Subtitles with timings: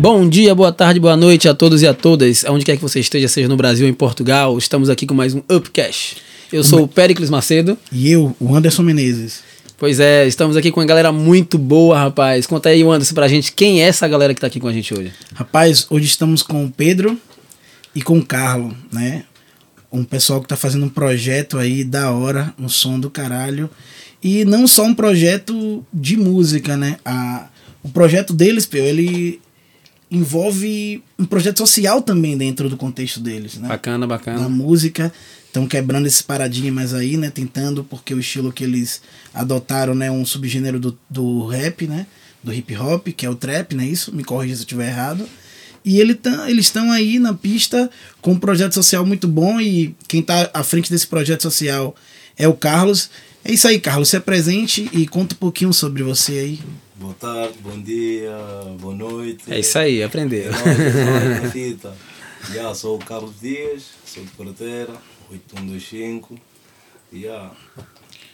[0.00, 3.00] Bom dia, boa tarde, boa noite a todos e a todas, aonde quer que você
[3.00, 4.56] esteja, seja no Brasil ou em Portugal.
[4.56, 6.16] Estamos aqui com mais um Upcash.
[6.50, 7.76] Eu sou o Pericles Macedo.
[7.92, 9.42] E eu, o Anderson Menezes.
[9.76, 12.46] Pois é, estamos aqui com uma galera muito boa, rapaz.
[12.46, 14.94] Conta aí, Anderson, pra gente, quem é essa galera que tá aqui com a gente
[14.94, 15.12] hoje?
[15.34, 17.20] Rapaz, hoje estamos com o Pedro
[17.94, 19.24] e com o Carlo, né?
[19.92, 23.68] Um pessoal que tá fazendo um projeto aí da hora, um som do caralho.
[24.24, 26.96] E não só um projeto de música, né?
[27.04, 27.48] A,
[27.82, 29.42] o projeto deles, Pio, ele
[30.10, 33.68] envolve um projeto social também dentro do contexto deles, né?
[33.68, 34.40] Bacana, bacana.
[34.40, 35.12] Na música,
[35.46, 37.30] estão quebrando esse paradigmas aí, né?
[37.30, 39.00] Tentando, porque o estilo que eles
[39.32, 40.10] adotaram, né?
[40.10, 42.06] Um subgênero do, do rap, né?
[42.42, 43.86] Do hip hop, que é o trap, né?
[43.86, 45.28] Isso, me corrija se eu estiver errado.
[45.84, 47.88] E ele tá, eles estão aí na pista
[48.20, 51.94] com um projeto social muito bom e quem está à frente desse projeto social
[52.36, 53.10] é o Carlos.
[53.44, 54.08] É isso aí, Carlos.
[54.10, 56.60] Se apresente e conta um pouquinho sobre você aí.
[57.00, 58.30] Boa tarde, bom dia,
[58.78, 59.50] boa noite.
[59.50, 60.52] É isso aí, aprendeu.
[60.52, 61.96] É nóis, fita.
[62.52, 64.92] Já, sou o Carlos Dias, sou de Corateira,
[65.30, 66.38] 8125.
[67.10, 67.52] Já,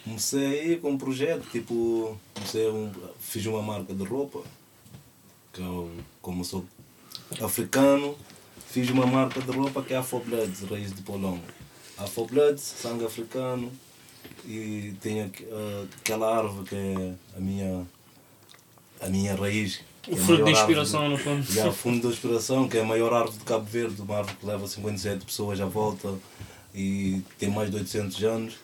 [0.03, 4.41] comecei aí com um projeto, tipo, comecei um, fiz uma marca de roupa,
[5.53, 5.89] que eu,
[6.21, 6.65] como sou
[7.41, 8.17] africano,
[8.67, 11.41] fiz uma marca de roupa que é Afrobloods, raiz de Polongo.
[11.97, 13.71] Afrobloods, sangue africano,
[14.45, 17.87] e tem ah, aquela árvore que é a minha
[19.01, 19.81] a minha raiz.
[20.07, 21.53] O é a fruto de inspiração, árvore no fundo.
[21.53, 24.45] Já, fundo de inspiração, que é a maior árvore de Cabo Verde, uma árvore que
[24.45, 26.13] leva 57 pessoas à volta
[26.73, 28.55] e tem mais de 800 anos.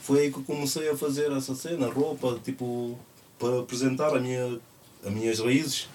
[0.00, 2.98] Foi aí que eu comecei a fazer essa cena, roupa, tipo,
[3.38, 4.58] para apresentar a minha,
[5.04, 5.88] as minhas raízes.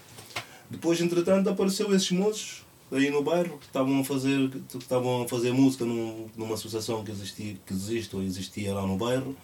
[0.70, 5.28] Depois, entretanto, apareceu esses moços aí no bairro que estavam a fazer, que estavam a
[5.28, 9.36] fazer música num, numa associação que, existia, que existe ou existia lá no bairro.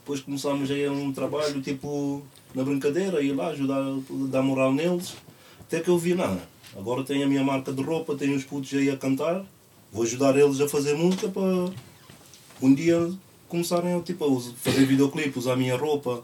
[0.00, 2.22] Depois começámos aí a um trabalho tipo
[2.54, 3.82] na brincadeira, ir lá ajudar,
[4.30, 5.14] dar moral neles.
[5.60, 6.38] Até que eu vi, não,
[6.76, 9.44] agora tenho a minha marca de roupa, tenho os putos aí a cantar,
[9.92, 11.70] vou ajudar eles a fazer música para
[12.60, 13.10] um dia
[13.48, 16.22] começarem a tipo, a fazer videoclipe, usar a minha roupa.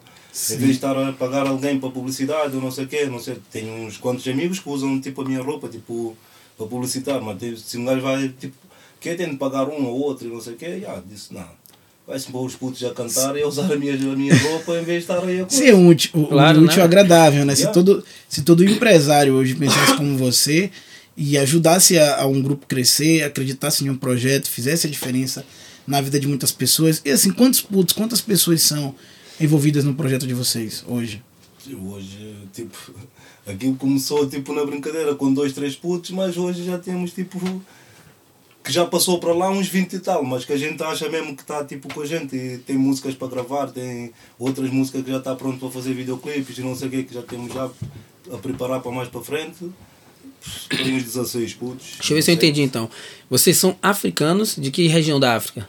[0.55, 3.19] Em vez de estar a pagar alguém para publicidade ou não sei o quê, não
[3.19, 6.17] sei, tenho uns quantos amigos que usam tipo a minha roupa tipo,
[6.57, 8.55] para publicitar, mas tem- se um gajo vai tipo,
[9.01, 11.49] quer tem de pagar um ou outro e não sei o quê, já, disse não.
[12.09, 14.83] Vai-se pôr os putos a cantar e a usar a minha, a minha roupa em
[14.83, 15.63] vez de estar aí a coisa.
[15.63, 16.83] Ser um útil, um Claro, útil né?
[16.85, 17.55] agradável, né?
[17.55, 17.75] Se, Yeah.
[17.75, 20.71] todo, se todo empresário hoje pensasse como você
[21.15, 25.45] e ajudasse a, a um grupo crescer, acreditasse em um projeto, fizesse a diferença
[25.87, 27.03] na vida de muitas pessoas.
[27.05, 28.95] E assim, quantos putos, quantas pessoas são
[29.39, 31.23] envolvidas no projeto de vocês hoje?
[31.71, 32.75] Hoje, tipo,
[33.47, 37.39] aquilo começou tipo na brincadeira com dois, três putos, mas hoje já temos tipo
[38.69, 41.35] que já passou para lá uns 20 e tal, mas que a gente acha mesmo
[41.35, 45.11] que está tipo com a gente e tem músicas para gravar, tem outras músicas que
[45.11, 47.65] já está pronto para fazer videoclipes e não sei o que que já temos já
[48.31, 49.71] a preparar para mais para frente.
[50.69, 51.87] Tem uns 16 putos.
[51.97, 52.91] Deixa eu ver se eu entendi então.
[53.31, 55.67] Vocês são africanos de que região da África?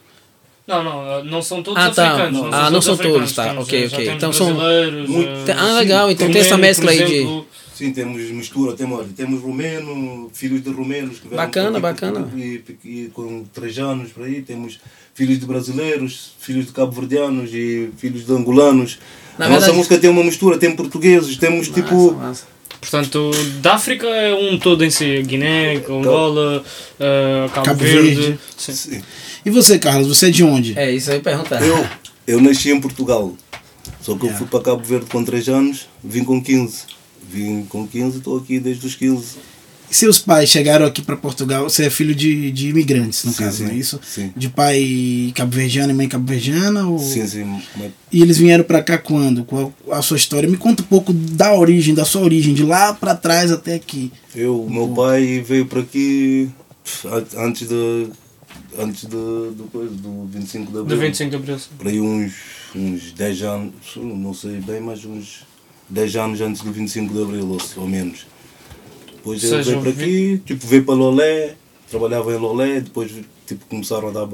[0.67, 2.07] Não, não, não são todos Ah, tá.
[2.11, 2.41] africanos.
[2.41, 2.53] Não.
[2.53, 3.33] Ah, não são africanos.
[3.33, 3.61] todos, tá.
[3.61, 4.09] Ok, eh, já ok.
[4.11, 6.11] Então são- Muito- eh, Ah, legal.
[6.11, 7.43] Então tem essa romeno, mescla aí de.
[7.79, 12.29] Sim, temos mistura, temos, temos romeno, filhos de romenos que vieram Bacana, bacana.
[12.35, 14.81] E, e com 3 anos por aí, temos
[15.15, 18.99] filhos de brasileiros, filhos de cabo-verdianos e filhos de angolanos.
[19.37, 22.11] Na a verdade- nossa música tem uma mistura, tem portugueses, temos tipo.
[22.11, 22.45] Massa, massa.
[22.81, 23.31] Portanto,
[23.61, 25.21] da África é um todo em si.
[25.23, 26.61] Guiné, Angola,
[26.99, 28.15] eh, Cabo, Cabo Verde.
[28.15, 28.39] Verde.
[28.57, 28.73] Sim.
[28.73, 29.01] Sim.
[29.45, 30.77] E você, Carlos, você é de onde?
[30.77, 31.65] É, isso aí perguntar.
[31.65, 31.87] Eu,
[32.27, 33.33] eu nasci em Portugal,
[34.01, 34.37] só que eu Yeah.
[34.37, 36.98] fui para Cabo Verde com 3 anos, vim com 15.
[37.31, 39.35] Vim com 15 estou aqui desde os 15.
[39.91, 43.37] E seus pais chegaram aqui para Portugal, você é filho de, de imigrantes, no Sim,
[43.43, 43.99] caso, sim, não é isso?
[44.03, 44.31] sim.
[44.37, 46.87] De pai cabo-verdiano e mãe cabo-verdiana?
[46.87, 46.99] Ou...
[46.99, 47.43] Sim, sim.
[47.75, 49.43] mas- E eles vieram para cá quando?
[49.43, 50.47] Qual a sua história?
[50.47, 54.11] Me conta um pouco da origem, da sua origem, de lá para trás até aqui.
[54.35, 56.49] Eu, o meu pai veio para aqui
[57.35, 58.07] antes de
[58.77, 60.99] antes de, do, coisa, do 25 de Do abril.
[60.99, 61.57] 25 de Abril.
[61.59, 61.69] sim.
[61.77, 62.33] Por aí uns,
[62.75, 65.39] uns 10 anos, não sei bem, mas uns
[65.89, 68.25] 10 anos antes do 25 de abril, ou, menos.
[69.15, 71.55] Depois ele Seja, veio para aqui, tipo, veio para Lolé,
[71.89, 73.11] trabalhava em Lolé, depois
[73.45, 74.27] tipo, começaram a dar,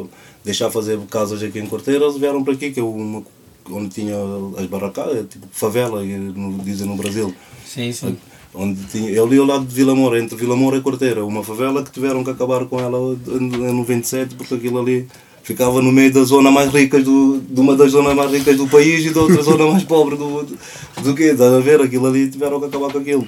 [0.43, 3.23] deixar fazer casas aqui em Corteira, eles vieram para aqui, que é uma,
[3.71, 4.15] onde tinha
[4.57, 7.33] as barracadas, tipo favela, no- dizem no Brasil.
[7.65, 8.17] Sim, sim.
[8.53, 11.43] Onde tinha, eu li ao lado de Vila Moura, entre Vila Moura e Corteira, uma
[11.43, 15.07] favela que tiveram que acabar com ela em 97, porque aquilo ali
[15.45, 18.67] ficava no meio da zona mais rica do, de uma das zonas mais ricas do
[18.67, 20.57] país e da outra zona mais pobre do, do,
[21.03, 21.25] do quê?
[21.25, 21.79] Estás a ver?
[21.79, 23.25] Aquilo ali tiveram que acabar com aquilo.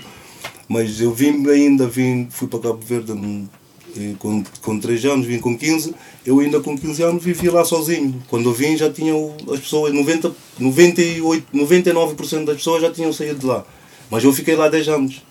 [0.67, 3.13] Mas eu vim ainda, vim, fui para Cabo Verde
[4.19, 5.93] com, com 3 anos, vim com 15,
[6.25, 8.21] eu ainda com 15 anos vivi lá sozinho.
[8.29, 13.13] Quando eu vim já tinha o- as pessoas, 90, 98, 99% das pessoas já tinham
[13.13, 13.63] saído de lá.
[14.11, 15.21] Mas eu fiquei lá 10 anos.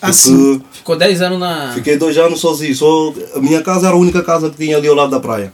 [0.00, 0.60] Assim.
[0.72, 1.72] Ficou 10 anos na.
[1.74, 2.74] Fiquei dois anos sozinho.
[2.74, 5.52] Só, a minha casa era a única casa que tinha ali ao lado da praia.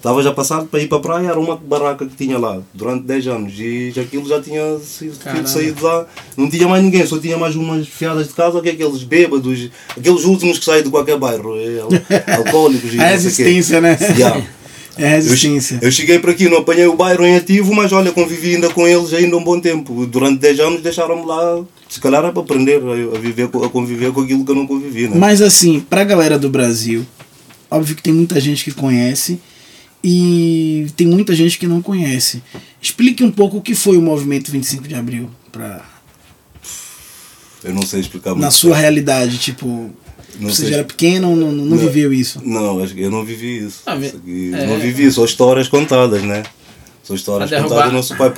[0.00, 3.02] Estava já passado para ir para a praia, era uma barraca que tinha lá durante
[3.04, 5.14] 10 anos e aquilo já tinha sido,
[5.46, 6.06] saído lá.
[6.38, 9.68] Não tinha mais ninguém, só tinha mais umas fiadas de casa, que é aqueles bêbados,
[9.94, 11.90] aqueles últimos que saem de qualquer bairro, é, al-
[12.38, 13.98] alcoólicos e A resistência, né?
[14.16, 14.42] Yeah.
[14.96, 15.78] É a resistência.
[15.82, 18.88] Eu cheguei para aqui, não apanhei o bairro em ativo, mas olha, convivi ainda com
[18.88, 20.06] eles ainda um bom tempo.
[20.06, 24.12] Durante 10 anos deixaram-me lá, se calhar é para aprender a, a viver, a conviver
[24.12, 25.16] com aquilo que eu não convivi, né?
[25.18, 27.04] Mas assim, pra galera do Brasil,
[27.70, 29.38] óbvio que tem muita gente que conhece
[30.02, 32.42] e tem muita gente que não conhece.
[32.80, 35.84] Explique um pouco o que foi o movimento 25 de abril pra,
[37.62, 38.42] Eu não sei explicar muito.
[38.42, 39.90] na sua realidade, tipo,
[40.38, 40.70] Não você sei.
[40.70, 41.76] já era pequeno ou não, não, Não.
[41.76, 42.40] viveu isso?
[42.44, 43.82] Não, acho que eu não vivi isso.
[43.86, 44.66] Ah, Isso é.
[44.66, 46.42] Não vivi, só histórias contadas, né?
[47.02, 48.32] São histórias contadas do nosso pai.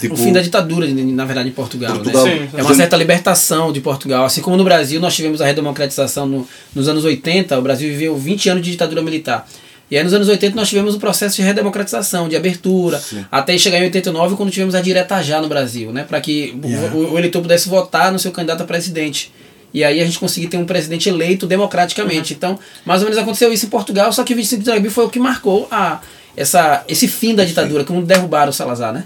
[0.00, 1.94] Tipo, o fim da ditadura, na verdade, em Portugal.
[1.94, 2.24] Portugal.
[2.24, 2.48] Né?
[2.50, 2.56] Sim.
[2.56, 4.24] É uma certa libertação de Portugal.
[4.24, 8.16] Assim como no Brasil, nós tivemos a redemocratização no, nos anos 80, o Brasil viveu
[8.16, 9.48] 20 anos de ditadura militar.
[9.92, 13.26] E aí nos anos 80 nós tivemos o processo de redemocratização, de abertura, Sim.
[13.30, 16.66] até chegar em 89 quando tivemos a direta já no Brasil, né, para que o-
[16.66, 16.94] Yeah.
[16.96, 19.30] o, o eleitor pudesse votar no seu candidato a presidente.
[19.74, 22.32] E aí a gente conseguiu ter um presidente eleito democraticamente.
[22.32, 25.10] Então, mais ou menos aconteceu isso em Portugal, só que 25 de abril foi o
[25.10, 26.00] que marcou a,
[26.34, 29.04] essa, esse fim da ditadura, como derrubaram o Salazar, né?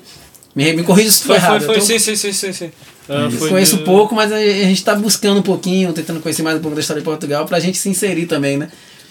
[0.55, 1.59] Me, me corrija se Foi, for errado.
[1.65, 2.53] foi, foi, tô- sim, sim, sim, sim.
[2.53, 2.71] sim.
[3.09, 6.43] Ah, foi conheço de- pouco, mas a, a gente está buscando um pouquinho, tentando conhecer
[6.43, 8.69] mais um pouco da história de Portugal, para a gente se inserir também, né?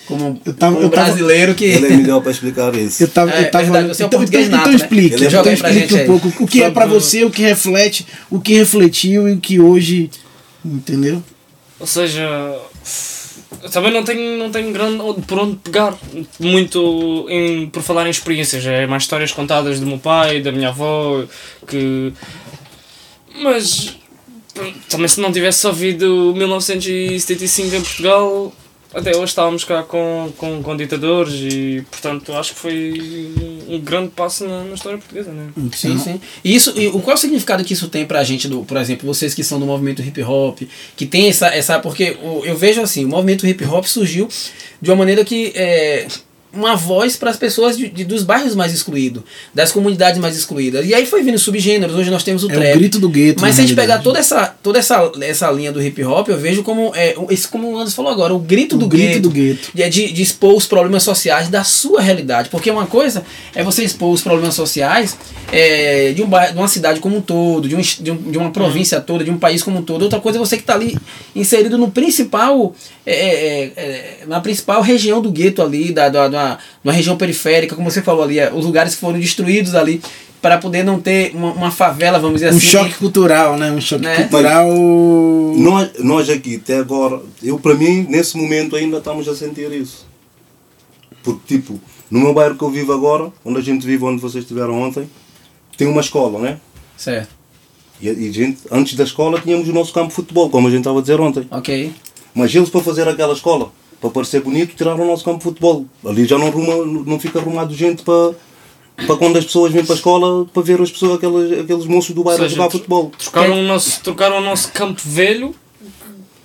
[0.07, 1.65] Como, Eu tava- como eu tava- brasileiro que.
[1.65, 3.01] Ele é melhor para explicar isso.
[3.03, 4.75] Eu tava, É, eu tava verdade, você é um então, então, nato, então né?
[4.75, 6.05] explique, é então pra explique gente um aí.
[6.05, 9.59] pouco o que é pra você, o que reflete, o que refletiu e o que
[9.59, 10.11] hoje,
[10.63, 11.23] entendeu?
[11.79, 12.21] Ou seja,
[13.63, 14.97] eu também não tenho, não tenho grande
[15.27, 15.97] por onde pegar
[16.39, 18.63] muito em, por falar em experiências.
[18.65, 21.23] É mais histórias contadas do meu pai, da minha avó,
[21.67, 22.13] que.
[23.41, 23.95] Mas
[24.87, 28.53] também se não tivesse ouvido 1975 em Portugal,
[28.95, 33.33] até hoje estávamos cá com, com, com ditadores e portanto acho que foi
[33.67, 35.31] um grande passo na, na história portuguesa.
[35.31, 35.49] Né?
[35.73, 36.21] Sim, sim.
[36.43, 38.77] E isso, e o qual é o significado que isso tem pra gente, do, por
[38.77, 40.59] exemplo, vocês que são do movimento hip hop,
[40.95, 41.47] que tem essa.
[41.47, 44.27] essa porque o- eu vejo assim, o movimento hip hop surgiu
[44.81, 45.51] de uma maneira que.
[45.55, 46.07] É,
[46.55, 49.23] uma voz para as pessoas de, de- dos bairros mais excluídos,
[49.53, 50.85] das comunidades mais excluídas.
[50.85, 52.75] E aí foi vindo subgêneros, hoje nós temos o É trap.
[52.75, 53.41] o grito do gueto.
[53.41, 56.37] Mas se a gente pegar toda essa, toda essa, essa linha do hip hop, eu
[56.37, 59.07] vejo como, é, o- esse, como o Anderson falou agora, o grito O do grito
[59.07, 59.21] gueto.
[59.21, 59.69] do gueto.
[59.73, 62.49] De, de, de expor os problemas sociais da sua realidade.
[62.49, 63.23] Porque uma coisa
[63.53, 65.17] é você expor os problemas sociais
[65.51, 68.37] é, de, um bairro, de uma cidade como um todo, de, um, de, um- de
[68.37, 70.01] uma província toda, de um país como um todo.
[70.03, 70.97] Outra coisa é você que está ali
[71.35, 72.73] inserido no principal,
[73.05, 76.44] é, é, é, na principal região do gueto ali, da, da, da,
[76.83, 80.01] uma região periférica, como você falou ali, é, os lugares que foram destruídos ali
[80.41, 82.67] para poder não ter uma, uma favela, vamos dizer Um assim.
[82.67, 83.71] choque cultural, né?
[83.71, 84.15] Um choque Né?
[84.17, 84.67] cultural.
[85.57, 90.05] Nós, nós aqui, até agora, eu para mim, nesse momento ainda estamos a sentir isso.
[91.23, 91.79] Porque, tipo,
[92.11, 95.09] no meu bairro que eu vivo agora, onde a gente vive, onde vocês estiveram ontem,
[95.77, 96.57] tem uma escola, né?
[96.95, 97.29] Certo,
[97.99, 100.79] E, e gente, antes da escola tínhamos o nosso campo de futebol, como a gente
[100.81, 101.47] estava a dizer ontem.
[101.51, 101.91] ok.
[102.33, 105.85] Mas eles, para fazer aquela escola, para parecer bonito, tiraram o nosso campo de futebol.
[106.05, 108.33] Ali já não, arruma, não fica arrumado gente para,
[109.05, 112.13] para quando as pessoas vêm para a escola, para ver as pessoas, aqueles, aqueles moços
[112.13, 113.11] do bairro a seja, jogar futebol.
[113.17, 115.55] Trocaram, o nosso, trocaram o nosso campo velho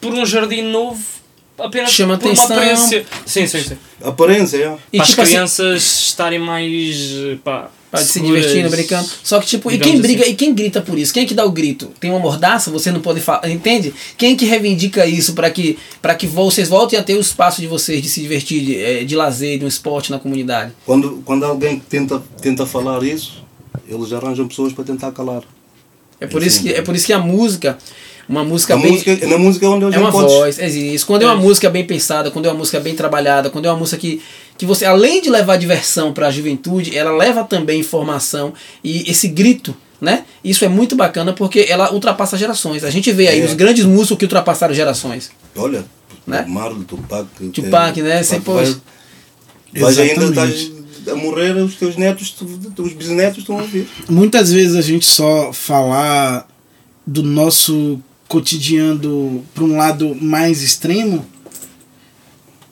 [0.00, 1.21] por um jardim novo
[1.59, 2.47] apenas Chama por atenção.
[2.47, 3.07] uma aparência.
[3.26, 3.78] Sim, sim, sim.
[4.02, 4.76] Aparência, é.
[4.92, 7.14] E para tipo as assim, crianças estarem mais.
[7.45, 9.09] Pá, Para se divertindo, brincando.
[9.25, 10.30] Só que, tipo, e quem briga, assim.
[10.30, 11.12] e quem grita por isso?
[11.12, 11.90] Quem é que dá o grito?
[11.99, 13.50] Tem uma mordaça, você não pode falar.
[13.50, 13.92] Entende?
[14.16, 17.61] Quem é que reivindica isso para que, pra que vocês voltem a ter o espaço
[17.61, 20.73] de vocês de se divertir, de, eh, de lazer, de um esporte na comunidade?
[20.87, 23.42] Quando, quando alguém tenta, tenta falar isso,
[23.88, 25.42] eles arranjam pessoas para tentar calar.
[26.20, 27.76] É por, isso que, é por isso que a música,
[28.28, 28.92] uma música A bem.
[28.92, 30.32] música, na música é onde a É uma pode.
[30.32, 31.06] voz, é isso.
[31.06, 31.42] Quando é uma É.
[31.44, 34.20] música bem pensada, quando é uma música bem trabalhada, quando é uma música que,
[34.61, 38.52] que você, além de levar diversão para a juventude, ela leva também informação
[38.85, 40.25] e esse grito, né?
[40.45, 42.85] Isso é muito bacana porque ela ultrapassa gerações.
[42.85, 43.45] A gente vê aí É.
[43.47, 45.31] os grandes músicos que ultrapassaram gerações.
[45.57, 45.83] Olha,
[46.26, 46.45] Né?
[46.47, 47.26] Marlon, Tupac.
[47.55, 48.23] Tupac, é, né?
[48.23, 48.69] Você, Tupac pois,
[49.73, 50.71] vai- Vais ainda estás
[51.11, 52.35] a morrer, os teus netos,
[52.79, 53.88] os bisnetos estão a ouvir.
[54.11, 56.47] Muitas vezes a gente só falar
[57.07, 57.99] do nosso
[58.29, 61.25] cotidiano para um lado mais extremo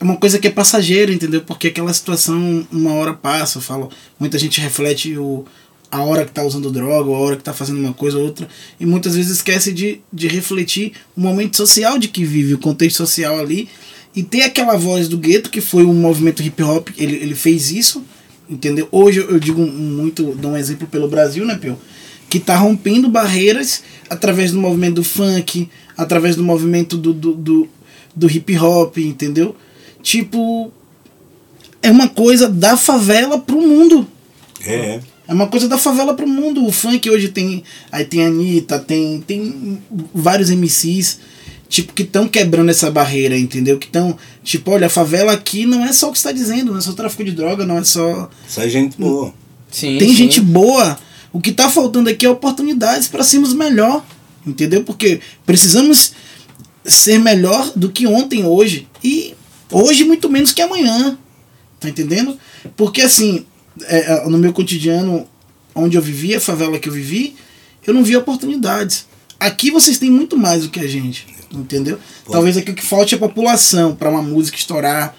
[0.00, 1.42] é uma coisa que é passageira, entendeu?
[1.42, 5.44] Porque aquela situação uma hora passa, eu falo, muita gente reflete o,
[5.90, 8.24] a hora que tá usando droga, ou a hora que tá fazendo uma coisa ou
[8.24, 12.58] outra, e muitas vezes esquece de, de refletir o momento social de que vive, o
[12.58, 13.68] contexto social ali,
[14.14, 17.70] e ter aquela voz do gueto, que foi um movimento hip hop, ele, ele fez
[17.70, 18.04] isso,
[18.48, 18.88] entendeu?
[18.90, 21.78] Hoje eu digo muito, dou um exemplo pelo Brasil, né, Pio?
[22.28, 27.68] que tá rompendo barreiras através do movimento do funk, através do movimento do, do, do,
[28.14, 29.56] do hip hop, entendeu?
[30.08, 30.72] Tipo,
[31.82, 34.08] é uma coisa da favela pro mundo.
[34.64, 35.00] É, é.
[35.28, 36.64] É uma coisa da favela pro mundo.
[36.64, 37.62] O funk hoje tem.
[37.92, 39.78] Aí tem a Anitta, tem, tem
[40.14, 41.18] vários MCs,
[41.68, 43.78] tipo, que estão quebrando essa barreira, entendeu?
[43.78, 44.16] Que estão.
[44.42, 46.80] Tipo, olha, a favela aqui não é só o que você tá dizendo, não é
[46.80, 48.30] só tráfico de droga, não é só.
[48.48, 49.34] Sai gente boa.
[49.70, 50.14] Sim, tem sim.
[50.14, 50.98] gente boa.
[51.30, 54.02] O que tá faltando aqui é oportunidades para sermos melhor,
[54.46, 54.82] entendeu?
[54.84, 56.14] Porque precisamos
[56.82, 58.88] ser melhor do que ontem, hoje.
[59.04, 59.27] E
[59.72, 61.18] hoje muito menos que amanhã.
[61.80, 62.37] Tá entendendo?
[62.76, 63.46] Porque assim,
[63.84, 65.28] é, é, no meu cotidiano,
[65.75, 67.37] onde eu vivi, a favela que eu vivi,
[67.87, 69.06] eu não vi oportunidades.
[69.38, 71.98] Aqui vocês têm muito mais do que a gente, entendeu?
[72.25, 72.32] Pô.
[72.32, 75.14] Talvez aqui o que falte é população para uma música estourar,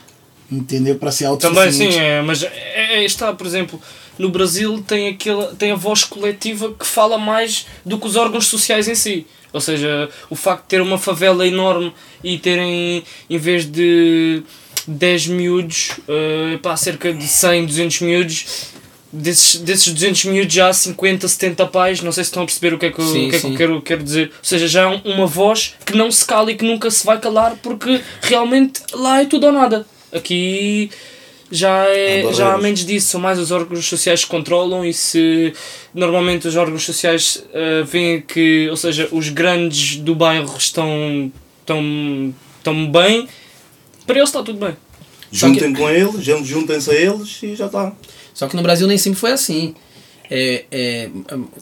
[0.51, 0.95] entendeu?
[0.95, 1.93] Para ser Também autossuficiente.
[1.93, 3.81] sim, é, mas é, é, está, por exemplo,
[4.19, 8.45] no Brasil tem, aquela, tem a voz coletiva que fala mais do que os órgãos
[8.45, 9.25] sociais em si.
[9.51, 11.91] Ou seja, o facto de ter uma favela enorme
[12.23, 14.43] e terem, em vez de
[14.87, 18.45] 10 miúdos, uh, pá, cerca de 100, 200 miúdos,
[19.11, 22.75] desses, desses 200 miúdos já há 50, 70 pais, não sei se estão a perceber
[22.75, 24.27] o que é que, eu- Sim, o que, é que eu quero, quero dizer.
[24.27, 27.19] Ou seja, já há uma voz que não se cala e que nunca se vai
[27.19, 29.85] calar porque realmente lá é tudo ou nada.
[30.13, 30.91] Aqui
[31.51, 34.93] já, é, Há já há menos disso, são mais os órgãos sociais que controlam e
[34.93, 35.53] se
[35.93, 42.33] normalmente os órgãos sociais uh, veem que, ou seja, os grandes do bairro estão, estão,
[42.57, 43.27] estão bem,
[44.05, 44.75] para eles está tudo bem.
[45.31, 47.93] Só que- Juntem com eles, jun- juntem-se a eles e já está.
[48.33, 49.75] Só que no Brasil nem sempre foi assim.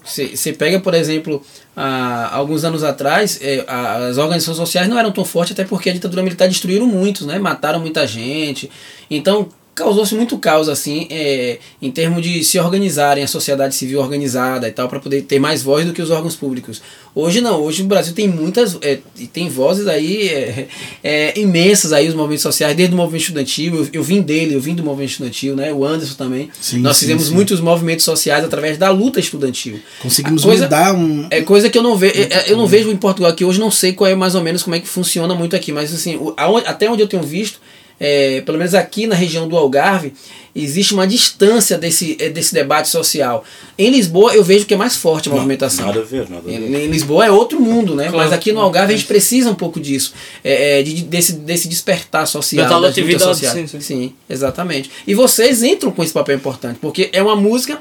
[0.03, 1.41] Você pega, por exemplo,
[1.75, 5.94] há alguns anos atrás, é, as organizações sociais não eram tão fortes, até porque a
[5.94, 7.39] ditadura militar destruíram muitos, né?
[7.39, 8.70] mataram muita gente.
[9.10, 14.67] Então causou-se muito caos assim, é, em termos de se organizarem, a sociedade civil organizada
[14.67, 16.81] e tal, para poder ter mais voz do que os órgãos públicos.
[17.13, 20.67] Hoje não, hoje o Brasil tem muitas, é, e tem vozes aí é,
[21.03, 24.60] é, imensas aí, os movimentos sociais, desde o movimento estudantil, eu, eu vim dele, eu
[24.62, 25.72] vim do movimento estudantil, né?
[25.72, 26.50] o Anderson também.
[26.60, 27.34] Sim, Nós sim, fizemos sim.
[27.36, 29.79] muitos movimentos sociais através da luta estudantil.
[30.01, 31.27] Conseguimos A coisa- mudar um.
[31.29, 32.15] É coisa que eu não vejo.
[32.48, 34.75] Eu não vejo em Portugal aqui hoje, não sei qual é mais ou menos como
[34.75, 37.60] é que funciona muito aqui, mas assim, o- aonde- até onde eu tenho visto,
[38.00, 40.13] é, pelo menos aqui na região do Algarve,
[40.56, 43.44] existe uma distância desse, é, desse debate social.
[43.77, 45.86] Em Lisboa eu vejo que é mais forte a movimentação.
[45.86, 46.86] Nada a ver, nada a Em, ver.
[46.86, 48.06] em Lisboa é outro mundo, né?
[48.10, 48.18] Claro.
[48.18, 50.13] Mas aqui no Algarve a gente precisa um pouco disso.
[50.44, 52.68] É, é, de- desse, desse despertar social.
[52.68, 53.70] Da das atividade, sociais.
[53.70, 54.13] sim, sim.
[54.30, 54.89] exatamente.
[55.06, 57.80] E vocês entram com esse papel importante, porque é uma música.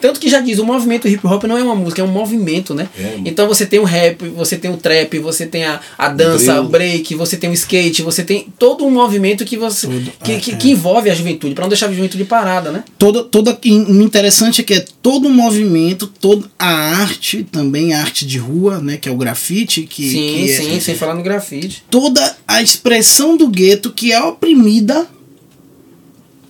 [0.00, 2.74] Tanto que já diz, o movimento hip hop não é uma música, é um movimento,
[2.74, 2.88] né?
[2.98, 3.18] É.
[3.24, 6.64] Então você tem o rap, você tem o trap, você tem a, a dança, Drill.
[6.64, 10.12] o break, você tem o skate, você tem todo um movimento que você Tudo.
[10.22, 10.56] que, Ah, que, é.
[10.56, 12.84] que envolve a juventude, para não deixar a juventude parada, né?
[12.98, 16.68] toda, toda o interessante é que é todo o movimento, toda a
[17.00, 20.56] arte, também a arte de rua, né, que é o grafite, que, sim, que é
[20.56, 21.84] sim, sem falar no grafite.
[21.90, 25.06] toda a expressão do gueto que é oprimida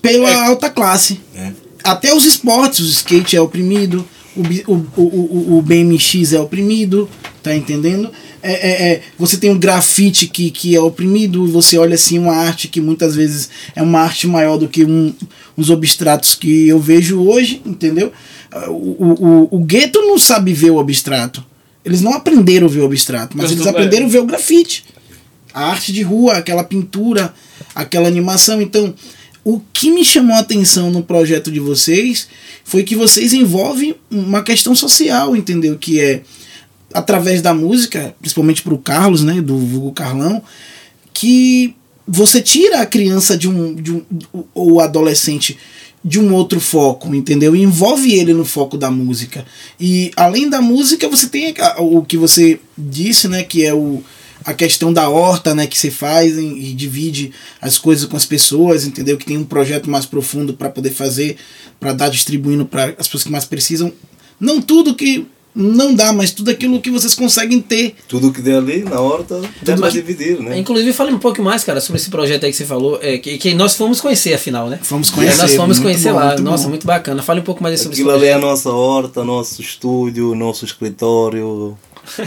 [0.03, 0.35] pela É.
[0.35, 1.21] alta classe.
[1.35, 1.53] É.
[1.83, 4.07] Até os esportes, o skate é oprimido,
[4.37, 7.09] o, o, o, o, BMX é oprimido,
[7.43, 8.11] tá entendendo?
[8.43, 12.35] É, é, é, você tem um grafite que, que é oprimido, você olha assim uma
[12.35, 15.13] arte que muitas vezes é uma arte maior do que um,
[15.59, 18.13] uns abstratos que eu vejo hoje, entendeu?
[18.69, 21.45] O, o, o, o gueto não sabe ver o abstrato.
[21.85, 24.85] Eles não aprenderam a ver o abstrato, mas Mas eles aprenderam a ver o grafite
[25.53, 27.35] a arte de rua, aquela pintura,
[27.75, 28.61] aquela animação.
[28.61, 28.95] Então,
[29.45, 32.29] o que me chamou a atenção no projeto de vocês
[32.65, 35.79] foi que vocês envolvem uma questão social, entendeu?
[35.79, 36.23] Que é
[36.93, 40.43] através da música, principalmente para o Carlos, né, do vulgo Carlão,
[41.13, 41.75] que
[42.07, 44.03] você tira a criança de um, de um
[44.53, 45.57] ou o adolescente
[46.05, 47.55] de um outro foco, entendeu?
[47.55, 49.45] E envolve ele no foco da música.
[49.79, 54.03] E além da música, você tem o que você disse, né, que é o
[54.51, 58.85] a questão da horta, né, que você faz e, divide as coisas com as pessoas,
[58.85, 59.17] entendeu?
[59.17, 61.37] Que tem um projeto mais profundo para poder fazer,
[61.79, 63.93] para dar distribuindo para as pessoas que mais precisam.
[64.39, 67.97] Não tudo que não dá, mas tudo aquilo que vocês conseguem ter.
[68.07, 70.57] Tudo que der ali na horta, dá para mais- dividir, né?
[70.59, 73.37] Inclusive, fale um pouco mais, cara, sobre esse projeto aí que você falou, é, que,
[73.37, 74.79] que nós fomos conhecer, afinal, né?
[74.81, 75.43] Fomos É, conhecer.
[75.43, 76.27] nós fomos muito conhecer bom, lá.
[76.29, 76.69] muito Nossa, bom.
[76.71, 77.21] muito bacana.
[77.23, 80.65] Fale um pouco mais sobre Aquilo esse ali é a nossa horta, nosso estúdio, nosso
[80.65, 81.77] escritório.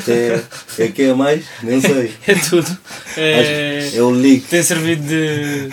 [0.08, 0.42] É,
[0.80, 1.44] é que é mais?
[1.62, 2.12] Nem sei.
[2.28, 2.78] É tudo.
[3.18, 4.46] É, É o leak.
[4.48, 5.70] tem servido de.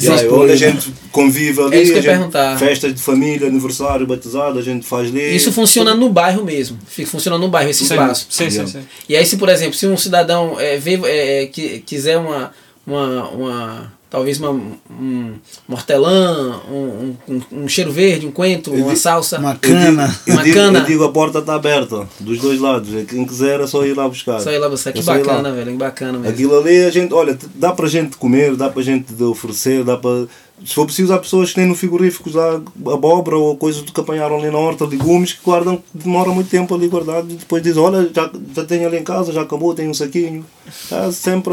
[0.00, 2.56] Yeah, Sim, onde a gente convive ali, É isso que eu gente- perguntar.
[2.56, 5.34] festas de família, aniversário, batizado, a gente faz ali.
[5.34, 6.78] Isso funciona no bairro mesmo.
[6.86, 8.26] Fica- Funciona no bairro, esse Sim, espaço.
[8.30, 8.72] sim, sim, Yeah.
[8.80, 8.86] sim.
[9.08, 12.52] E aí, se por exemplo, se um cidadão é, vê, é, que, quiser uma,
[12.86, 15.34] uma, uma, Talvez uma, um
[15.68, 19.38] mortelã, um, um, um cheiro verde, um coentro, Eu uma di- salsa.
[19.38, 20.20] Uma Eu digo- cana.
[20.26, 20.78] Eu Uma digo, cana.
[20.78, 22.94] eu digo a porta está aberta, dos dois lados.
[22.94, 24.40] É Quem quiser é só ir lá buscar.
[24.40, 24.92] Só ir lá buscar.
[24.92, 25.72] Que É bacana, velho.
[25.72, 26.28] Que bacana mesmo.
[26.28, 30.26] Aquilo ali a gente, olha, dá para gente comer, dá para gente oferecer, dá para.
[30.64, 32.54] Se for preciso, há pessoas que têm no frigorífico lá
[32.94, 36.88] abóbora ou coisas que apanharam ali na horta, legumes que guardam, demoram muito tempo ali
[36.88, 39.94] guardado e depois dizem: Olha, já, já tenho ali em casa, já acabou, tenho um
[39.94, 40.46] saquinho.
[40.88, 41.52] Dá sempre.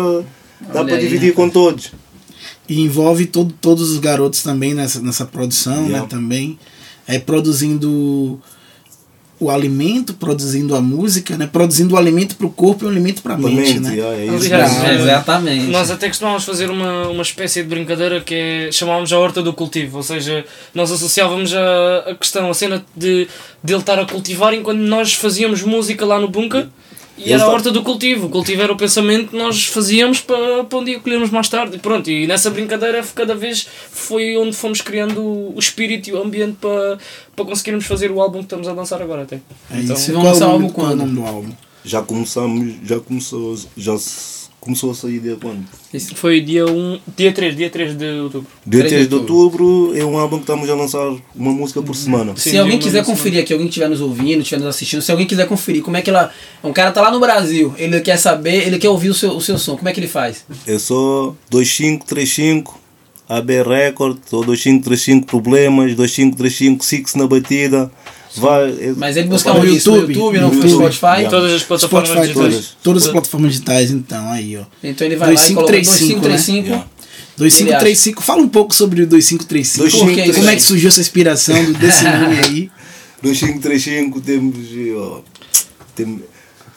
[0.71, 1.91] Dá para dividir com todos.
[2.67, 5.89] E envolve todo, todos os garotos também nessa, nessa produção, né?
[5.89, 6.07] Yeah.
[6.07, 6.57] Também.
[7.05, 8.41] É produzindo
[9.43, 11.47] o alimento, produzindo a música, né?
[11.51, 13.99] Produzindo o alimento para o corpo e o alimento para a mente, mente, né?
[13.99, 14.53] é isso.
[14.53, 15.65] É, Exatamente.
[15.65, 19.51] Nós até costumávamos fazer uma, uma espécie de brincadeira que é, chamávamos a horta do
[19.51, 23.27] cultivo, ou seja, nós associávamos a, a questão, a cena de,
[23.61, 26.67] de ele estar a cultivar enquanto nós fazíamos música lá no bunker
[27.17, 28.27] e era a tá- horta do cultivo.
[28.27, 31.75] O cultivo era o pensamento que nós fazíamos para, para um dia colhermos mais tarde.
[31.75, 36.21] E pronto, e nessa brincadeira cada vez foi onde fomos criando o espírito e o
[36.21, 36.97] ambiente para,
[37.35, 39.35] para conseguirmos fazer o álbum que estamos a dançar agora até.
[39.71, 40.11] É Então, isso.
[40.11, 40.99] vão Qual, lançar o álbum qual é o quando?
[41.07, 41.51] nome do álbum?
[41.85, 45.63] Já começamos, já começou, já se- começou a sair dia quando?
[45.93, 46.15] Isso.
[46.15, 48.47] Foi dia, 1, dia 3, dia 3 de outubro.
[48.65, 51.81] Dia 3 de 3 de outubro é um álbum que estamos a lançar uma música
[51.81, 52.33] por semana.
[52.37, 55.11] Sim, se alguém quiser conferir aqui, alguém que estiver nos ouvindo, estiver nos assistindo, se
[55.11, 56.31] alguém quiser conferir como é que ela.
[56.63, 59.41] Um cara tá lá no Brasil, ele quer saber, ele quer ouvir o seu, o
[59.41, 60.45] seu som, como é que ele faz?
[60.65, 62.79] É só 2535
[63.27, 67.91] AB Record ou 2535 Problemas, 2535 Six na batida.
[68.35, 69.59] Vai, é- Mas ele busca No?
[69.59, 70.69] No YouTube, YouTube, no YouTube.
[70.71, 71.05] Spotify.
[71.05, 71.29] Yeah.
[71.29, 72.53] Todas as plataformas Spotify, digitais.
[72.53, 74.63] todas, todas as plataformas digitais, então, aí, ó.
[74.83, 76.67] Então ele vai lá e coloca 2535, 2535.
[76.67, 76.87] Yeah.
[77.37, 79.83] 2535, fala um pouco sobre o 2535.
[79.83, 80.39] 2535.
[80.39, 82.71] Como é que surgiu essa inspiração do- desse nome aí?
[83.21, 84.57] 2535 temos.
[84.97, 85.21] ó,
[85.95, 86.21] tem-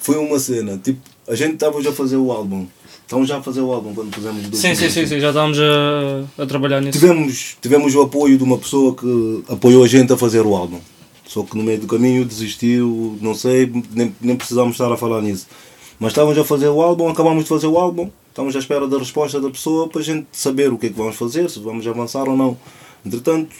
[0.00, 0.78] foi uma cena.
[0.82, 2.66] Tipo, a gente estava já a fazer o álbum.
[3.02, 5.58] Estamos já a fazer o álbum quando fizemos o Sim, sim, sim, sim, já estávamos
[5.60, 6.98] a, a trabalhar nisso.
[6.98, 10.80] Tivemos, tivemos o apoio de uma pessoa que apoiou a gente a fazer o álbum.
[11.36, 15.20] Só que no meio do caminho desistiu, não sei, nem, nem precisámos estar a falar
[15.20, 15.46] nisso.
[16.00, 18.96] Mas estávamos a fazer o álbum, acabámos de fazer o álbum, estamos à espera da
[18.96, 21.86] resposta da pessoa para a gente saber o que é que vamos fazer, se vamos
[21.86, 22.56] avançar ou não.
[23.04, 23.54] Entretanto,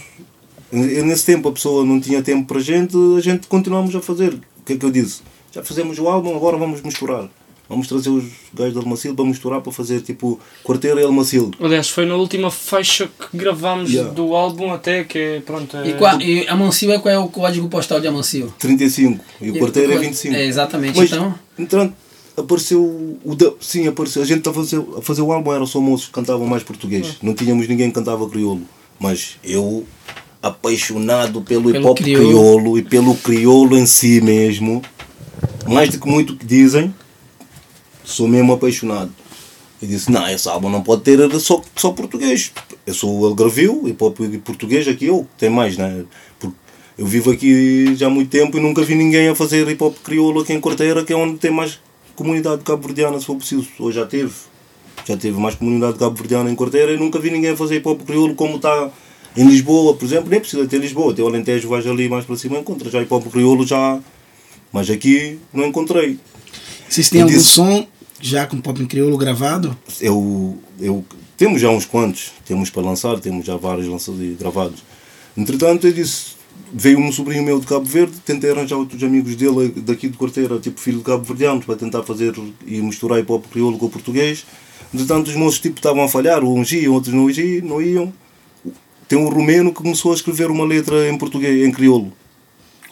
[0.73, 4.33] nesse tempo a pessoa não tinha tempo para a gente, a gente continuamos a fazer.
[4.33, 5.21] O que é que eu disse?
[5.53, 7.29] Já fizemos o álbum, agora vamos misturar.
[7.69, 8.25] Vamos trazer os
[8.55, 11.51] gajos de Almacil para misturar para fazer tipo quarteira e Almacil.
[11.61, 14.13] Aliás, foi na última faixa que gravámos Yeah.
[14.13, 15.89] do álbum até que é, pronto, é...
[15.89, 18.55] E, qua- e Amancio é qual é o código postal de Amancio?
[18.59, 20.35] 35 e o E quarteiro é o- 25.
[20.35, 20.97] É, exatamente.
[20.97, 21.95] Mas, Então, entretanto,
[22.37, 24.23] apareceu o da, sim, apareceu.
[24.23, 26.63] A gente estava a fazer, a fazer o álbum, eram só moços que cantavam mais
[26.63, 27.17] português.
[27.21, 28.63] Não tínhamos ninguém que cantava crioulo.
[29.01, 29.85] Mas eu,
[30.41, 32.27] apaixonado pelo, Pelo hip hop crioulo.
[32.29, 32.79] crioulo.
[32.79, 34.83] e pelo crioulo em si mesmo,
[35.67, 36.95] mais do que muito que dizem,
[38.07, 39.13] sou mesmo apaixonado.
[39.83, 42.51] E disse, não, esse álbum não pode ter só, só português.
[42.87, 46.05] Eu sou algarvio, hip hop português aqui eu, tem mais, né?
[46.39, 46.57] Porque
[46.97, 49.95] eu vivo aqui já há muito tempo e nunca vi ninguém a fazer hip hop
[50.03, 51.79] crioulo aqui em Corteira, que é onde tem mais
[52.15, 53.69] comunidade cabo-verdiana, se for preciso.
[53.79, 54.33] Ou já teve.
[55.07, 58.01] Já teve mais comunidade cabo-verdiana em Corteira e nunca vi ninguém a fazer hip hop
[58.03, 58.91] crioulo como está
[59.37, 60.31] em Lisboa, por exemplo.
[60.31, 63.13] Nem precisa ter Lisboa, tem o Alentejo, vais ali mais para cima encontra já hip
[63.13, 64.01] hop crioulo já.
[64.73, 66.19] Mas aqui não encontrei.
[66.89, 67.87] Têm Eu algum disse- som
[68.21, 69.77] já com pop em crioulo gravado?
[70.01, 71.05] eu, eu
[71.37, 74.83] temos já uns quantos, temos para lançar, temos já vários lançados e gravados.
[75.37, 76.37] Entretanto, eu disse,
[76.73, 80.59] veio um sobrinho meu de Cabo Verde, tentei arranjar outros amigos dele daqui de Corteira,
[80.59, 82.35] tipo filho de Cabo Verdeanos, para tentar fazer
[82.67, 84.47] e misturar hip hop crioulo com o português.
[84.95, 88.13] Entretanto, os moços tipo, estavam a falhar, uns iam, outros não iam, não iam.
[89.07, 92.13] Tem um romeno que começou a escrever uma letra em português, em crioulo.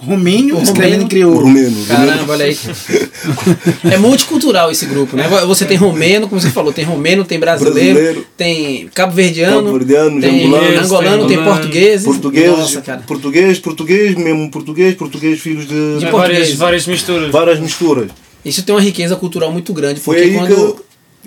[0.04, 1.40] Romênio escrevendo romeno.
[1.40, 1.86] romeno.
[1.86, 2.56] caramba, olha aí.
[3.90, 5.28] É multicultural esse grupo, né?
[5.46, 8.26] Você tem romeno, como você falou, tem romeno, tem brasileiro, Brasileiro.
[8.36, 12.02] tem cabo-verdiano, Cabo-verdiano, tem angolano, angolano, tem tem português.
[12.04, 13.02] Português, Nossa, cara.
[13.06, 17.30] português, português, mesmo português, português, filhos de, De várias, várias misturas.
[17.30, 18.08] várias misturas.
[18.44, 20.84] Isso tem uma riqueza cultural muito grande, Foi porque aí quando que.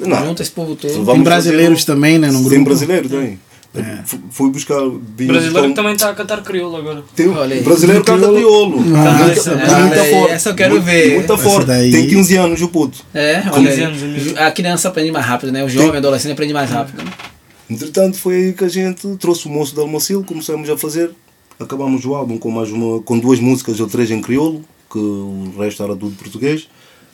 [0.08, 0.94] Não, junta esse povo todo.
[0.94, 2.28] Vamos Tem brasileiros fazer também, né?
[2.28, 2.50] No grupo.
[2.52, 3.40] Tem brasileiro, tem.
[4.06, 4.80] Fu- Fui buscar.
[4.90, 7.04] Brasileiro um- também está a cantar crioulo agora.
[7.16, 8.80] Tem, Olha brasileiro canta crioulo.
[8.96, 10.32] Ah, Muita- essa- muita aí, forte.
[10.34, 11.14] essa eu quero Muito- ver.
[11.16, 11.68] Muita forte.
[11.68, 13.00] daí- Tem 15 anos o puto.
[13.14, 13.86] É, Com olha 15 aí.
[13.86, 14.38] anos.
[14.38, 15.64] A criança aprende mais rápido, né?
[15.64, 17.04] O jovem, adolescente aprende mais rápido.
[17.04, 17.12] né?
[17.70, 21.12] Entretanto, foi aí que a gente trouxe o moço da Almacil, começamos a fazer.
[21.60, 25.54] Acabámos o álbum com, mais uma, com duas músicas ou três em crioulo, que o
[25.60, 26.68] resto era tudo português.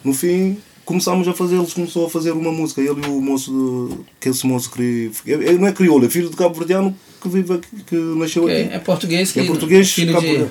[0.03, 3.89] No fim, começámos a fazer, eles começou a fazer uma música, ele e o moço,
[3.89, 7.29] de, que esse moço que ele não é crioulo, é filho de Cabo Verdeano que
[7.29, 8.73] vive aqui, que nasceu Que aqui.
[8.73, 10.45] é português que É português, filho Cabo de.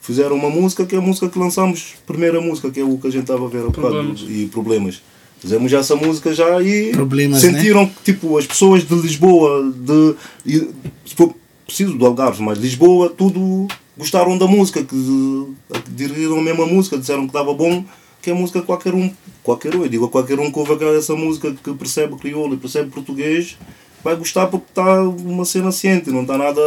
[0.00, 3.08] Fizeram uma música que é a música que lançamos, primeira música, que é o que
[3.08, 4.24] a gente estava a ver há bocado, Problemas.
[4.28, 5.02] e problemas.
[5.38, 7.50] Fizemos essa música já e Problemas, né?
[7.52, 10.14] sentiram que tipo, as pessoas de Lisboa, de,
[10.46, 10.70] e,
[11.04, 11.34] se for
[11.66, 16.96] preciso do Algarve, mas Lisboa, tudo gostaram da música, que que dirigiram a mesma música,
[16.96, 17.84] disseram que estava bom,
[18.22, 19.10] que é música que qualquer um,
[19.42, 22.54] qualquer um, eu digo a qualquer um que ouve aquela- essa música que percebe crioulo
[22.54, 23.56] e percebe português,
[24.02, 26.60] vai gostar porque está uma cena ciente, não está nada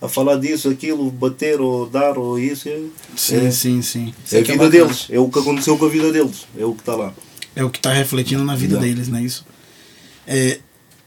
[0.00, 2.68] a falar disso, aquilo, bater ou dar ou isso.
[2.68, 2.82] É,
[3.16, 4.14] Sim, é, sim, sim.
[4.32, 4.70] É a é vida bacana.
[4.70, 7.12] deles, é o que aconteceu com a vida deles, é o que está lá.
[7.56, 8.86] É o que tá refletindo na vida Exato.
[8.86, 9.44] deles, não é isso?
[10.26, 10.58] É,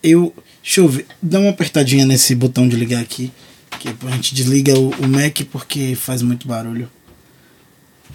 [0.03, 0.33] eu.
[0.61, 1.05] Deixa eu ver.
[1.21, 3.31] Dá uma apertadinha nesse botão de ligar aqui.
[3.79, 6.89] Que a gente desliga o, o Mac porque faz muito barulho.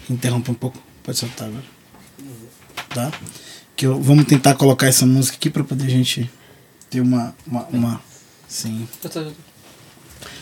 [0.09, 0.77] Interrompe um pouco.
[1.09, 1.63] Pode soltar agora.
[2.93, 3.11] Tá?
[3.75, 6.29] Que eu, vamos tentar colocar essa música aqui pra poder a gente
[6.87, 7.35] ter uma.
[7.47, 8.01] uma, uma
[8.47, 8.87] sim.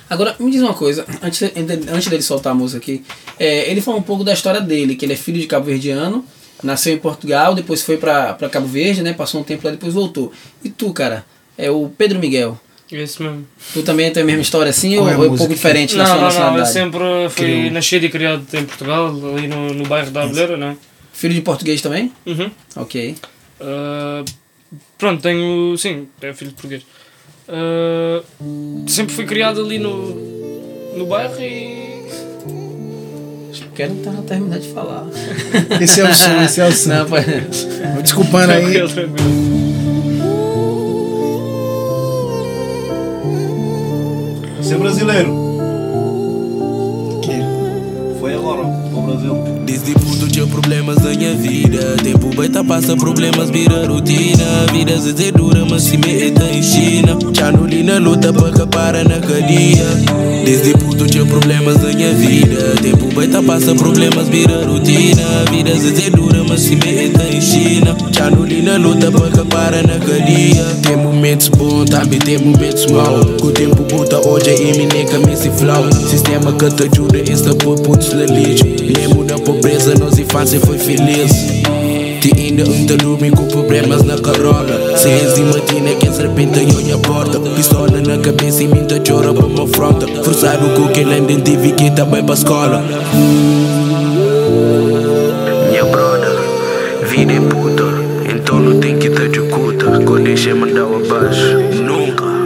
[0.09, 3.01] Agora, me diz uma coisa, antes, antes dele soltar a música aqui,
[3.39, 6.25] é, ele falou um pouco da história dele, que ele é filho de cabo-verdiano,
[6.61, 9.13] nasceu em Portugal, depois foi pra Cabo Verde, né?
[9.13, 10.33] Passou um tempo lá, depois voltou.
[10.61, 11.25] E tu, cara,
[11.57, 12.59] é o Pedro Miguel.
[12.91, 13.45] Esse mesmo.
[13.73, 16.03] Tu também tem a mesma história assim ou é a é um pouco diferente na
[16.05, 16.57] Não, sua não, não.
[16.59, 17.71] Eu sempre fui Criou.
[17.71, 20.77] nascido e criado em Portugal, ali no, no bairro da Abelheira, né?
[21.11, 22.11] Filho de português também?
[22.25, 22.49] Uhum.
[22.75, 23.15] Ok.
[23.59, 24.23] Ah,
[24.97, 25.75] pronto, tenho.
[25.77, 26.83] Sim, é filho de português.
[27.49, 28.23] Ah,
[28.87, 31.97] sempre fui criado ali no, no bairro e.
[33.75, 35.05] Quero tentar terminar de falar.
[35.79, 36.89] Esse é o som, esse é o som.
[36.97, 37.23] Não, pai.
[38.01, 38.61] Desculpando aí.
[38.73, 39.66] Tranquilo, tranquilo.
[44.67, 45.33] Ser brasileiro,
[47.21, 49.35] Que- foi agora, para o Brasil.
[49.65, 51.95] Desde puto tinha problemas na minha vida.
[52.03, 54.65] Tempo baita passa problemas vira rotina.
[54.73, 57.17] Vida às vezes é dura mas se meta em China.
[57.33, 59.85] Já no li na luta para que para na cadeia.
[60.45, 62.75] Desde puto tinha problemas na minha vida.
[62.81, 65.45] Tempo baita passa problemas vira rotina.
[65.51, 67.95] Vida às vezes é dura mas se meta em China.
[68.11, 70.65] Já li na luta que para na cadeia.
[70.81, 73.25] Tem momentos bons, também tem momentos maus.
[73.39, 75.91] Com o tempo puta hoje é iminente caminho se flau.
[75.91, 78.65] Sistema que te ajuda esta por putos na lixo.
[78.65, 81.31] Lembro da pobreza, nossa infância foi feliz
[82.25, 87.39] Ainda anda dormir com problemas na carola Seis de matina que serpente em minha porta
[87.39, 92.33] Pistola na cabeça e minta pra uma fronta Forçado com que ele identifique também pra
[92.33, 92.83] escola.
[95.69, 96.37] Minha brother,
[97.07, 97.83] vida é puta.
[98.33, 102.36] Então não tem que te discuta Quando deixa mandar abaixo Nunca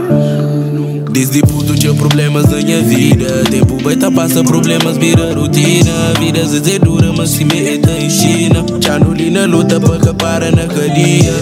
[1.11, 3.43] Desde puto tinha problemas na minha vida.
[3.49, 6.13] Tempo baita passa problemas vira rotina.
[6.17, 8.65] Vida às vezes é dura mas se meta em China.
[8.79, 11.33] Já no li na luta que para na cadeia.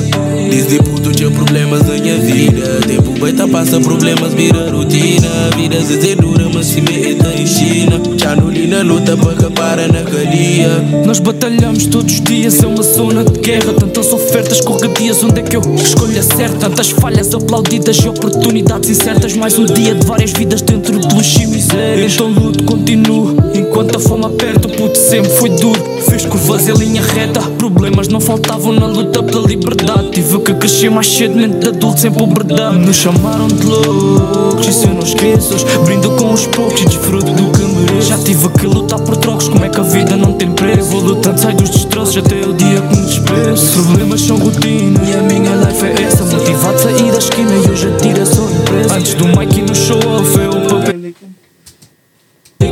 [0.50, 2.82] Desde puto tinha problemas na minha vida.
[2.88, 5.30] Tempo baita passa problemas vira rotina.
[5.56, 9.50] Vida às vezes é dura mas se meta em China Já na luta para que
[9.54, 10.70] para na cadeia
[11.04, 13.74] Nós batalhamos todos os dias, é uma zona de guerra.
[13.74, 16.70] Tantas ofertas escorregadias, onde é que eu escolho a certa?
[16.70, 19.36] Tantas falhas aplaudidas e oportunidades incertas.
[19.36, 22.06] Mais um dia de várias vidas dentro de luxo e miséria.
[22.06, 24.70] Então luto, continuo, enquanto a fome aperta.
[24.70, 27.42] Puto sempre foi duro, fez curvas em linha reta.
[27.58, 30.12] Problemas não faltavam na luta pela liberdade.
[30.12, 32.70] Tive que crescer mais cedo, mente de adulto sem pobreza.
[32.74, 35.56] Nos chamaram de loucos, isso eu não esqueço.
[35.84, 38.10] Brindo com os poucos e desfruto do que mereço.
[38.10, 40.90] Já tive que lutar por trocos, como é que a vida não tem preço?
[40.90, 43.84] Vou lutando, sai dos destroços até o dia que me despeço.
[43.84, 46.24] Problemas são rotina e a minha life é essa.
[46.26, 48.96] Motivado a sair da esquina e hoje atira só impressa.
[48.96, 51.00] Antes do Mike no show off, o papel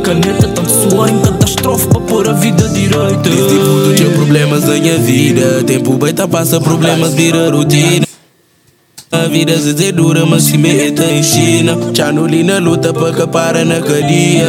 [0.08, 0.48] caneta.
[0.48, 3.16] Tanto suor em catástrofe para pôr a vida direita.
[3.22, 8.07] Desde puto tinha problemas na minha vida Tempo baita passa problemas vira rotina
[9.10, 9.54] a vida
[9.92, 11.76] dura, mas se meta em China.
[11.94, 14.48] Já no li na luta para que para na cadeia.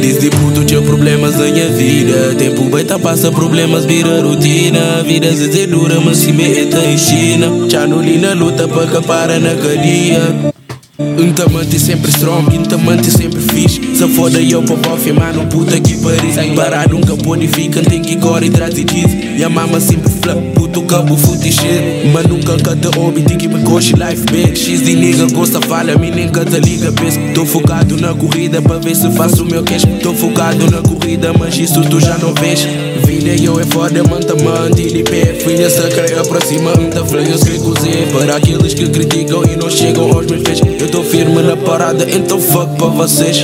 [0.00, 2.34] Desde puto tinha problemas na minha vida.
[2.36, 4.98] Tempo baita passa problemas vira rotina.
[4.98, 5.28] A vida
[5.66, 7.68] dura, mas se meta em China.
[7.68, 10.53] Já no li na luta para que para na cadeia
[10.98, 13.80] um tamante sempre strong, um tamante sempre fixe.
[13.96, 16.54] Se foda eu pra bofe, mano, puta que pariu.
[16.54, 20.38] Parar nunca pode ficar, tem que correr atrás de diz E a mama sempre flap,
[20.54, 24.68] puto cabo fute shit Mas nunca cata ouve, tem que me coche life bitch.
[24.68, 28.78] X de nigga gosta falha, me nem canta liga penso Tô focado na corrida pra
[28.78, 29.84] ver se faço o meu cash.
[30.02, 32.66] Tô focado na corrida, mas isso tu já não vês.
[33.04, 38.08] Vida eu é foda, manta mante de pé Filha sacra aproxima, anda flanhos que cozer.
[38.12, 42.06] Para aqueles que criticam e não chegam aos meus pés Eu tô firme na parada,
[42.14, 43.42] então fuck pra vocês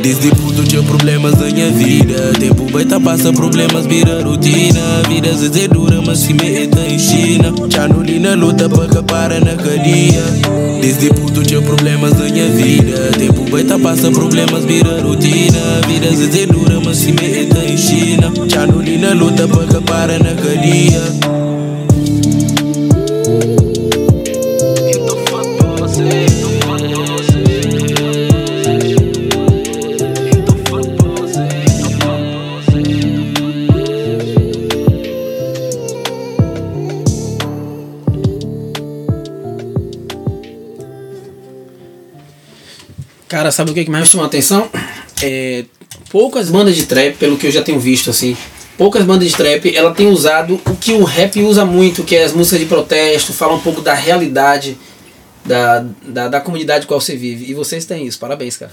[0.00, 2.32] Desde puto tinha problemas na minha vida.
[2.40, 5.02] Tempo baita passa problemas, vira rotina.
[5.06, 7.52] Vida é dura, mas se meta em China.
[7.68, 10.24] Já no li na luta pra para na cadeia.
[10.80, 13.10] Desde puto tinha problemas na minha vida.
[13.18, 15.60] Tempo baita passa problemas, vira rotina.
[15.86, 18.32] Vida é dura, mas se meta em China.
[18.48, 21.43] Já no li na luta pra para na cadeia.
[43.44, 44.70] Cara, sabe o que que mais me chamou a atenção?
[45.22, 45.66] É,
[46.08, 48.34] poucas bandas de trap, pelo que eu já tenho visto, assim,
[48.78, 52.24] poucas bandas de trap, ela tem usado o que o rap usa muito, que é
[52.24, 54.78] as músicas de protesto, fala um pouco da realidade
[55.44, 57.50] da, da, da comunidade qual você vive.
[57.50, 58.72] E vocês têm isso, parabéns, cara.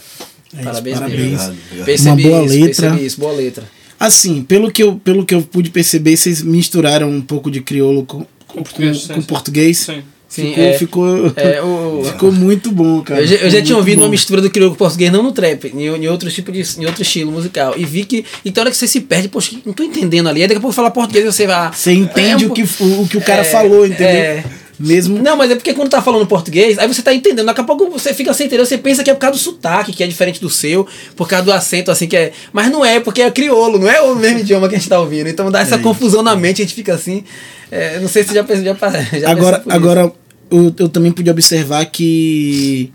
[0.53, 1.21] É isso, parabéns, parabéns.
[1.21, 1.85] Obrigado, obrigado.
[1.85, 2.67] Percebi Uma boa isso, letra.
[2.67, 3.63] percebi isso, boa letra.
[3.99, 8.05] Assim, pelo que, eu, pelo que eu pude perceber, vocês misturaram um pouco de crioulo
[8.05, 9.77] com, com, português, com, com português.
[9.79, 10.01] Sim.
[10.31, 13.19] Sim, ficou, é, ficou, é, o, ficou muito bom, cara.
[13.19, 14.05] Eu já, eu já tinha ouvido bom.
[14.05, 16.85] uma mistura do crioulo com português, não no trap, em, em outro tipo de em
[16.85, 17.73] outro estilo musical.
[17.75, 18.23] E vi que.
[18.45, 20.41] E tem hora que você se perde, poxa, não tô entendendo ali.
[20.41, 21.73] Aí daqui a pouco fala português você vai.
[21.73, 24.07] Você entende É o, que, o, o que o cara é, falou, entendeu?
[24.07, 24.43] é.
[24.79, 25.21] Mesmo.
[25.21, 27.45] Não, mas é porque quando tá falando português, aí você tá entendendo.
[27.45, 29.91] Daqui a pouco você fica sem entender, você pensa que é por causa do sotaque,
[29.91, 32.31] que é diferente do seu, por causa do acento, assim, que é.
[32.51, 34.99] Mas não é, porque é crioulo, não é o mesmo idioma que a gente tá
[34.99, 35.27] ouvindo.
[35.27, 35.83] Então dá essa É isso.
[35.83, 37.23] confusão na mente, a gente fica assim.
[37.69, 40.11] é, não sei se já já, já agora, agora
[40.51, 42.91] eu, eu também pude observar que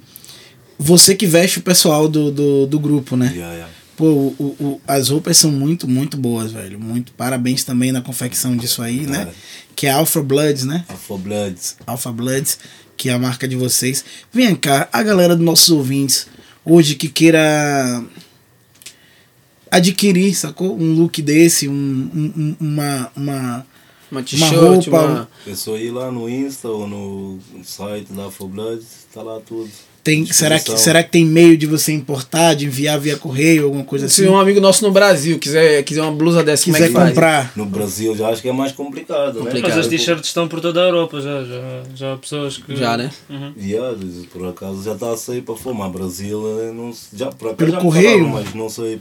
[0.78, 3.32] você que veste o pessoal do, do, do grupo, né?
[3.34, 3.72] Yeah, yeah.
[3.96, 4.04] Pô,
[4.38, 6.78] o, o- as roupas são muito, muito boas, velho.
[6.78, 9.28] Muito parabéns também na confecção disso aí, né?
[9.30, 9.34] É.
[9.74, 10.84] Que é Alpha Bloods, né?
[10.88, 11.76] Afro Bloods.
[11.86, 12.58] Alpha Bloods,
[12.96, 14.04] que é a marca de vocês.
[14.30, 16.26] Vem cá, a galera dos nossos ouvintes,
[16.62, 18.04] hoje que queira
[19.70, 20.78] adquirir, sacou?
[20.78, 21.72] Um look desse, um-
[22.14, 23.66] um- uma, uma,
[24.10, 25.28] Uma uma t-shirt, roupa, uma.
[25.46, 29.68] É só ir lá no Insta ou no site da Afro Bloods, tá lá tudo.
[30.04, 33.82] Tem, será, que, será que tem meio de você importar, de enviar via correio, alguma
[33.82, 34.30] coisa Se assim?
[34.30, 37.08] um amigo nosso no Brasil quiser, quiser uma blusa dessa, como é quiser que faz?
[37.08, 39.46] comprar, No Brasil já acho que é mais complicado, né?
[39.46, 39.70] Complicado.
[39.70, 41.42] Mas as t-shirts estão por toda a Europa já.
[41.42, 42.76] Já, já há pessoas que.
[42.76, 43.10] Já, né?
[43.28, 43.52] Uhum.
[43.60, 43.98] Yeah,
[44.32, 45.88] por acaso já está a sair para fora.
[45.88, 48.10] Brasil, eh, não, se- já, por acaso Pelo já correio?
[48.28, 49.00] falaram, mas não sei.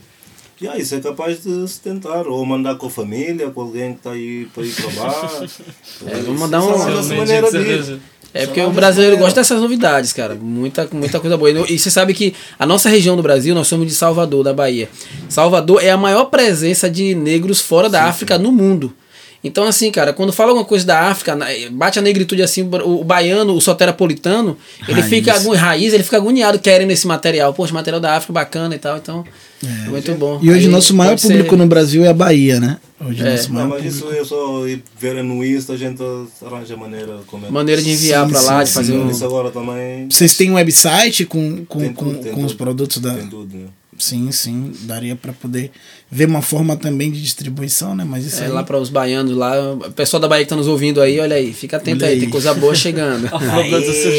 [0.62, 3.98] Yeah, isso é capaz de se tentar, ou mandar com a família, com alguém que
[4.00, 5.48] está aí para ir para lá.
[6.08, 8.00] É, vamos mandar um- Essa é maneira de de ir.
[8.34, 10.36] É porque o brasileiro gosta dessas novidades, cara.
[10.36, 11.50] Muita, muita coisa boa.
[11.52, 14.54] E E você sabe que a nossa região do Brasil, nós somos de Salvador, da
[14.54, 14.90] Bahia.
[15.30, 18.94] Salvador é a maior presença de negros fora da África no mundo.
[19.44, 23.04] Então, assim, cara, quando fala alguma coisa da África, na- bate a negritude assim, o,
[23.04, 25.10] baiano, o soterapolitano, ele Raiz.
[25.14, 27.54] fica agu- raiz, ele fica agoniado querendo esse material.
[27.54, 29.24] Poxa, material da África bacana e tal, então.
[29.64, 30.40] É, muito bom.
[30.42, 32.78] E hoje Aí nosso maior pode ser- público no Brasil é a Bahia, né?
[33.00, 33.32] Hoje É.
[33.32, 34.14] nosso Não, maior mas público.
[34.14, 34.64] isso é só
[35.00, 36.02] ver no Insta, a gente
[36.46, 37.50] arranja a maneira como é.
[37.50, 39.00] Maneira de enviar Sim, pra lá, sim, de fazer sim.
[39.00, 39.10] um.
[39.12, 42.58] Isso agora também Vocês têm um website com, com, Tem com, tudo, com os tudo.
[42.58, 43.14] produtos da.
[43.14, 43.66] tem tudo, né?
[43.98, 44.72] Sim, sim.
[44.82, 45.72] Daria pra poder
[46.12, 48.04] ver uma forma também de distribuição, né?
[48.04, 48.52] Mas isso É, aí.
[48.52, 51.36] lá para os baianos lá, o pessoal da Bahia que tá nos ouvindo aí, olha
[51.38, 52.20] aí, fica atento aí, aí.
[52.20, 53.24] tem coisa boa chegando.
[53.40, 53.72] Né?
[53.72, 54.10] É isso,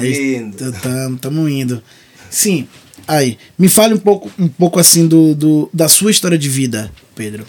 [0.00, 0.56] vindo.
[0.72, 1.80] t- tam- Tamo indo.
[2.28, 2.66] Sim.
[3.06, 6.90] Aí, me fale um pouco, um pouco assim do, do, da sua história de vida,
[7.14, 7.46] Pedro.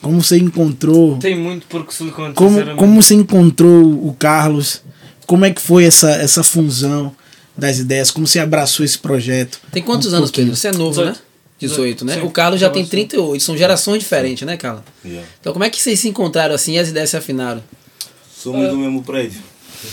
[0.00, 1.16] Como você encontrou.
[1.18, 2.76] Tem muito porque se Como, sinceramente.
[2.78, 4.82] como você encontrou o Carlos?
[5.26, 7.14] Como é que foi essa, essa fusão
[7.56, 8.10] das ideias?
[8.10, 9.60] Como você abraçou esse projeto?
[9.72, 10.46] Tem quantos Um anos, pouquinho.
[10.48, 10.60] Pedro?
[10.60, 11.06] Você é novo, 18.
[11.16, 11.16] né?
[11.60, 12.14] 18, né?
[12.14, 13.08] Sim, o Carlos já tem bastante.
[13.08, 14.82] 38, são gerações diferentes, né, Carlos?
[15.04, 15.26] Yeah.
[15.40, 17.62] Então como é que vocês se encontraram assim e as ideias se afinaram?
[18.36, 19.40] Somos do mesmo prédio.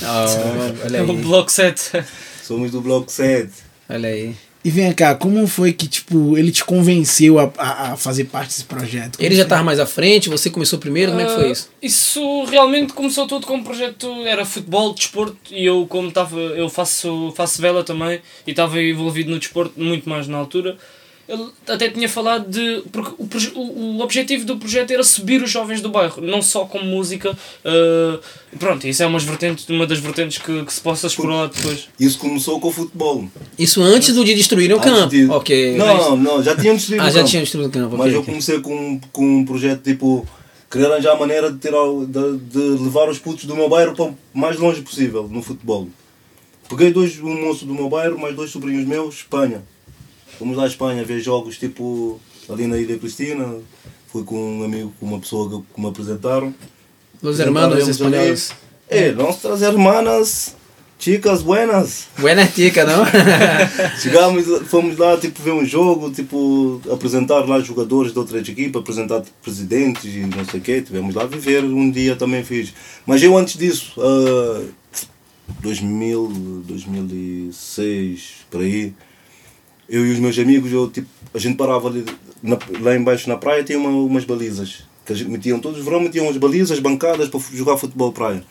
[0.04, 2.04] olha É o aí, Bloco 7.
[2.44, 3.50] Somos do Bloco 7.
[3.90, 4.36] olha aí.
[4.64, 8.50] E vem cá, como foi que tipo ele te convenceu a, a, a fazer parte
[8.50, 9.18] desse projeto?
[9.18, 11.52] Como Ele já estava mais à frente, você começou primeiro, como é que foi Ah,
[11.52, 11.70] isso?
[11.82, 17.34] Isso realmente começou tudo como projeto, era futebol, desporto, e eu como estava, eu faço,
[17.36, 20.78] faço vela também, e estava envolvido no desporto muito mais na altura.
[21.28, 22.84] Ele até tinha falado de.
[22.92, 23.14] Porque
[23.56, 27.38] o, o, objetivo do projeto era subir os jovens do bairro, não só com música.
[27.64, 28.20] ah,
[28.60, 31.88] pronto, isso é umas vertentes, uma das vertentes que, que se possa explorar depois.
[32.00, 33.26] Isso começou com o futebol.
[33.58, 35.10] Isso antes do de destruírem o Antes campo.
[35.10, 35.78] de- Ok.
[35.78, 37.30] Não, não, já tínhamos destruído Ah, o já campo.
[37.30, 37.98] tinha destruído o campo.
[37.98, 40.28] Mas ok, eu comecei com, com um projeto tipo.
[40.70, 44.06] Querer arranjar a maneira de, o- de, de levar os putos do meu bairro para
[44.06, 45.90] o mais longe possível no futebol.
[46.70, 49.64] Peguei dois, um moço do meu bairro, mais dois sobrinhos meus, Espanha.
[50.42, 53.60] Fomos lá à Espanha ver jogos tipo ali na Ilha Cristina.
[54.08, 56.52] Fui com um amigo, com uma pessoa que, me apresentaram.
[57.22, 58.52] Los hermanos espanhóis.
[58.90, 60.56] É, trazer hermanas
[60.98, 62.08] Chicas buenas.
[62.18, 63.06] Buena tica, não?
[64.02, 69.24] Chegámos, fomos lá, tipo, ver um jogo, tipo, apresentar lá jogadores de outras equipas, apresentar
[69.44, 70.82] presidentes e não sei o quê.
[70.82, 72.74] Tivemos lá viver, um dia também fiz.
[73.06, 74.64] Mas eu antes disso, ah,
[75.62, 78.94] 2000, 2006, por aí,
[79.92, 82.06] eu e os meus amigos, eu, tipo, a gente parava ali,
[82.42, 84.84] na- lá embaixo na praia, tinha uma, umas balizas.
[85.06, 88.44] Que a gente metiam, todos os verão metiam umas balizas, bancadas para jogar futebol praia.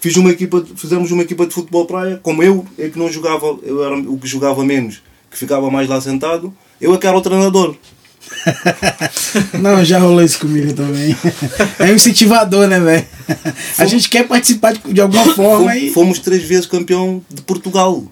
[0.00, 3.58] Fiz uma equipa, fizemos uma equipa de futebol praia, como eu é que não jogava,
[3.62, 7.16] eu era o que jogava menos, que ficava mais lá sentado, eu é que era
[7.16, 7.74] o treinador.
[9.60, 11.16] Não, já rolou isso comigo também.
[11.78, 13.06] É um incentivador, né, velho?
[13.78, 15.90] A gente quer participar de, de alguma forma Fomos, e.
[15.90, 18.04] fomos três vezes campeão de Portugal.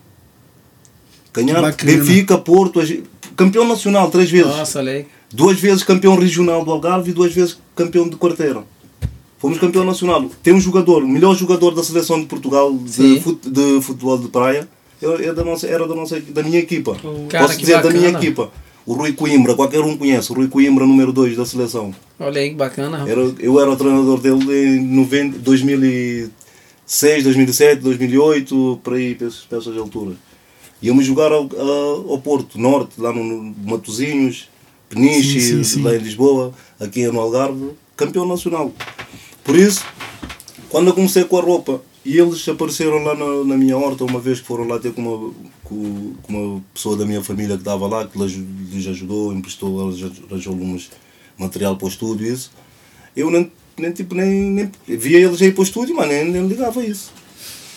[1.34, 1.92] Ganhar Bacana.
[1.92, 2.80] Benfica, Porto,
[3.36, 4.46] campeão nacional três vezes.
[4.46, 5.06] Nossa, aí.
[5.32, 8.62] Duas vezes campeão regional do Algarve e duas vezes campeão de quarteira.
[9.38, 10.30] Fomos campeão nacional.
[10.42, 14.28] Tem um jogador, o melhor jogador da seleção de Portugal de, fut- de futebol de
[14.28, 14.66] praia,
[15.02, 16.96] é, é da nossa, era da, nossa, da minha equipa.
[17.28, 18.18] Cara, Posso dizer da minha bacana.
[18.24, 18.50] equipa.
[18.86, 21.94] O Rui Coimbra, qualquer um conhece, o Rui Coimbra, número 2 da seleção.
[22.20, 22.98] Olha aí que bacana.
[22.98, 23.10] rapaz.
[23.10, 29.26] Era, eu era o treinador dele em 90, 2006, 2007, 2008, por aí, para
[29.58, 30.14] essas alturas.
[30.82, 31.48] Íamos jogar ao,
[32.08, 34.48] ao Porto Norte, lá no, Matozinhos,
[34.88, 35.82] Peniche, Sim, sim, sim.
[35.82, 38.72] lá em Lisboa, aqui no Algarve, campeão nacional.
[39.42, 39.84] Por isso,
[40.68, 44.20] quando eu comecei com a roupa e eles apareceram lá na, na minha horta, uma
[44.20, 45.32] vez que foram lá ter com uma,
[45.64, 50.12] com, com uma pessoa da minha família que estava lá, que lhes, ajudou, emprestou, eles
[50.30, 50.90] arranjou alguns
[51.38, 52.52] material para o estúdio isso,
[53.16, 56.46] eu nem, nem, tipo, nem, nem via eles aí para o estúdio, mas nem, nem
[56.46, 57.12] ligava isso.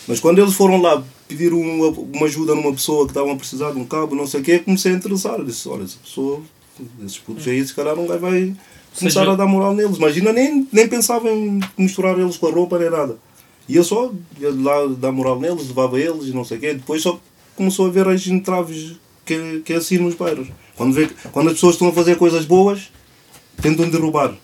[0.06, 3.72] Mas quando eles foram lá pedir uma, uma ajuda numa pessoa que estava a precisar
[3.72, 5.38] de um cabo, não sei o quê, comecei a interessar.
[5.38, 6.40] Eu disse, olha, essa pessoa,
[7.04, 8.54] esses putos aí, se calhar um gajo vai
[8.98, 9.98] começar Seja- a dar moral neles.
[9.98, 13.18] Imagina, nem, nem pensava em misturar eles com a roupa nem nada.
[13.68, 14.10] Ia só
[14.40, 16.74] ia lá dar moral neles, levava eles e não sei o quê.
[16.74, 17.20] Depois só
[17.54, 20.48] começou a ver as entraves que, que é assim nos bairros.
[20.74, 22.90] Quando, vê, quando as pessoas estão a fazer coisas boas,
[23.60, 24.34] tentam derrubar.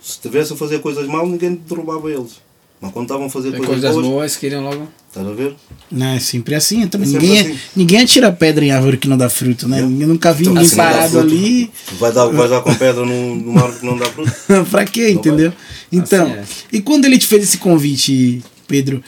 [0.00, 2.40] Se estivesse a fazer coisas mal, ninguém derrubava eles.
[2.80, 4.88] Mas quando estavam a fazer É coisas, coisas boas, boas, queriam logo.
[5.08, 5.54] estás a ver?
[5.90, 6.80] Não, é sempre assim.
[6.80, 7.58] Então, É sempre ninguém, assim.
[7.76, 9.80] ninguém atira pedra em árvore que não dá fruto, né?
[9.80, 9.82] É.
[9.82, 11.26] Eu nunca vi ninguém Assim, parado fruto.
[11.26, 11.70] ali.
[11.98, 14.32] Vai dar, vai dar com pedra num, num árvore que não dá fruto.
[14.70, 15.52] pra quê, entendeu?
[15.92, 16.44] Então, Assim é.
[16.76, 19.02] e quando ele te fez esse convite, Pedro,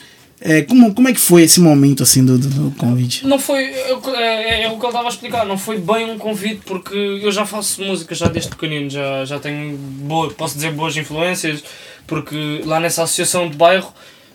[0.45, 3.25] é, como, como é que foi esse momento assim do, do- do convite?
[3.25, 3.63] Não foi.
[3.63, 6.93] É, é, é o que ele estava a explicar, não foi bem um convite, porque
[6.95, 11.63] eu já faço música já desde pequenino, já, já tenho, boa, posso dizer, boas influências,
[12.05, 13.93] porque lá nessa associação de bairro.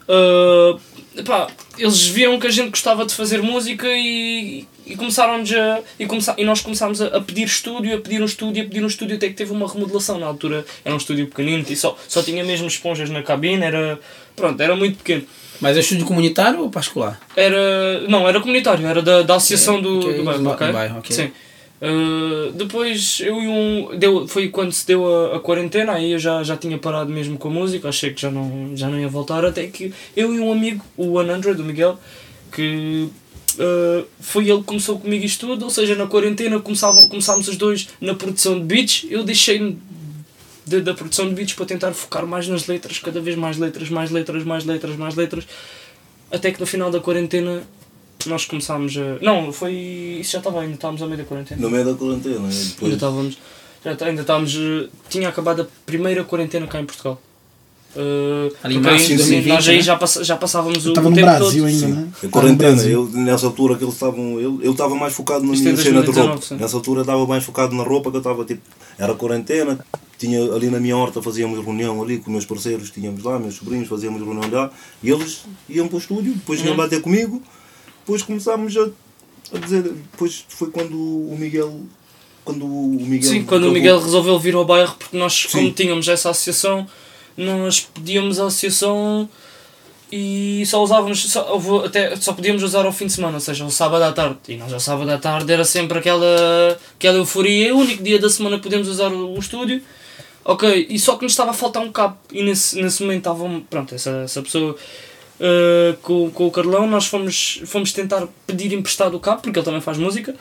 [0.08, 0.78] ah,
[1.16, 5.80] epá, eles viram que a gente gostava de fazer música e, e começaram a.
[5.98, 8.82] E, começa, e nós começámos a, a pedir estúdio, a pedir um estúdio, a pedir
[8.82, 10.64] um estúdio, até que teve uma remodelação na altura.
[10.84, 13.98] Era um estúdio pequenino, e só, só tinha mesmo esponjas na cabine, era.
[14.34, 15.24] Pronto, era muito pequeno.
[15.60, 17.20] Mas é estúdio comunitário ou particular?
[17.36, 18.00] Era.
[18.08, 20.72] Não, era comunitário, era da, da associação do, ok, do bairro, do ok?
[20.72, 21.16] bairro, ok.
[21.16, 21.30] Sim.
[21.80, 23.96] Uh, depois eu e um.
[23.96, 27.38] Deu, foi quando se deu a, a quarentena, aí eu já, já tinha parado mesmo
[27.38, 30.40] com a música, achei que já não, já não ia voltar, até que eu e
[30.40, 31.98] um amigo, o 100, do Miguel,
[32.52, 33.08] que
[33.58, 37.56] uh, foi ele que começou comigo isto tudo, ou seja, na quarentena começavam, começámos os
[37.56, 39.78] dois na produção de beats, eu deixei-me
[40.68, 43.88] da, da produção de beats para tentar focar mais nas letras, cada vez mais letras,
[43.90, 45.46] mais letras, mais letras, mais letras,
[46.30, 47.62] até que no final da quarentena
[48.26, 49.22] nós começámos a.
[49.24, 49.74] Não, foi.
[50.20, 51.60] Isso já estava, ainda estávamos ao meio da quarentena.
[51.60, 52.34] No meio da quarentena.
[52.34, 53.38] e Ainda Depois, estávamos.
[53.84, 54.54] Já ainda estávamos.
[54.56, 57.20] eh, Tinha acabado a primeira quarentena cá em Portugal.
[57.96, 59.82] Uh, Ali porque março de aí- 2020, nós aí né?
[59.82, 61.66] já, passa, já passávamos o, Eu tava o no tempo Brasil todo.
[61.68, 62.08] ainda, sim, né?
[62.22, 64.38] a quarentena, eu, nessa altura que eles estavam.
[64.38, 66.46] Ele estava mais focado na Isto minha é cena de 2019, roupa.
[66.46, 66.56] sim.
[66.56, 68.60] Nessa altura estava mais focado na roupa que eu estava tipo.
[68.98, 69.78] Era quarentena,
[70.18, 73.88] tinha ali na minha horta, fazíamos reunião ali com meus parceiros, tínhamos lá, meus sobrinhos,
[73.88, 74.70] fazíamos reunião lá,
[75.02, 76.66] e eles iam para o estúdio, depois Uhum.
[76.66, 77.42] iam lá ter comigo,
[78.00, 78.88] depois começámos a,
[79.54, 81.80] a dizer, depois foi quando o Miguel.
[82.44, 83.30] Quando o Miguel.
[83.30, 85.72] Sim, quando o acabou- Miguel resolveu vir ao bairro, porque nós, como Sim.
[85.72, 86.86] tínhamos essa associação,
[87.36, 89.28] nós pedíamos a associação
[90.10, 93.70] e só usávamos, só, até, só podíamos usar ao fim de semana, ou seja, ao
[93.70, 94.38] sábado à tarde.
[94.48, 98.30] E nós ao sábado à tarde era sempre aquela, aquela euforia, o único dia da
[98.30, 99.82] semana que podíamos usar o, o estúdio.
[100.48, 102.16] Ok, e só que nos estava a faltar um cabo.
[102.32, 107.06] E nesse, nesse momento estava, pronto, essa, essa pessoa uh, com, com o Carlão, nós
[107.06, 110.34] fomos, fomos tentar pedir emprestado o cabo, porque ele também faz música.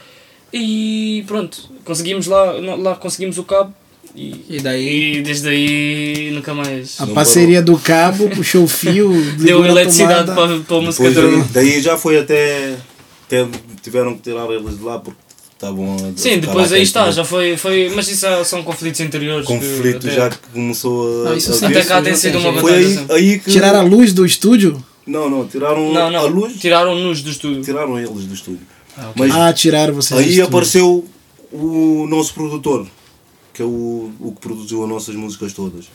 [0.54, 3.74] E pronto, conseguimos lá, lá conseguimos o cabo
[4.16, 5.18] e, E daí?
[5.18, 10.58] e desde aí nunca mais A parceria do cabo, puxou o fio, deu eletricidade para,
[10.60, 12.78] para a música Depois daí já foi até,
[13.26, 13.46] até
[13.84, 15.27] tiveram que tirar eles de lá porque
[15.58, 17.92] estavam a Sim, depois aí está, já foi, foi.
[17.96, 19.46] Mas isso é- são conflitos interiores.
[19.46, 21.30] que conflito até- já que começou a.
[21.30, 21.68] Não, isso a.
[21.68, 22.76] Até cá tem sido uma batalha.
[22.78, 23.52] aí, aí que.
[23.52, 24.84] Tiraram a luz do estúdio?
[25.06, 26.20] Não, não, tiraram Não, não.
[26.20, 27.64] a luz, Tiraram-nos do estúdio.
[27.64, 28.62] tiraram eles do estúdio.
[29.16, 30.20] Mas Ah, tiraram vocês.
[30.20, 31.06] aí apareceu
[31.52, 32.86] o nosso produtor,
[33.54, 35.86] que é o, o que produziu as nossas músicas todas.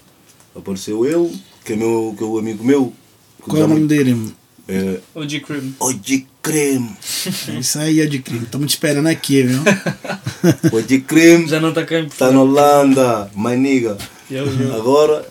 [0.57, 1.31] Apareceu ele,
[1.65, 2.93] que é, meu, que é o amigo meu.
[3.43, 4.17] que Qual é o nome dele?
[4.69, 5.75] É, O G Crib.
[5.81, 6.91] Oji Creme.
[7.59, 8.45] Isso aí é de crime.
[8.45, 9.61] Estamos te esperando aqui, viu?
[10.73, 11.47] Oji Creme.
[11.49, 13.97] Já não está cá em Está na Holanda, eu.
[14.75, 15.27] Agora,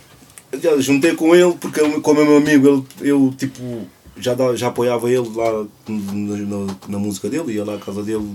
[0.62, 4.68] já juntei com ele, porque ele, como é meu amigo, ele, eu tipo, já, já
[4.68, 8.28] apoiava ele lá na, na- na música dele, ia lá à casa dele.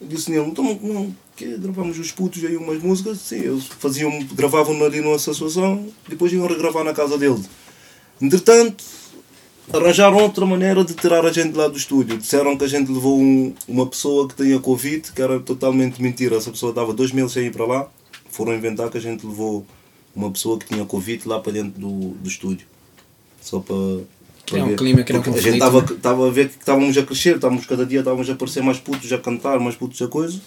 [0.00, 4.10] Eu disse nele, então não, que gravamos os putos aí umas músicas, sim, eles faziam,
[4.32, 7.42] gravavam ali numa associação, depois iam regravar na casa dele.
[8.20, 8.82] Entretanto,
[9.72, 12.16] arranjaram outra maneira de tirar a gente lá do estúdio.
[12.18, 16.36] Disseram que a gente levou um- uma pessoa que tinha Covid, que era totalmente mentira.
[16.36, 17.88] Essa pessoa dava dois meses sem ir para lá.
[18.30, 19.66] Foram inventar que a gente levou
[20.14, 22.66] uma pessoa que tinha Covid lá para dentro do, do estúdio.
[23.40, 23.76] Só para.
[24.46, 24.76] Criar um ver.
[24.76, 27.36] clima, criar um Porque a gente conflito, estava estava a ver que estávamos a crescer,
[27.36, 30.40] estávamos cada dia estávamos a aparecer mais putos a cantar, mais putos a coisa.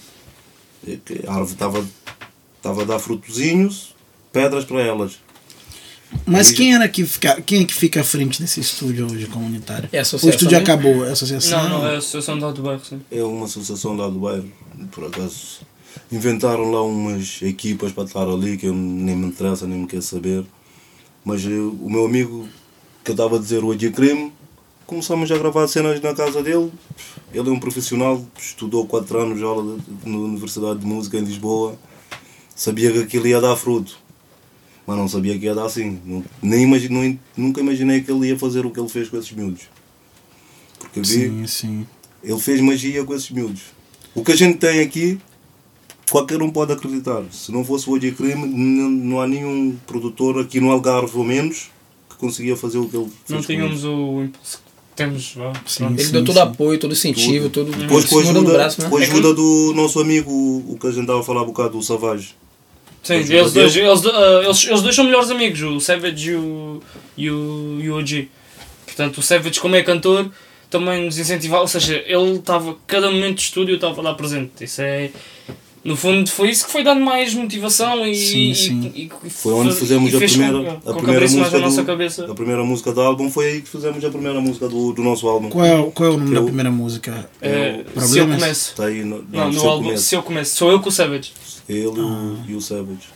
[1.05, 3.95] Que a árvore estava a dar frutozinhos,
[4.32, 5.19] pedras para elas.
[6.26, 9.89] Mas quem era que fica, quem é que fica à frente desse estúdio hoje comunitário?
[9.91, 10.57] É o estúdio mesmo?
[10.57, 11.64] acabou, é a associação.
[11.64, 13.01] Não, não, é a Associação de Alto Bairro, sim.
[13.12, 14.51] É uma associação lá do bairro,
[14.91, 15.59] por acaso.
[16.12, 20.01] Inventaram lá umas equipas para estar ali que eu nem me interessa, nem me quero
[20.01, 20.43] saber.
[21.24, 22.47] Mas eu- o meu amigo,
[23.03, 24.32] que eu estava a dizer, o Adia Crime,
[24.86, 26.72] começamos a gravar cenas na casa dele.
[27.34, 29.55] Ele é um profissional, estudou 4 anos lá
[30.05, 31.76] na Universidade de Música em Lisboa.
[32.55, 33.97] Sabia que aquilo ia dar fruto,
[34.91, 35.99] mas não sabia que ia dar assim.
[36.41, 39.31] Nem imagi- não- nunca imaginei que ele ia fazer o que ele fez com esses
[39.31, 39.61] miúdos.
[40.77, 41.87] Porque eu vi, Sim, sim.
[42.21, 43.61] ele fez magia com esses miúdos.
[44.13, 45.17] O que a gente tem aqui,
[46.11, 47.23] qualquer um pode acreditar.
[47.31, 51.69] Se não fosse o OJ Crime, não, há nenhum produtor aqui no Algarve, ou menos,
[52.09, 53.29] que conseguia fazer o que ele fez.
[53.29, 55.53] Não com tínhamos o impulso que temos, vá.
[55.65, 55.85] Sim.
[55.85, 56.41] Ele sim, deu todo sim.
[56.41, 57.71] apoio, todo incentivo, todo.
[57.71, 58.89] Depois com a ajuda, braço, né?
[58.89, 60.29] com a É que- ajuda do nosso amigo,
[60.67, 62.35] o que a gente estava a falar há bocado, o Savage.
[63.03, 66.31] Sim, Eles eles dois, eles, do- ah, eles, eles dois são melhores amigos, o Savage
[66.31, 66.81] e o,
[67.17, 68.29] e o, e o OG.
[68.85, 70.29] Portanto, o Savage, como é cantor,
[70.69, 74.63] também nos incentivava, ou seja, ele estava, cada momento de estúdio estava lá presente.
[74.63, 75.09] Isso é.
[75.83, 78.13] No fundo, foi isso que foi dando mais motivação e.
[78.13, 78.91] Sim, sim.
[78.93, 81.81] e- e Foi onde fizemos a primeira, com, a com que primeira música a nossa
[81.81, 82.31] do, cabeça.
[82.31, 85.27] a primeira música do álbum foi aí que fizemos a primeira música do, do nosso
[85.27, 85.49] álbum.
[85.49, 87.27] Qual é, qual é o nome da primeira música?
[87.41, 88.69] É, se eu começo.
[88.69, 90.03] Está aí no, Não, no álbum, começo.
[90.03, 91.31] se eu começo, sou eu com o Savage.
[91.74, 92.45] Ele e o- Ah.
[92.49, 93.09] e o Savage.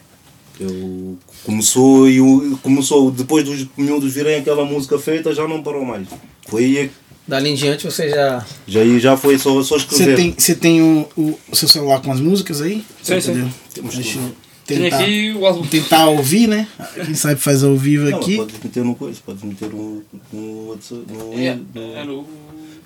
[0.60, 5.84] Ele começou e o, começou, depois dos miúdos virem aquela música feita, já não parou
[5.84, 6.08] mais.
[6.47, 6.91] Foi aí,
[7.28, 8.45] Dali em diante você já.
[8.68, 10.16] já, já foi só, só Você escrever.
[10.16, 12.86] tem, você tem o, o, seu celular com as músicas aí?
[13.01, 13.51] Sim, sim.
[13.74, 14.36] Temos Deixa tudo.
[14.66, 15.66] tentar, aqui o álbum.
[15.66, 16.68] tentar ouvir, né?
[17.03, 18.38] Quem sabe faz ao vivo Não, aqui.
[18.38, 22.28] podes meter no coisa, podes meter no, no no, É, no- era o-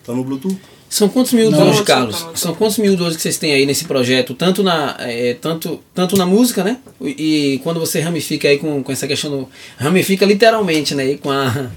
[0.05, 0.57] tá no Bluetooth.
[0.89, 2.19] São quantos miúdos Não, hoje, Carlos?
[2.19, 2.35] não, não.
[2.35, 4.33] São quantos miúdos hoje que vocês têm aí nesse projeto?
[4.33, 6.79] Tanto na, é, tanto, tanto na música, né?
[6.99, 9.49] E, quando você ramifica aí com, com essa questão do.
[9.77, 11.11] Ramifica literalmente, né?
[11.11, 11.69] E com a.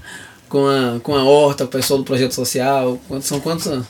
[0.49, 3.01] Com a, com a horta, o pessoal do projeto social.
[3.07, 3.87] Quantos, são quantos anos?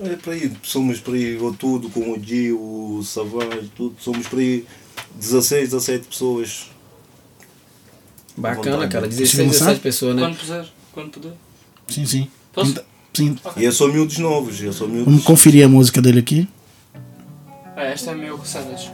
[0.00, 4.26] É para aí, somos para aí, ou tudo, com o Di, o Savage, tudo, somos
[4.26, 4.64] para aí
[5.14, 6.66] 16, 17 pessoas.
[8.36, 9.06] Bacana, cara.
[9.06, 9.64] Consigo 16, lançar?
[9.66, 10.22] 17 pessoas, né?
[10.22, 11.32] Quando puder, quando puder.
[11.88, 12.28] Sim, sim.
[12.52, 12.74] Posso?
[13.14, 13.36] Sim.
[13.56, 15.06] E é só miúdos novos, é só miúdos.
[15.06, 16.48] Vamos conferir a música dele aqui.
[17.76, 18.90] É, esta é meu Savage.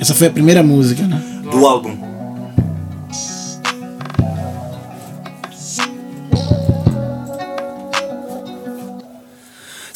[0.00, 1.42] Essa foi a primeira música, né?
[1.50, 2.13] Do álbum.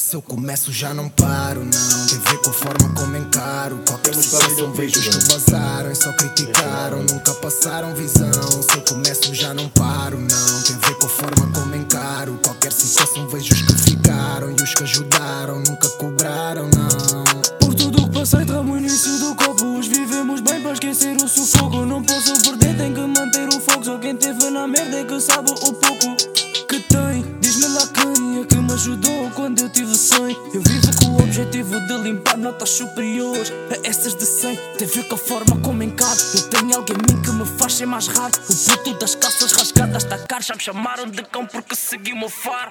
[0.09, 2.06] Se eu começo já não paro, não.
[2.06, 3.78] Tem a ver com a forma como encaro?
[3.86, 8.32] Qualquer situação vejo os que vazaram E só criticaram, nunca passaram visão.
[8.62, 10.62] Se eu começo já não paro, não.
[10.62, 12.40] Tem a ver com a forma como encaro?
[12.42, 17.24] Qualquer situação vejo os que ficaram E os que ajudaram, nunca cobraram, não.
[17.61, 19.78] Por tudo que passei, tramo o início do copo.
[19.78, 21.84] Os vivemos bem para esquecer o sufoco.
[21.84, 22.32] Não posso
[40.39, 42.70] cara já me chamaram de cão porque segui o meu faro.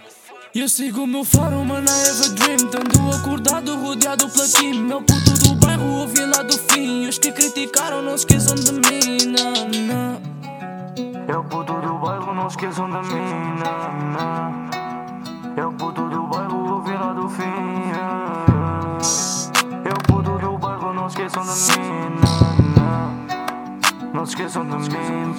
[0.56, 4.84] Eu sigo o meu faro, man, I have a dream Tando acordado, rodeado pela team.
[4.84, 7.08] Meu puto do bairro, ouvi lá do fim.
[7.08, 10.22] Os que criticaram, não se esqueçam de mim, não, não.
[11.28, 15.58] Eu puto do bairro, não se esqueçam de mim, não, não.
[15.58, 17.92] Eu puto do bairro, ouvi lá do fim
[19.84, 23.27] Eu puto do bairro, não se esqueçam de mim, não, não
[24.18, 25.36] não se esqueçam de mim.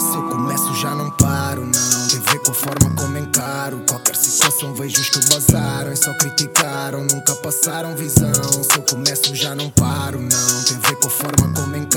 [0.00, 2.08] Se eu começo, já não paro, não.
[2.08, 3.82] Tem ver com a forma como encaro.
[3.86, 5.92] Qualquer situação vejo os que vazaram.
[5.92, 8.32] E só criticaram, nunca passaram visão.
[8.32, 10.64] Se eu começo, já não paro, não.
[10.64, 11.91] Tem ver com a forma como encaro.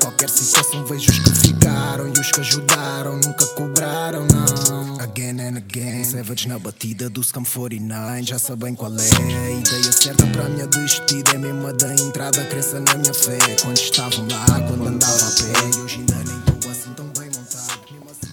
[0.00, 4.98] Qualquer situação vejo os que ficaram e os que ajudaram, nunca cobraram, não.
[4.98, 8.22] Again and again, Savage na batida do Scam 49.
[8.22, 11.32] Já sabem qual é a ideia certa para a minha despedida.
[11.32, 13.38] É mesmo a da entrada, crença na minha fé.
[13.62, 15.76] Quando estavam lá, quando andava a pé.
[15.76, 17.78] E hoje ainda nem estou assim tão bem montado.
[18.10, 18.32] Assim,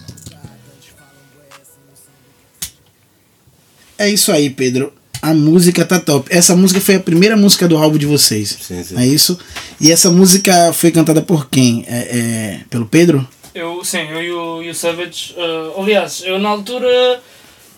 [3.98, 4.92] É isso aí, Pedro.
[5.30, 6.28] A música tá top.
[6.30, 8.56] Essa música foi a primeira música do álbum de vocês.
[8.60, 8.94] Sim, sim.
[8.96, 9.38] É isso?
[9.80, 11.84] E essa música foi cantada por quem?
[11.88, 13.26] É, é, pelo Pedro?
[13.54, 15.34] Eu, sim, eu e o, e o Savage.
[15.36, 17.20] eh, aliás, eu na altura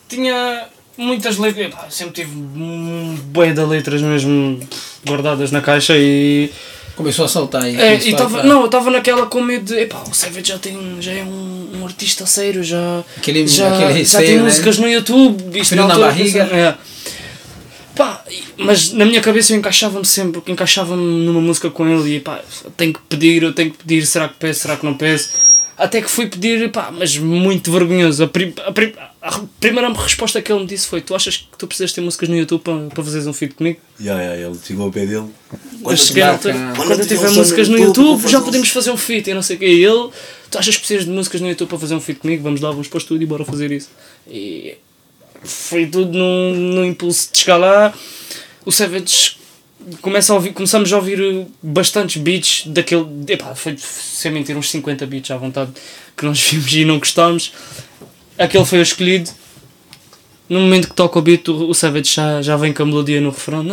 [0.08, 0.64] tinha
[0.96, 1.66] muitas letras.
[1.68, 4.60] epá, sempre tive um bué de letras mesmo
[5.06, 6.50] guardadas na caixa e.
[6.96, 7.80] Começou a saltar aí.
[7.80, 9.80] É, e tava, não, eu estava naquela com medo de.
[9.82, 13.04] Epá, o Savage já, tem, já é um, um artista sério, já.
[13.16, 14.42] Aquele- já, aquele já receio, tem né?
[14.42, 15.60] músicas no YouTube.
[15.60, 16.44] Isto na altura, barriga.
[16.44, 16.74] pensava- é.
[18.56, 22.42] Mas na minha cabeça eu encaixava-me sempre, encaixava-me numa música com ele e pá,
[22.76, 25.56] tenho que pedir, eu tenho que pedir, será que peço, será que não peço?
[25.76, 28.24] Até que fui pedir, pá, mas muito vergonhoso.
[28.24, 31.46] A, prim- a prim- a primeira resposta que ele me disse foi: Tu achas que
[31.56, 33.78] tu precisas ter músicas no YouTube para, para fazeres um feed comigo?
[34.00, 35.28] Yeah, yeah, ele chegou ao pé dele.
[35.96, 39.30] Cheguei quando, Quando eu tiver tiver um músicas no YouTube, já podemos fazer um feat
[39.30, 39.66] e não sei o que.
[39.66, 40.10] E ele,
[40.50, 42.42] tu achas que precisas de músicas no YouTube para fazer um feat comigo?
[42.42, 43.88] Vamos lá, vamos para o estúdio e bora fazer isso.
[44.28, 44.74] E
[45.42, 47.94] foi tudo num, num impulso de chegar lá.
[48.64, 49.36] O Savage
[50.00, 53.06] começa a ouvir, começamos a ouvir bastantes beats daquele.
[53.28, 55.72] Epá, foi sem mentir, uns 50 beats à vontade
[56.16, 57.52] que nós vimos e não gostámos.
[58.36, 59.30] Aquele foi o escolhido.
[60.48, 63.20] No momento que toca o beat, o, o Savage já, já vem com a melodia
[63.20, 63.64] no refrão.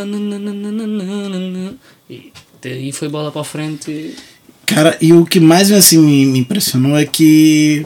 [2.09, 3.91] E daí foi bola para a frente.
[3.91, 4.16] E...
[4.66, 7.86] Cara, e o que mais assim, me impressionou é que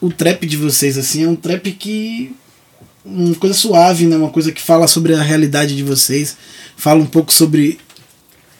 [0.00, 2.32] o trap de vocês assim é um trap que
[3.04, 4.16] uma coisa suave, né?
[4.16, 6.36] Uma coisa que fala sobre a realidade de vocês,
[6.76, 7.78] fala um pouco sobre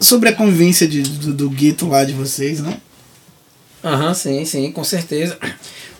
[0.00, 2.78] sobre a convivência de, do, do gueto lá de vocês, né?
[3.84, 5.36] Aham, sim, sim, com certeza.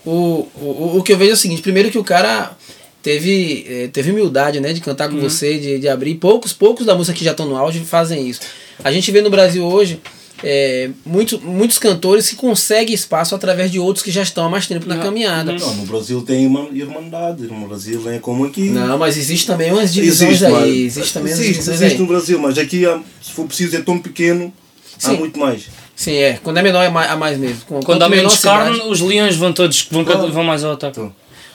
[0.05, 2.57] O, o, o que eu vejo é o seguinte, primeiro que o cara
[3.03, 5.21] teve, eh, teve humildade, né, de cantar com Uhum.
[5.23, 6.15] você, de, de abrir.
[6.17, 8.41] Poucos, poucos da música que já estão no auge fazem isso.
[8.83, 10.01] A gente vê no Brasil hoje
[10.43, 14.67] eh, muito, muitos cantores que conseguem espaço através de outros que já estão há mais
[14.67, 15.03] tempo na Não.
[15.03, 15.53] caminhada.
[15.53, 17.43] Não, no Brasil tem irmã- irmandade.
[17.45, 18.71] No Brasil não é como aqui.
[18.71, 20.85] Não, mas existe também umas divisões Existe, aí.
[20.85, 22.01] Existe também umas existe, divisões existe aí.
[22.01, 24.53] no Brasil, mas aqui, há- se for preciso, é tão pequeno,
[25.03, 25.17] há Sim.
[25.17, 25.63] muito mais.
[25.97, 26.39] Sim, é.
[26.43, 27.61] Quando é menor é mais, há mais mesmo.
[27.67, 30.31] Quando Quanto há menor menos a cidade- carne, os leões vão todos vão, Claro.
[30.33, 30.99] vão mais ao ataque.
[31.01, 31.13] Então,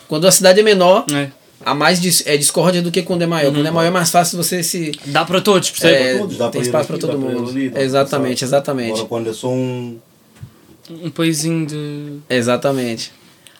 [0.07, 1.29] Quando a cidade é menor, É.
[1.65, 3.49] há mais dis, é discórdia do que quando é maior.
[3.49, 3.55] Uhum.
[3.55, 4.91] Quando é maior é mais fácil você se.
[5.05, 5.95] Dá para todos, percebe?
[5.95, 7.49] É, todos, dá tem espaço para todo mundo.
[7.49, 8.45] ali, exatamente, passar.
[8.45, 8.91] exatamente.
[8.91, 9.97] Agora quando é só um.
[10.89, 12.19] Um paísinho de.
[12.29, 13.11] Exatamente.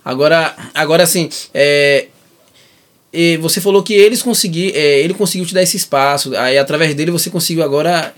[0.03, 2.07] Agora, agora assim, é,
[3.13, 7.11] e você falou que eles conseguiram, ele conseguiu te dar esse espaço, aí através dele
[7.11, 8.13] você conseguiu agora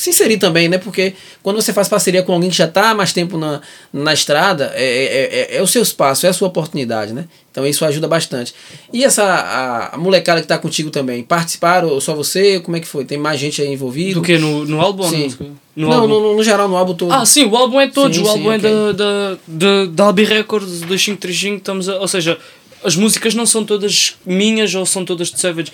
[0.00, 0.78] se inserir também, né?
[0.78, 3.60] Porque quando você faz parceria com alguém que já está há mais tempo na,
[3.92, 7.26] na estrada, é, é, é, é o seu espaço, é a sua oportunidade, né?
[7.50, 8.54] Então isso ajuda bastante.
[8.94, 12.60] E essa a, a molecada que está contigo também, participaram ou só você?
[12.60, 13.04] Como é que foi?
[13.04, 14.14] Tem mais gente aí envolvida?
[14.14, 14.38] Do que?
[14.38, 15.06] No, no álbum?
[15.06, 15.36] Sim.
[15.76, 16.08] No, não, álbum?
[16.08, 17.12] no, no, geral, no álbum todo.
[17.12, 18.16] Ah, sim, o álbum é de todos.
[18.16, 18.70] Sim, o álbum sim, é ok.
[18.70, 21.58] da, da, da, da Albi Records 2535.
[21.58, 22.38] Estamos a, ou seja,
[22.82, 25.70] as músicas não são todas minhas ou são todas de Savage.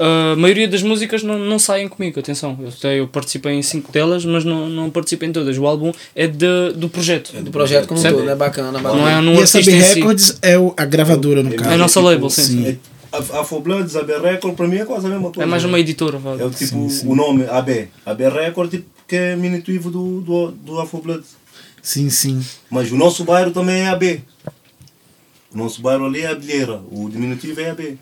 [0.00, 2.56] A maioria das músicas não, não saem comigo, atenção.
[2.60, 5.56] Eu, até- eu participei em cinco delas, mas não, não participei em todas.
[5.58, 7.32] O álbum é de, do projeto.
[7.42, 8.34] do projeto como um todo, né?
[8.34, 8.94] Bacana, bacana.
[9.00, 9.94] Não é num e essa artista B em si.
[10.00, 11.70] Records é o, a gravadora, no É caso.
[11.70, 12.42] a nossa label, sim.
[12.42, 12.66] Sim.
[12.66, 12.76] É,
[13.10, 15.42] a Afrobloods, AB Record, para mim é quase a mesma coisa.
[15.42, 16.18] É mais uma editora.
[16.18, 16.32] vá.
[16.38, 16.76] É o tipo,
[17.06, 17.88] o nome AB.
[18.04, 21.36] AB Record, tipo, que é diminutivo do, do, do Afrobloods.
[21.82, 22.44] Sim, sim.
[22.70, 24.20] Mas o nosso bairro também é AB.
[25.54, 26.82] O nosso bairro ali é Abelheira.
[26.90, 27.96] O diminutivo é AB.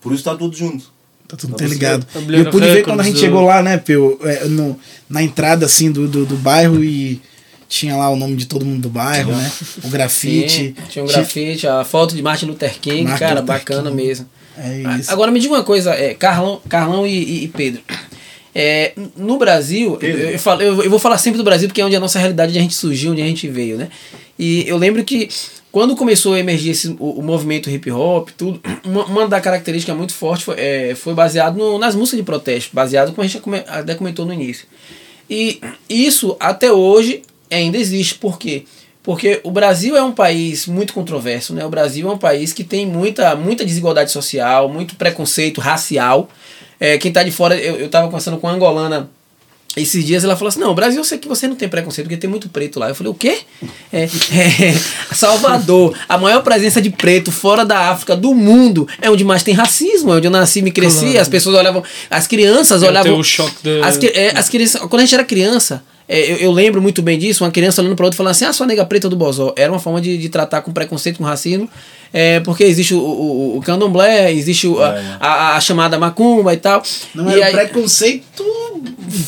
[0.00, 0.90] Por isso está tudo junto.
[1.28, 2.06] Tá tudo Tá interligado.
[2.14, 4.78] E Bilheira eu pude ver quando a gente do- chegou lá, né, Peu, é, no,
[5.10, 7.20] na entrada assim do, do, do bairro e
[7.68, 9.52] tinha lá o nome de todo mundo do bairro, né?
[9.84, 10.50] O grafite.
[10.50, 14.02] Sim, tinha um grafite, a foto de Martin Luther King, Martin cara, Luther bacana King.
[14.02, 14.26] mesmo.
[14.56, 15.12] É A- isso.
[15.12, 17.82] Agora me diga uma coisa, é, Carlão, Carlão e, e- e Pedro.
[18.54, 21.84] É, no Brasil, eu, eu, falo- eu- eu vou falar sempre do Brasil porque é
[21.84, 23.88] onde a nossa realidade, onde a gente surgiu, onde a gente veio, né?
[24.38, 25.28] E eu lembro que
[25.72, 29.94] quando começou a emergir esse, o, o movimento hip hop, tudo, uma, uma da característica
[29.94, 33.42] muito forte foi, é, foi baseado no- nas músicas de protesto, baseado como a gente
[33.66, 34.66] até comentou no início.
[35.28, 38.64] E isso até hoje ainda existe, por quê?
[39.02, 41.64] Porque o Brasil é um país muito controverso, né?
[41.64, 46.28] O Brasil é um país que tem muita, muita desigualdade social, muito preconceito racial.
[46.78, 49.10] É, quem tá de fora, eu, eu tava conversando com uma angolana
[49.78, 52.16] esses dias ela falou assim: Não, Brasil, eu sei que você não tem preconceito, porque
[52.16, 52.88] tem muito preto lá.
[52.88, 53.38] Eu falei: O quê?
[53.92, 54.74] É, é,
[55.14, 59.54] Salvador, a maior presença de preto fora da África do mundo é onde mais tem
[59.54, 61.04] racismo, é onde eu nasci, me cresci.
[61.06, 61.20] Claro.
[61.20, 63.12] As pessoas olhavam, as crianças É, olhavam.
[63.12, 65.82] tem o choque de- as, é, as crianças, quando a gente era criança.
[66.08, 68.52] é, eu, eu lembro muito bem disso, uma criança olhando para outra falando assim, ah,
[68.52, 69.52] sua nega preta do Bozó.
[69.56, 71.68] Era uma forma de, de tratar com preconceito, com racismo,
[72.12, 76.56] é, porque existe o, o, o candomblé, existe o- a, a, a chamada macumba e
[76.56, 76.82] tal.
[77.14, 78.44] Não e é aí, preconceito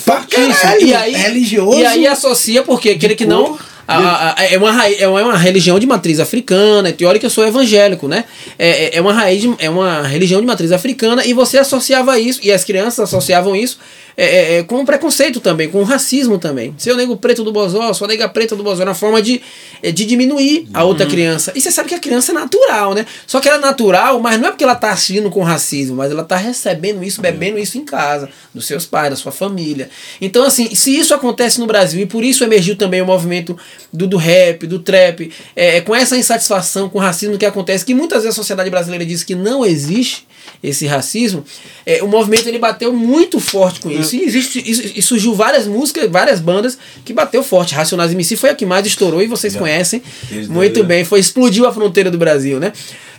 [0.05, 0.87] pra caralho.
[0.87, 1.79] E aí, religioso.
[1.79, 3.59] E aí associa, porque aquele que não.
[3.89, 8.07] a- a- é, uma, é uma religião de matriz africana, é teórica, eu sou evangélico,
[8.07, 8.25] né?
[8.59, 12.39] É, é- é uma raiz, é uma religião de matriz africana e você associava isso,
[12.43, 13.79] e as crianças associavam isso
[14.17, 16.75] é, é, é, com preconceito também, com racismo também.
[16.79, 19.41] Seu nego preto do bozó, sua nega preta do bozó, era uma forma de,
[19.83, 21.53] é, de diminuir a outra criança.
[21.55, 23.07] E você sabe que a criança é natural, né?
[23.27, 26.11] Só que ela é natural, mas não é porque ela tá agindo com racismo, mas
[26.11, 29.91] ela tá recebendo isso, bebendo isso em casa, dos seus pais, da sua família.
[30.21, 33.57] Então, assim, se isso acontece no Brasil, e por isso emergiu também o movimento
[33.93, 37.85] do, do rap, do trap, é, é com essa insatisfação com o racismo que acontece,
[37.85, 40.27] que muitas vezes a sociedade brasileira diz que não existe
[40.63, 41.43] esse racismo,
[41.87, 44.15] é, o movimento ele bateu muito forte com isso.
[44.17, 47.75] E, existe, isso- e surgiu várias músicas, várias bandas que bateu forte.
[47.75, 50.03] Racionais MC foi a que mais estourou e vocês conhecem
[50.49, 51.05] muito aí, bem.
[51.05, 52.73] Foi explodiu a fronteira do Brasil, né?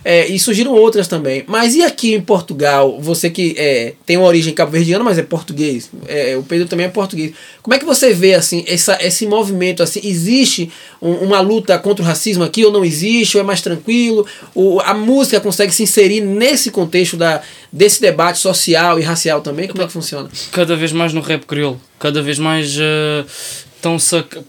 [0.04, 1.44] É, e surgiram outras também.
[1.46, 5.90] Mas e aqui em Portugal, você que é, tem uma origem cabo-verdiana, mas é português,
[6.08, 7.32] é, o Pedro também é português.
[7.62, 9.82] Como é que você vê assim essa, esse movimento?
[9.82, 13.36] assim Existe um- uma luta contra o racismo aqui ou não existe?
[13.36, 14.26] Ou é mais tranquilo?
[14.84, 17.40] A música consegue se inserir nesse contexto da,
[17.72, 19.68] desse debate social e racial também?
[19.68, 20.28] Como é que funciona?
[20.50, 22.76] cada vez mais no rap crioulo, cada vez mais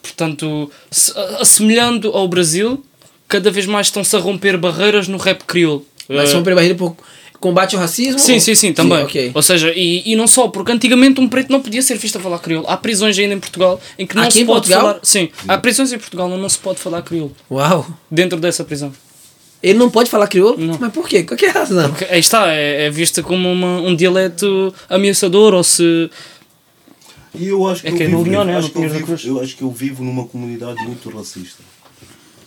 [0.02, 2.84] portanto, se- a- assemelhando ao Brasil,
[3.34, 5.84] cada vez mais estão-se a romper barreiras no rap crioulo.
[6.08, 6.96] Mas Eh, são barreira por
[7.40, 8.20] combate ao racismo?
[8.20, 9.04] Sim, ou- sim, sim, também.
[9.04, 9.32] ok.
[9.34, 12.22] Ou seja, e, e não só, porque antigamente um preto não podia ser visto a
[12.22, 12.68] falar crioulo.
[12.70, 14.82] Há prisões ainda em Portugal em que não Aqui se pode Portugal?
[14.82, 15.00] falar.
[15.02, 17.36] Sim, há prisões em Portugal onde não se pode falar crioulo.
[17.50, 17.88] Uau!
[18.12, 18.94] Dentro dessa prisão.
[19.64, 20.58] Ele não pode falar crioulo?
[20.60, 20.78] Não.
[20.80, 21.24] Mas por quê?
[21.24, 21.90] Qual que é a razão?
[21.90, 26.10] Porque aí está, é, é vista como uma- um dialeto ameaçador ou se.
[27.34, 28.58] E eu acho que, É eu, que é vivo, no Leão, né?
[28.58, 31.64] acho que eu, vivo, eu acho que eu vivo numa comunidade muito racista.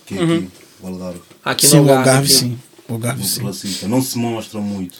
[0.07, 0.37] Que é Uhum.
[0.37, 0.49] aqui,
[0.83, 1.21] o Algarve.
[1.45, 2.09] Aqui Sim, no o Algarve.
[2.11, 2.35] Algarve, aqui.
[2.35, 2.59] sim.
[2.89, 3.43] O Algarve, sim.
[3.45, 3.89] racista.
[3.89, 4.99] Não se mostra muito.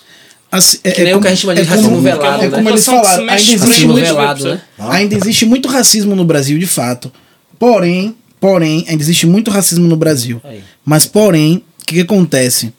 [0.51, 2.57] Assim, é, Que nem o que a gente chama de racismo como, velado, É né?
[2.57, 4.63] como eles que se falaram, ainda existe, Racismo muito, velado, né?
[4.79, 7.13] ainda existe muito racismo no Brasil, de fato.
[7.59, 10.41] Porém, porém, ainda existe muito racismo no Brasil.
[10.45, 10.63] Aí.
[10.85, 12.73] Mas, porém, o que, que acontece?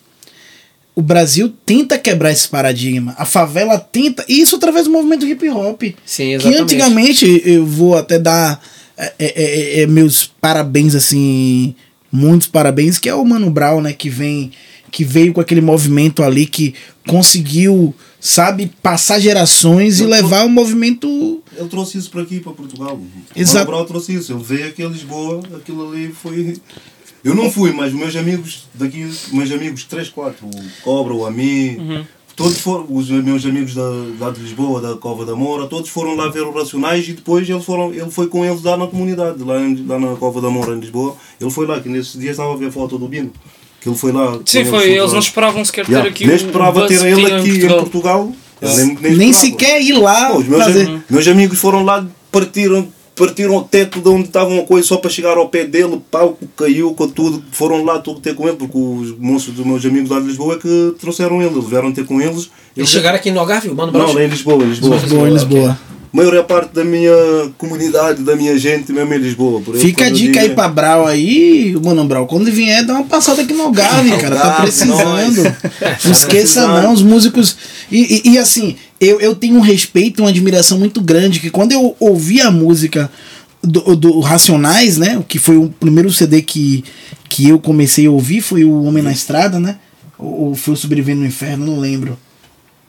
[0.96, 3.14] O Brasil tenta quebrar esse paradigma.
[3.18, 4.26] A favela tenta.
[4.28, 5.84] E isso através do movimento hip hop.
[5.84, 5.94] Sim,
[6.30, 6.62] Que exatamente.
[6.62, 8.60] antigamente eu vou até dar
[8.98, 9.26] é, é,
[9.80, 11.76] é, é, meus parabéns, assim,
[12.12, 13.94] muitos parabéns, que é o Mano Brown, né?
[13.94, 14.52] Que vem,
[14.92, 16.74] que veio com aquele movimento ali que
[17.08, 21.42] conseguiu, sabe, passar gerações e Eu- levar o movimento.
[21.58, 23.00] Ele trouxe isso para aqui, para Portugal.
[23.36, 23.58] Exato.
[23.58, 24.34] O Mano Brown trouxe isso.
[24.34, 26.58] Ele veio aqui a Lisboa, aquilo ali foi.
[27.24, 30.52] Eu não fui, mas meus amigos daqui, meus amigos 3, 4, o
[30.84, 32.06] Cobra, o Ami,
[32.38, 33.84] todos foram, os meus amigos da,
[34.20, 37.50] lá de Lisboa, da Cova da Moura, todos foram lá ver os Racionais e depois
[37.50, 40.50] eles foram, ele foi com eles lá na comunidade, lá, em- lá na Cova da
[40.50, 41.16] Moura, em Lisboa.
[41.42, 43.32] Ele foi lá, que nesses dias estava a ver a foto do Bino.
[43.82, 44.40] Que ele foi lá.
[44.46, 44.92] Sim, foi.
[44.92, 45.12] Eles lá.
[45.14, 48.32] não esperavam sequer ter Yeah, aqui Nem o esperava ter ele aqui em Portugal.
[48.62, 49.34] Eu Nem, nem Nem esperava.
[49.34, 52.88] sequer ir lá Pô, os meus, am- meus amigos foram lá, partiram,
[53.18, 56.00] partiram o teto de onde estava uma coisa só para chegar ao pé dele, o
[56.00, 59.84] palco caiu com tudo, foram lá tudo ter com ele, porque os moços dos meus
[59.86, 62.50] amigos lá de Lisboa é que trouxeram ele, eles vieram ter com eles.
[62.76, 64.96] Eles chegaram aqui no Algarve, mano, Não, lá em Lisboa, em Lisboa.
[64.98, 65.72] Lisboa, em Lisboa.
[65.72, 67.12] A maior parte da minha
[67.58, 69.62] comunidade, da minha gente mesmo é em Lisboa.
[69.62, 72.26] Por Fica a dica aí pra Brau aí, Mano Brau.
[72.28, 74.36] Quando vier, dá uma passada aqui no Algarve, cara.
[74.36, 75.44] Tá precisando.
[76.06, 77.58] Não esqueça, não, os músicos.
[77.92, 81.40] E, e- e, assim, eu, eu tenho um respeito, uma admiração muito grande.
[81.40, 83.10] Que quando eu ouvi a música
[83.62, 85.24] do, do Racionais, né?
[85.28, 86.84] Que foi o primeiro CD que,
[87.30, 89.78] que eu comecei a ouvir, foi o Homem na Estrada, né?
[90.18, 92.18] Ou, ou foi o Sobrevivendo no Inferno, não lembro.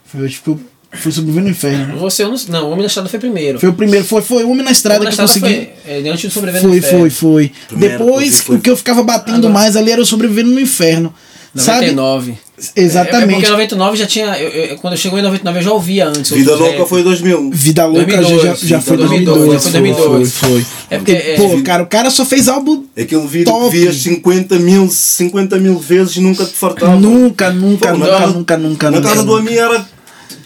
[0.06, 0.56] Foi, que
[0.92, 1.98] foi, o Sobrevivendo no Inferno.
[1.98, 3.58] Você, eu não, não, o Homem na Estrada foi primeiro.
[3.60, 5.68] Foi o primeiro, foi, foi o Homem na Estrada Homem na que eu consegui.
[5.84, 6.98] foi é, antes do Sobrevivendo Foi, no Inferno.
[7.00, 7.52] foi, foi.
[7.68, 10.60] Primeiro, Depois, foi- o que eu ficava batendo Agora- mais ali era o Sobrevivendo no
[10.60, 11.12] Inferno.
[11.54, 11.90] Sabe?
[11.92, 12.32] 99.
[12.76, 13.32] É, é Exatamente.
[13.34, 14.26] porque em 99 já tinha.
[14.38, 16.30] eu- eu- quando eu chegou em 99 eu já ouvia antes.
[16.30, 17.50] Vida Louca foi 2000.
[17.52, 19.62] Vida Louca 2002, já, já foi 2002, 2002.
[19.62, 20.32] foi Foi, 2002.
[20.34, 20.66] foi, foi.
[20.90, 21.12] É porque.
[21.12, 22.84] é, Pô, cara, o cara só fez álbum.
[22.96, 23.70] Aquele vídeo Top.
[23.70, 26.96] que vias 50 mil, 50 mil vezes e nunca te fartava.
[26.96, 29.08] Nunca, nunca, Pô, nunca, casa- nunca, nunca, Na nunca.
[29.08, 29.86] casa do Ami era.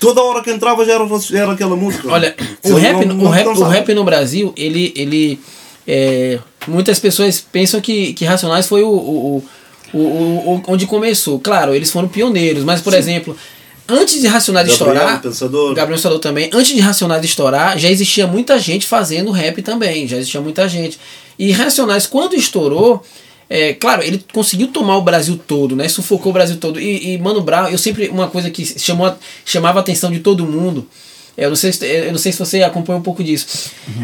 [0.01, 2.09] Toda hora que entrava já era, era aquela música.
[2.09, 4.93] Olha, o rap, não- o, não rap, o rap no Brasil, ele.
[4.97, 5.41] ele
[5.87, 9.45] é, muitas pessoas pensam que, que Racionais foi o, o,
[9.93, 11.39] o, o- o- onde começou.
[11.41, 13.37] Claro, eles foram pioneiros, mas, por exemplo,
[13.89, 15.21] antes de Racionais Gabriel, estourar.
[15.23, 15.75] Pensador.
[15.75, 16.51] Gabriel Pensador também.
[16.53, 20.07] Antes de Racionais estourar, já existia muita gente fazendo rap também.
[20.07, 20.99] Já existia muita gente.
[21.39, 23.03] E Racionais, quando estourou.
[23.55, 25.87] É, claro, ele conseguiu tomar o Brasil todo, né?
[25.87, 26.81] Sufocou o Brasil todo.
[26.81, 28.09] E, e Mano Brown, eu sempre.
[28.09, 30.89] Uma coisa que chamou, chamava a atenção de todo mundo.
[31.37, 33.47] É, Eu não, sei se, eu não sei se você acompanha um pouco disso.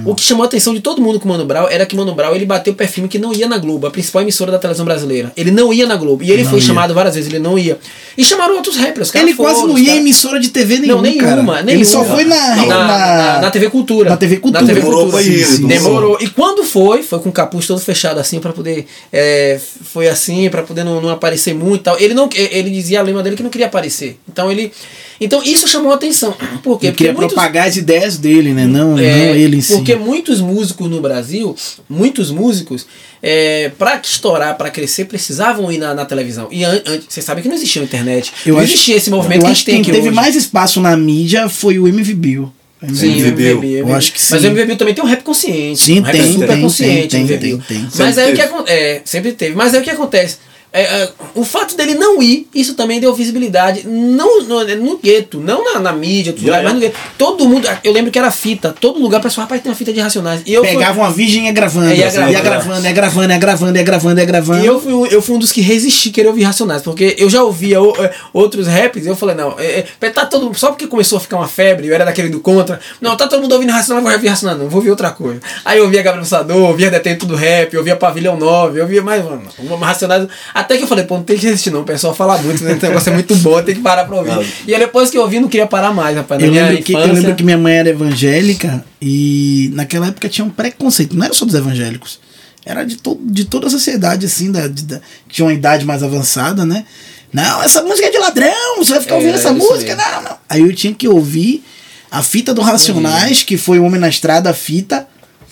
[0.05, 2.15] O que chamou a atenção de todo mundo com o Mano Brown era que Mano
[2.15, 4.85] Brown ele bateu o perfil que não ia na Globo, a principal emissora da televisão
[4.85, 5.33] brasileira.
[5.37, 6.23] Ele não ia na Globo.
[6.25, 6.65] E ele Não foi ia.
[6.67, 7.79] chamado várias vezes, ele não ia.
[8.17, 9.09] E chamaram outros rappers.
[9.09, 11.53] os caras Ele quase foram, não os ia em emissora de TV nenhuma, não, nenhuma,
[11.53, 11.63] cara.
[11.65, 11.71] nenhuma.
[11.71, 14.11] Ele só foi na, Não, na, na, na TV Cultura.
[14.11, 14.63] Na TV Cultura.
[14.63, 15.23] Na TV Demorou Cultura.
[15.23, 15.67] Sim, sim.
[15.67, 16.19] demorou.
[16.21, 18.87] E quando foi, foi com o capuz todo fechado assim pra poder.
[19.13, 21.99] é, foi assim, pra poder não, não aparecer muito e tal.
[22.01, 24.19] Ele, não, ele dizia a lema dele que não queria aparecer.
[24.29, 24.73] Então ele.
[25.21, 26.35] Então isso chamou a atenção.
[26.63, 26.89] Por quê?
[26.89, 28.67] Ele queria muitos- propagar as ideias dele, né?
[28.67, 29.75] Não, é, não ele em si.
[29.75, 31.55] Porque muitos músicos no Brasil,
[31.89, 32.87] muitos músicos,
[33.23, 36.49] é, para estourar, para crescer, precisavam ir na, na televisão.
[36.51, 38.33] E an- an- você sabe que não existia a internet.
[38.47, 40.17] Eu não acho- existia esse movimento que a gente tem quem teve hoje.
[40.17, 42.53] mais espaço na mídia foi o MV Bill.
[42.95, 43.57] Sim, MV Bill.
[43.59, 44.47] MV Eu acho que Mas sim.
[44.47, 45.81] o MV Bill também tem um rap consciente.
[45.81, 47.09] Sim, um rap tem, super tem, consciente.
[47.09, 47.63] tem, tem, Bill.
[47.67, 47.81] tem.
[47.81, 48.79] Mas Sempre aí o que acontece.
[48.79, 49.55] É, sempre teve.
[49.57, 50.37] Mas aí o que acontece?
[50.73, 53.87] É, é, o fato dele não ir, isso também deu visibilidade.
[53.87, 56.97] Não no, no gueto, não na, na mídia, tudo mais, mas no gueto.
[57.17, 57.69] Todo mundo.
[57.83, 58.75] Eu lembro que era fita.
[58.79, 60.43] Todo lugar, o pessoal, rapaz, tem uma fita de racionais.
[60.45, 61.87] E eu fui- Pegava uma virgem e ia gravando.
[61.91, 62.43] É, ia gravando.
[62.43, 64.63] gravando, ia gravando, ia gravando, ia gravando, ia gravando.
[64.63, 67.31] E eu fui, um- eu fui um dos que resisti querer ouvir Racionais, porque eu
[67.31, 70.69] já ouvia o- é, outros raps e eu falei, não, é, é, tá todo só
[70.69, 73.53] porque começou a ficar uma febre, eu era daquele do contra, não, tá todo mundo
[73.53, 75.41] ouvindo Racionais, vou ouvir Racionais, não, vou ouvir outra coisa.
[75.65, 79.25] Aí eu ouvia Gabriel Pensador, ouvia Detento do Rap, ouvia Pavilhão 9, eu ouvia mais,
[79.25, 80.29] mano, uma Racionais,
[80.61, 82.73] até que eu falei, pô, não tem que resistir não, o pessoal fala muito, né,
[82.73, 84.47] esse negócio é muito bom, tem que parar pra ouvir.
[84.67, 87.13] E aí depois que eu ouvi, não queria parar mais, rapaz, Eu lembro, que, eu
[87.13, 91.45] lembro que minha mãe era evangélica e naquela época tinha um preconceito, não era só
[91.45, 92.19] dos evangélicos,
[92.65, 95.85] era de, to de toda a sociedade, assim, da, de- da- que tinha uma idade
[95.87, 96.85] mais avançada, né?
[97.33, 100.13] Não, essa música é de ladrão, você vai ficar É, ouvindo essa isso música, mesmo.
[100.13, 100.37] não, não.
[100.49, 101.63] Aí eu tinha que ouvir
[102.11, 105.07] a fita do Racionais, que foi o Homem na Estrada, a fita.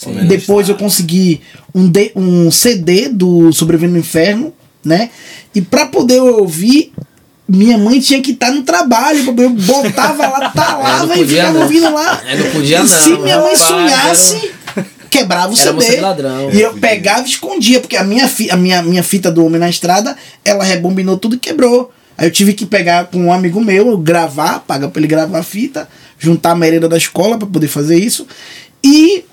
[0.07, 1.41] Na Depois eu consegui
[1.75, 4.53] um, D, um CD do Sobrevivendo no Inferno,
[4.87, 5.11] né?
[5.55, 6.93] E pra poder ouvir,
[7.49, 9.35] minha mãe tinha que estar no trabalho.
[9.39, 11.63] Eu botava lá, talava e ficava não.
[11.63, 12.23] ouvindo lá.
[12.27, 14.51] É, não podia e não, se minha mãe rapaz, sonhasse,
[15.11, 16.01] quebrava o Era CD.
[16.01, 16.51] ladrão.
[16.51, 19.61] E eu pegava e escondia, porque a minha, fi, a minha, minha fita do Homem
[19.61, 21.93] na Estrada, ela rebombinou tudo e quebrou.
[22.19, 25.43] Aí eu tive que pegar com um amigo meu, gravar, pagar pra ele gravar a
[25.43, 28.27] fita, juntar a merenda da escola pra poder fazer isso.
[28.83, 29.25] E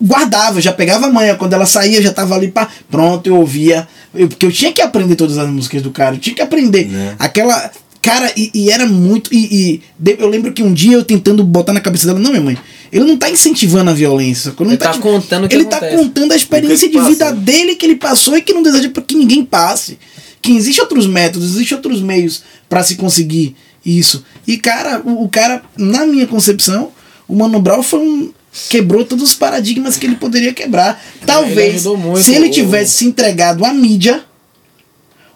[0.00, 3.36] guardava, já pegava a manhã, quando ela saía, eu já tava ali para pronto, eu
[3.36, 6.42] ouvia, eu, porque eu tinha que aprender todas as músicas do cara, eu tinha que
[6.42, 6.86] aprender.
[6.86, 7.14] Né?
[7.18, 7.70] Aquela
[8.02, 9.38] cara e, e era muito e,
[9.74, 12.42] e de- eu lembro que um dia eu tentando botar na cabeça dela, não, minha
[12.42, 12.56] mãe,
[12.90, 15.96] ele não tá incentivando a violência, Ele tá contando o que Ele tá acontece.
[15.96, 17.40] contando a experiência de vida passa, né?
[17.42, 19.98] dele que ele passou e que não deseja para que ninguém passe.
[20.42, 24.24] Que existe outros métodos, existe outros meios para se conseguir isso.
[24.46, 26.90] E cara, o, o cara, na minha concepção,
[27.28, 28.32] o Mano Brown foi um
[28.68, 31.02] quebrou todos os paradigmas que ele poderia quebrar.
[31.26, 34.22] Talvez ajudou muito se ele tivesse se entregado à mídia,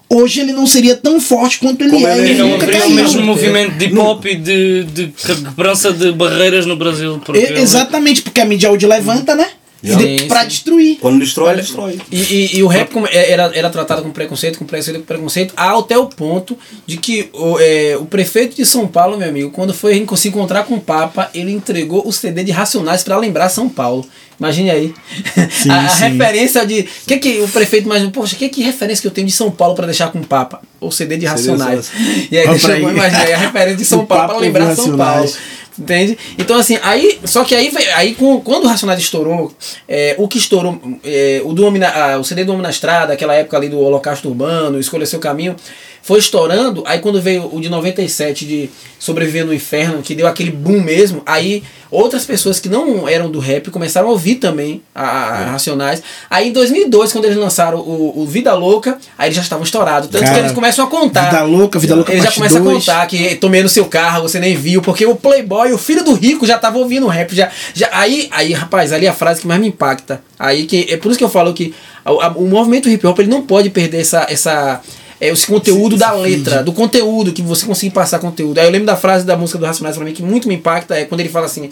[0.08, 2.18] hoje ele não seria tão forte quanto ele Como é.
[2.18, 2.94] ele Ele E não nunca haveria o caiu.
[2.96, 7.20] mesmo movimento de hip hop e de, de quebrança de barreiras no Brasil.
[7.24, 9.48] Porque exatamente, porque a mídia hoje levanta, né?
[9.84, 10.96] E de, Sim, pra destruir.
[10.98, 12.00] Quando destrói, destrói.
[12.10, 15.52] E, e- e o rap é- era, era tratado com preconceito, com preconceito, com preconceito,
[15.54, 16.56] até o ponto
[16.86, 20.64] de que o, é, o prefeito de São Paulo, meu amigo, quando foi se encontrar
[20.64, 24.06] com o Papa, ele entregou o CD de Racionais para lembrar São Paulo.
[24.40, 24.94] Imagine aí.
[25.50, 26.04] Sim, a, a sim.
[26.06, 26.82] referência de.
[27.06, 28.02] que que o prefeito mais.
[28.08, 30.60] Poxa, que, que referência que eu tenho de São Paulo para deixar com o Papa?
[30.80, 31.90] O CD de Racionais.
[32.30, 32.94] E aí Olha chegou, aí.
[32.96, 35.30] imagina aí, a referência de São Paulo para lembrar São Paulo.
[35.78, 36.16] Entende?
[36.38, 37.18] Então, assim, aí.
[37.24, 39.52] Só que aí, aí quando o Racionais estourou,
[39.88, 42.70] é, o que estourou, é, o, do Homem na- ah, o CD do Homem na
[42.70, 45.56] Estrada, aquela época ali do Holocausto Urbano, Escolha Seu Caminho,
[46.06, 46.82] foi estourando.
[46.86, 51.22] Aí quando veio o de 97 de Sobreviver no Inferno, que deu aquele boom mesmo,
[51.24, 55.44] aí outras pessoas que não eram do rap começaram a ouvir também a, a- É.
[55.44, 56.02] a Racionais.
[56.28, 60.10] Aí em 2002, quando eles lançaram o, o Vida Louca, aí eles já estavam estourados.
[60.10, 61.30] Tanto Cara, que eles começam a contar.
[61.30, 62.84] Vida Louca, Vida Louca Eles já começam a dois.
[62.84, 66.12] contar que tomei no seu carro, você nem viu, porque o Playboy, o filho do
[66.12, 67.34] rico, já tava ouvindo rap.
[67.34, 70.22] Já, já, aí, aí, rapaz, ali a frase que mais me impacta.
[70.38, 71.72] Aí que é por isso que eu falo que
[72.04, 74.26] a- a- o movimento hip hop ele não pode perder essa.
[74.28, 74.82] essa
[75.20, 78.58] é, esse conteúdo da letra, do conteúdo, que você conseguir passar conteúdo.
[78.58, 80.96] Aí eu lembro da frase da música do Racionais pra mim que muito me impacta,
[80.96, 81.70] é quando ele fala assim: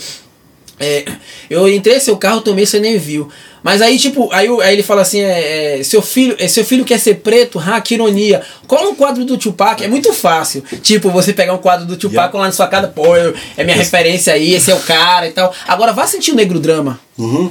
[0.79, 1.05] é,
[1.49, 3.29] eu entrei seu carro, tomei, você nem viu.
[3.63, 6.85] Mas aí, tipo, aí, aí ele fala assim: é, é, seu, filho, é, seu filho
[6.85, 7.59] quer ser preto?
[7.59, 8.43] Ha, que ironia.
[8.67, 10.65] Cola um quadro do Tupac, é muito fácil.
[10.83, 12.33] Tipo, você pegar um quadro do Tupac, Yeah.
[12.33, 15.33] colar na sua casa, pô, eu- é minha referência aí, esse é o cara e
[15.33, 15.53] tal.
[15.69, 16.99] Agora, vá sentir o negro drama.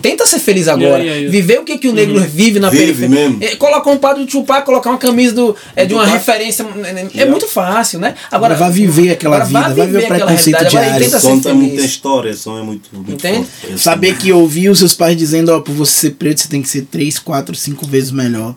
[0.01, 0.85] Tenta ser feliz agora.
[0.85, 1.31] Yeah, yeah, yeah.
[1.31, 3.09] Viver o que, que o negro vive na Vive periferia.
[3.29, 3.37] mesmo.
[3.41, 6.17] É, colocar um quadro do Tupac, colocar uma camisa do, é, de uma Tupac.
[6.17, 6.63] referência.
[6.63, 7.29] É, é Yeah.
[7.31, 8.15] muito fácil, né?
[8.31, 10.75] Agora, Agora vai viver aquela agora vá vida, vai viver o aquela preconceito realidade.
[10.77, 11.05] Agora diário.
[11.05, 13.47] tenta ser tem muita história, som é muito, muito Entende?
[13.61, 13.79] forte.
[13.79, 16.67] Saber que ouvir os seus pais dizendo, ó, por você ser preto, você tem que
[16.69, 18.55] ser três, quatro, cinco vezes melhor.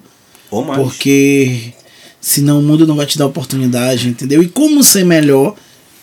[0.51, 0.81] Ou mais.
[0.83, 1.73] Porque
[2.21, 4.43] senão o mundo não vai te dar oportunidade, entendeu?
[4.43, 5.55] E como ser melhor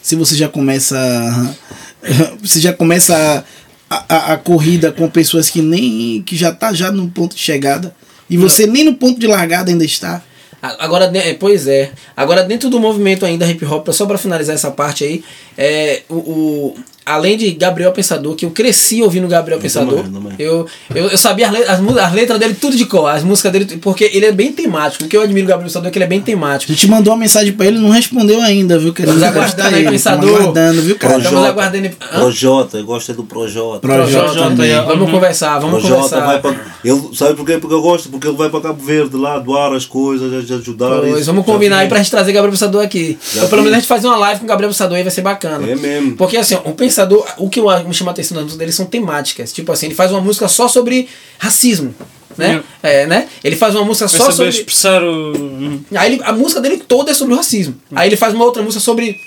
[0.02, 1.56] se você já começa.
[2.42, 3.46] Você já começa
[3.88, 6.24] a, a, a corrida com pessoas que nem.
[6.26, 7.96] que já tá já no ponto de chegada.
[8.28, 10.24] E você nem no ponto de largada ainda está.
[10.62, 11.92] Agora, é, pois é.
[12.18, 15.24] Agora, dentro do movimento ainda hip hop, só pra finalizar essa parte aí,
[15.58, 16.76] é, o, o-
[17.06, 20.34] além de Gabriel Pensador, que eu cresci ouvindo Gabriel Eu Pensador, também, também.
[20.40, 21.64] eu, eu, eu sabia as, le-
[22.00, 25.04] as, letras dele tudo de cor, as músicas dele, porque ele é bem temático.
[25.04, 26.72] O que eu admiro do Gabriel Pensador é que ele é bem A temático.
[26.72, 28.94] gente mandou uma mensagem pra ele não respondeu ainda, viu?
[28.94, 29.96] Queremos Estamos aguardando entrevistar aí, ele.
[29.96, 30.42] Estamos Pensador.
[30.42, 31.18] aguardando, viu, cara?
[31.18, 32.20] Estamos aguardando- Hã?
[32.20, 33.80] Projota, eu gosto é do Projota.
[33.80, 34.74] Projota Projota, também.
[34.74, 35.12] aí, Vamos Uhum.
[35.12, 36.26] conversar, vamos Projota conversar.
[36.26, 36.56] vai para.
[36.84, 37.58] Ele, sabe porquê?
[37.58, 41.00] Porque eu gosto, porque ele vai para Cabo Verde lá, doar as coisas, ajudar.
[41.00, 41.26] Pois, isso.
[41.26, 43.18] vamos combinar aí pra gente trazer Gabriel Pensador aqui.
[43.34, 45.12] Já Ou pelo menos a gente fazer uma live com o Gabriel Pensador aí vai
[45.12, 45.68] ser bacana.
[45.70, 46.16] É mesmo.
[46.16, 46.91] Porque assim, o Pensador,
[47.38, 49.52] o que me chama a atenção nas músicas dele são temáticas.
[49.54, 51.94] Tipo assim, ele faz uma música só sobre racismo.
[52.38, 52.64] Né?
[52.82, 53.28] É, né?
[53.44, 54.50] Ele faz uma música Vai só sobre.
[54.50, 55.82] expressar o.
[55.96, 57.76] Aí ele- a música dele toda é sobre o racismo.
[57.94, 59.20] Aí ele faz uma outra música sobre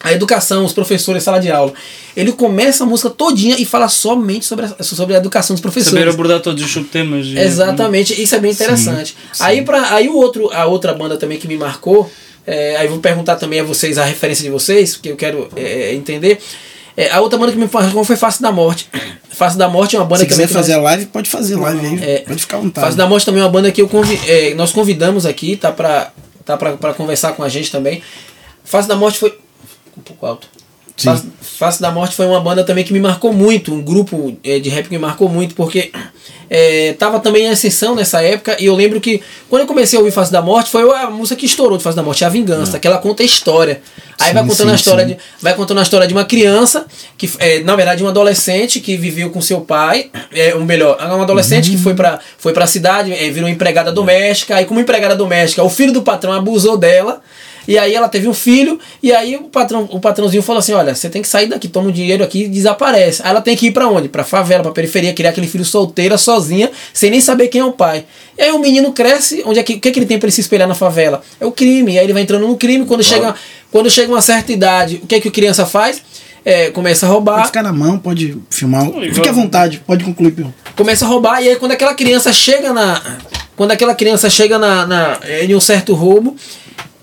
[0.00, 1.72] a educação, os professores, sala de aula.
[2.16, 5.98] Ele começa a música todinha e fala somente sobre a, sobre a educação dos professores.
[5.98, 7.26] Saber abordar todos os subtemas.
[7.26, 9.16] Exatamente, isso é bem interessante.
[9.40, 12.10] Aí, pra, aí o outro, a outra banda também que me marcou,
[12.46, 15.94] é, aí vou perguntar também a vocês a referência de vocês, que eu quero é,
[15.94, 16.40] entender.
[17.00, 18.88] É, a outra banda que me marcou foi Face da Morte.
[19.30, 21.54] Face da Morte é uma banda Se que quiser também fazer nós- live, pode fazer
[21.56, 22.02] live aí.
[22.02, 22.84] É, pode ficar à vontade.
[22.86, 25.70] Face da Morte também é uma banda que eu convi é, nós convidamos aqui, tá
[25.70, 26.10] pra,
[26.44, 28.02] tá pra, pra conversar com a gente também.
[28.64, 29.38] Face da Morte foi.
[29.96, 30.48] Um pouco alto.
[31.04, 34.58] Face, Face da Morte foi uma banda também que me marcou muito, um grupo é,
[34.58, 35.92] de rap que me marcou muito, porque
[36.50, 40.00] é, tava também em ascensão nessa época, e eu lembro que quando eu comecei a
[40.00, 42.30] ouvir Face da Morte, foi a música que estourou de Face da Morte, é a
[42.30, 43.80] Vingança, que ela conta a história.
[44.18, 45.14] Aí Sim, vai contando sim, a história sim.
[45.14, 46.86] de, vai contando a história de uma criança,
[47.16, 51.22] que é, na verdade um adolescente que viveu com seu pai, é, um melhor, um
[51.22, 55.62] adolescente que foi pra, foi pra cidade, é, virou empregada doméstica, aí como empregada doméstica,
[55.62, 57.20] o filho do patrão abusou dela,
[57.68, 60.94] e aí ela teve um filho, e aí o patrão, o patrãozinho falou assim: olha,
[60.94, 63.20] você tem que sair daqui, toma o dinheiro aqui e desaparece.
[63.22, 64.08] Aí ela tem que ir pra onde?
[64.08, 67.72] Pra favela, pra periferia, criar aquele filho solteira, sozinha, sem nem saber quem é o
[67.72, 68.06] pai.
[68.38, 70.28] E aí o menino cresce, onde é que, o que, é que ele tem pra
[70.28, 71.20] ele se espelhar na favela?
[71.38, 71.92] É o crime.
[71.92, 73.34] E aí ele vai entrando no crime, quando, chega,
[73.70, 76.00] quando chega uma certa idade, o que é que a criança faz?
[76.46, 78.86] É, começa a Pode roubar, ficar na mão, pode filmar.
[79.12, 80.54] Fique à vontade, pode concluir, Pio.
[80.74, 83.18] começa a roubar, e aí quando aquela criança chega na.
[83.54, 86.34] Quando aquela criança chega na, na, em um certo roubo.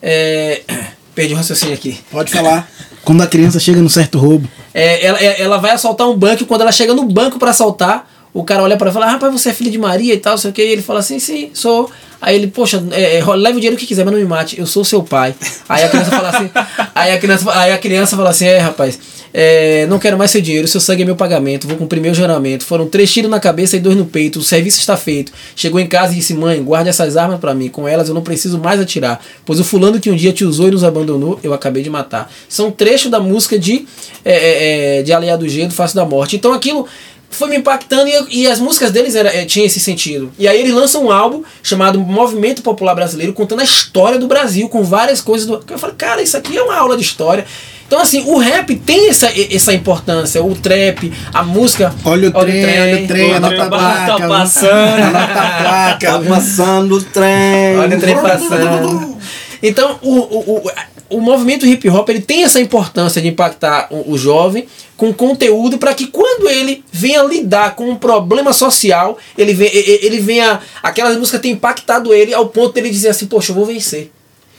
[0.08, 0.62] É,
[1.16, 2.00] perdi o raciocínio aqui.
[2.12, 2.70] Pode falar.
[3.04, 4.48] Quando a criança chega num certo roubo.
[4.74, 7.50] É, ela, é- ela vai assaltar um banco e quando ela chega no banco pra
[7.52, 10.52] assaltar, o cara olha e fala: Rapaz, você é filho de Maria e tal, sei
[10.52, 10.62] o que.
[10.62, 11.90] E ele fala assim: Sim, sou.
[12.22, 14.66] Aí ele, poxa, é, é, leve o dinheiro que quiser, mas não me mate, eu
[14.66, 15.34] sou seu pai.
[15.70, 16.50] Aí a criança fala assim:
[16.94, 19.00] Aí a criança, aí a criança fala assim: É, rapaz,
[19.34, 22.66] é, não quero mais seu dinheiro, seu sangue é meu pagamento, vou cumprir meu juramento.
[22.66, 25.32] Foram três tiros na cabeça e dois no peito, o serviço está feito.
[25.56, 28.22] Chegou em casa e disse: Mãe, guarde essas armas pra mim, com elas eu não
[28.22, 31.54] preciso mais atirar, pois o fulano que um dia te usou e nos abandonou, eu
[31.54, 32.30] acabei de matar.
[32.50, 33.88] São trechos da música de,
[34.26, 36.36] é, é, é, de Aliado do Gelo, Face da Morte.
[36.36, 36.86] Então aquilo
[37.30, 40.32] foi me impactando e, e as músicas deles era, é, tinham esse sentido.
[40.38, 44.70] E aí eles lançam um álbum chamado Movimento Popular Brasileiro, contando a história do Brasil,
[44.70, 45.48] com várias coisas.
[45.48, 45.64] Do...
[45.70, 47.46] Eu falei, cara, isso aqui é uma aula de história.
[47.88, 51.94] Então, assim, o rap tem essa, essa importância, o trap, a música.
[52.04, 54.18] Olha o trem, olha o trem, a trem placa.
[54.18, 55.16] tá passando.
[55.16, 56.12] A placa.
[56.12, 57.78] Tá passando o trem.
[57.78, 59.16] Olha o trem passando.
[59.64, 60.72] Então, o, o, o,
[61.16, 65.78] o movimento hip hop ele tem essa importância de impactar o, o jovem com conteúdo
[65.78, 70.60] para que quando ele venha lidar com um problema social, ele venha, ele venha.
[70.84, 74.12] Aquelas músicas tenham impactado ele ao ponto dele dizer assim: Poxa, eu vou vencer.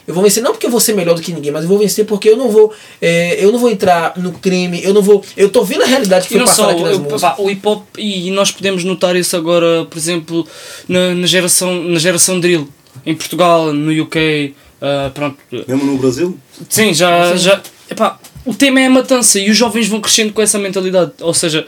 [0.07, 1.79] Eu vou vencer não porque eu vou ser melhor do que ninguém, mas eu vou
[1.79, 5.25] vencer porque eu não vou, é, eu não vou entrar no crime, eu não vou,
[5.37, 7.39] eu tô vendo a realidade que foi passada aqui nas músicas.
[7.39, 10.47] o hip hop, e nós podemos notar isso agora, por exemplo,
[10.89, 12.69] na, na geração, na geração drill,
[13.05, 15.39] em Portugal, no UK, ah, pronto.
[15.51, 16.39] Mesmo no Brasil?
[16.69, 17.37] Sim, já.
[17.37, 17.61] já
[17.91, 21.13] epá, o tema é a matança e os jovens vão crescendo com essa mentalidade.
[21.21, 21.67] Ou seja,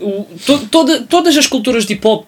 [0.00, 2.26] o, to- toda, todas as culturas de hip hop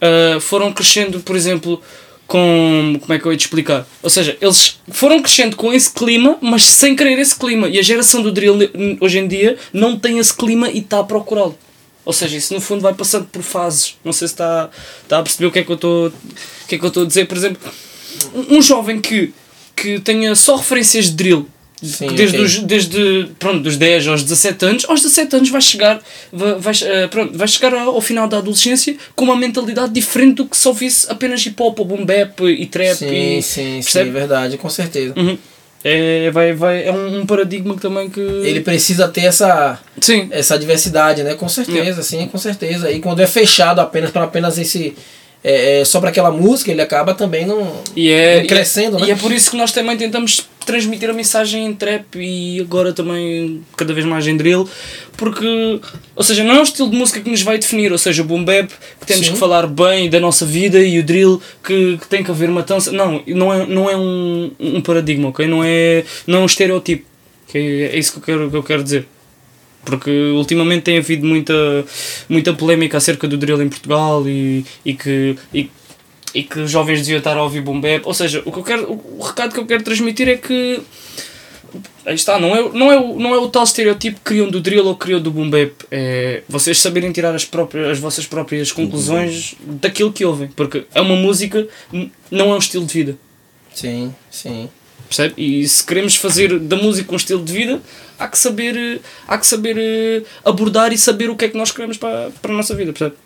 [0.00, 1.82] ah, foram crescendo, por exemplo,
[2.26, 2.96] com.
[3.00, 3.86] Como é que eu ia te explicar?
[4.02, 7.68] Ou seja, eles foram crescendo com esse clima, mas sem querer esse clima.
[7.68, 8.56] E a geração do drill
[9.00, 11.56] hoje em dia não tem esse clima e está a procurá-lo.
[12.04, 13.96] Ou seja, isso no fundo vai passando por fases.
[14.04, 14.70] Não sei se está,
[15.02, 16.12] está a perceber o que é que eu estou, o
[16.68, 17.26] que é que eu estou a dizer.
[17.26, 17.60] Por exemplo,
[18.48, 19.32] um jovem que,
[19.76, 21.46] que tenha só referências de drill,
[21.82, 22.46] Sim, desde, ok.
[22.46, 26.00] os, desde pronto, dos 10 aos 17 anos, aos 17 anos vai chegar,
[26.32, 30.46] vai, vai, eh, pronto, vai chegar ao final da adolescência com uma mentalidade diferente do
[30.46, 32.96] que se ouvisse apenas hip hop, boom bap e trap.
[32.96, 34.10] Sim, e, sim, sim, percebe?
[34.10, 35.12] verdade, com certeza.
[35.16, 35.36] Uhum.
[35.84, 38.18] É, vai, vai, é um, um paradigma que também que.
[38.20, 40.26] Ele precisa ter essa, Sim.
[40.32, 41.34] essa diversidade, né?
[41.34, 42.90] Com certeza, sim, com certeza.
[42.90, 44.96] E quando é fechado apenas para apenas esse.
[45.42, 49.02] É, é, só para aquela música, ele acaba também não, E é, não crescendo, e,
[49.02, 49.06] né?
[49.08, 52.92] e é por isso que nós também tentamos transmitir a mensagem em trap e agora
[52.92, 54.68] também cada vez mais em drill,
[55.16, 55.80] porque,
[56.16, 58.24] ou seja, não é um estilo de música que nos vai definir, ou seja, o
[58.24, 58.68] boom bap
[59.00, 59.32] que temos Sim.
[59.32, 62.90] que falar bem da nossa vida e o drill que, que tem que haver matança.
[62.90, 65.46] Não, não é, não é um, um paradigma, ok?
[65.46, 67.06] Não é, não é um estereotipo.
[67.46, 69.06] Que é, é isso que eu quero, que eu quero dizer.
[69.86, 71.54] Porque ultimamente tem havido muita,
[72.28, 75.36] muita polémica acerca do drill em Portugal e, e que.
[75.54, 75.70] E,
[76.34, 78.02] e que os jovens deviam estar a ouvir boom bap.
[78.04, 80.82] Ou seja, o, que eu quero, o, recado que eu quero transmitir é que
[82.04, 84.60] aí está, não é, não é, o, não é o tal estereotipo que criam do
[84.60, 85.72] drill ou criam do boom bap.
[85.90, 90.48] É vocês saberem tirar as, próprias, as vossas próprias conclusões daquilo que ouvem.
[90.48, 91.66] Porque é uma música,
[92.30, 93.16] não é um estilo de vida.
[93.72, 94.68] Sim, sim.
[95.08, 95.34] Percebe?
[95.36, 97.80] E se queremos fazer da música um estilo de vida,
[98.18, 101.70] há que saber, há que saber eh, abordar e saber o que é que nós
[101.72, 102.92] queremos para, para a nossa vida.
[102.92, 103.16] Percebe?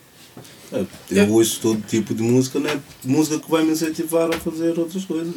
[0.73, 4.39] É, Eu ouço todo tipo de música, não é música que vai me incentivar a
[4.39, 5.35] fazer outras coisas.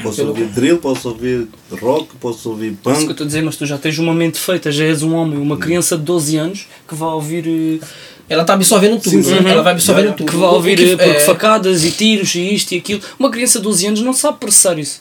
[0.00, 1.48] Posso Pelo- ouvir drill, posso ouvir
[1.80, 3.10] rock, posso ouvir É isso que eu punk.
[3.10, 5.56] estou a dizer, mas tu já tens uma mente feita, já és um homem, uma
[5.56, 7.44] criança de 12 anos que vai ouvir.
[7.82, 7.84] eh,
[8.28, 9.38] Ela tá absorvendo tudo, Sim, né?
[9.42, 9.48] sim.
[9.48, 10.18] Ela vai absorvendo Yeah.
[10.18, 10.30] tudo.
[10.30, 13.00] que vai ouvir eh, é, facadas e tiros e isto e aquilo.
[13.18, 15.00] Uma criança de 12 anos não sabe processar isso.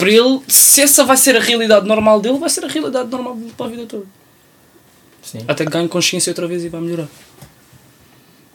[0.00, 3.36] Para ele, se essa vai ser a realidade normal dele, vai ser a realidade normal
[3.36, 4.04] dele para a vida toda.
[5.22, 7.06] Sim, Até que ganhe consciência outra vez e vai melhorar.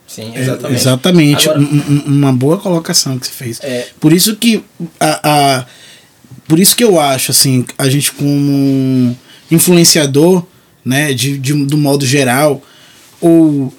[0.07, 0.79] sim, É, exatamente.
[0.81, 1.49] exatamente.
[1.49, 3.59] Agora- Um- um- uma boa colocação que você fez.
[3.61, 3.87] É.
[3.99, 4.63] Por isso que
[4.99, 5.29] a,
[5.59, 5.65] a-
[6.47, 9.15] por isso que eu acho assim, a gente como
[9.51, 10.43] influenciador,
[10.83, 12.61] né, de, de do modo geral,
[13.21, 13.73] ou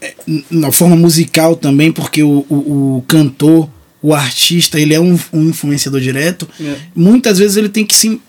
[0.00, 0.14] é,
[0.50, 3.68] na forma musical também, porque o, o, o cantor,
[4.08, 6.48] o artista, ele é um, um influenciador direto.
[6.60, 6.76] É.
[6.94, 8.20] Muitas vezes ele tem que se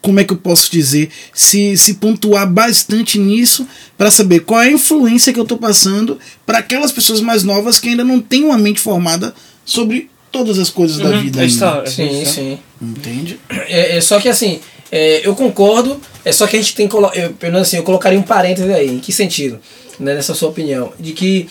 [0.00, 3.66] como é que eu posso dizer, se, se pontuar bastante nisso
[3.98, 7.80] para saber qual é a influência que eu estou passando para aquelas pessoas mais novas
[7.80, 9.34] que ainda não têm uma mente formada
[9.64, 11.40] sobre todas as coisas da Uhum, vida.
[11.40, 11.54] aí ainda.
[11.54, 11.86] está.
[11.86, 12.58] Sim, sim.
[12.80, 13.40] Entende?
[13.50, 14.60] É, é só que assim,
[14.92, 18.18] é, eu concordo, é só que a gente tem que eu, pelo assim, eu colocaria
[18.18, 19.58] um parêntese aí, em que sentido?
[19.98, 20.92] Né, nessa sua opinião.
[21.00, 21.48] De que,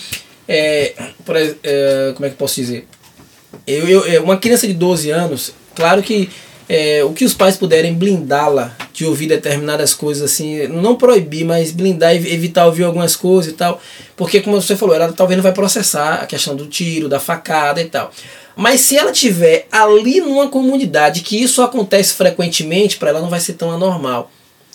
[0.47, 0.93] é,
[1.25, 2.87] por, é, como é que eu posso dizer?
[3.65, 6.29] Eu, eu, é, uma criança de 12 anos, claro que
[6.67, 11.71] é, o que os pais puderem blindá-la de ouvir determinadas coisas assim, não proibir, mas
[11.71, 13.79] blindar e evitar ouvir algumas coisas e tal,
[14.15, 17.81] porque como você falou, ela talvez não vai processar a questão do tiro, da facada
[17.81, 18.11] e tal.
[18.55, 23.39] Mas se ela tiver ali numa comunidade que isso acontece frequentemente, para ela não vai
[23.39, 24.31] ser tão anormal.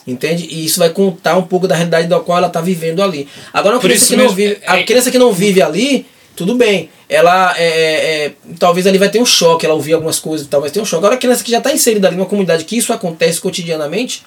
[0.07, 0.47] Entende?
[0.51, 3.29] E isso vai contar um pouco da realidade da qual ela está vivendo ali.
[3.53, 6.07] Agora, Por criança que não vive, a é- criança que não vive ali,
[6.41, 6.89] tudo bem.
[7.07, 10.49] Ela é, é, é, talvez ali vai ter um choque, ela ouvir algumas coisas e
[10.49, 11.01] tal, vai ter um choque.
[11.01, 14.25] Agora a criança que já está inserida ali numa comunidade que isso acontece cotidianamente,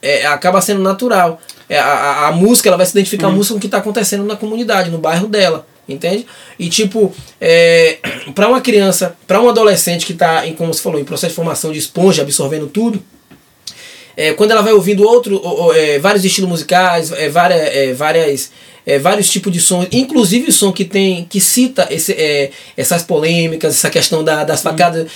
[0.00, 1.40] é, acaba sendo natural.
[1.68, 3.78] É, a, a, a música, ela vai se identificar a música com o que está
[3.78, 5.66] acontecendo na comunidade, no bairro dela.
[5.88, 6.24] Entende?
[6.56, 7.98] E tipo, é,
[8.32, 11.72] para uma criança, para um adolescente que está, como você falou, em processo de formação
[11.72, 13.02] de esponja, absorvendo tudo,
[14.16, 15.40] é, quando ela vai ouvindo outro,
[15.72, 18.50] é, vários estilos musicais, é, várias, é, várias,
[18.86, 23.02] é, vários tipos de sons, inclusive o som que tem que cita esse, é, essas
[23.02, 25.10] polêmicas, essa questão da, das facadas.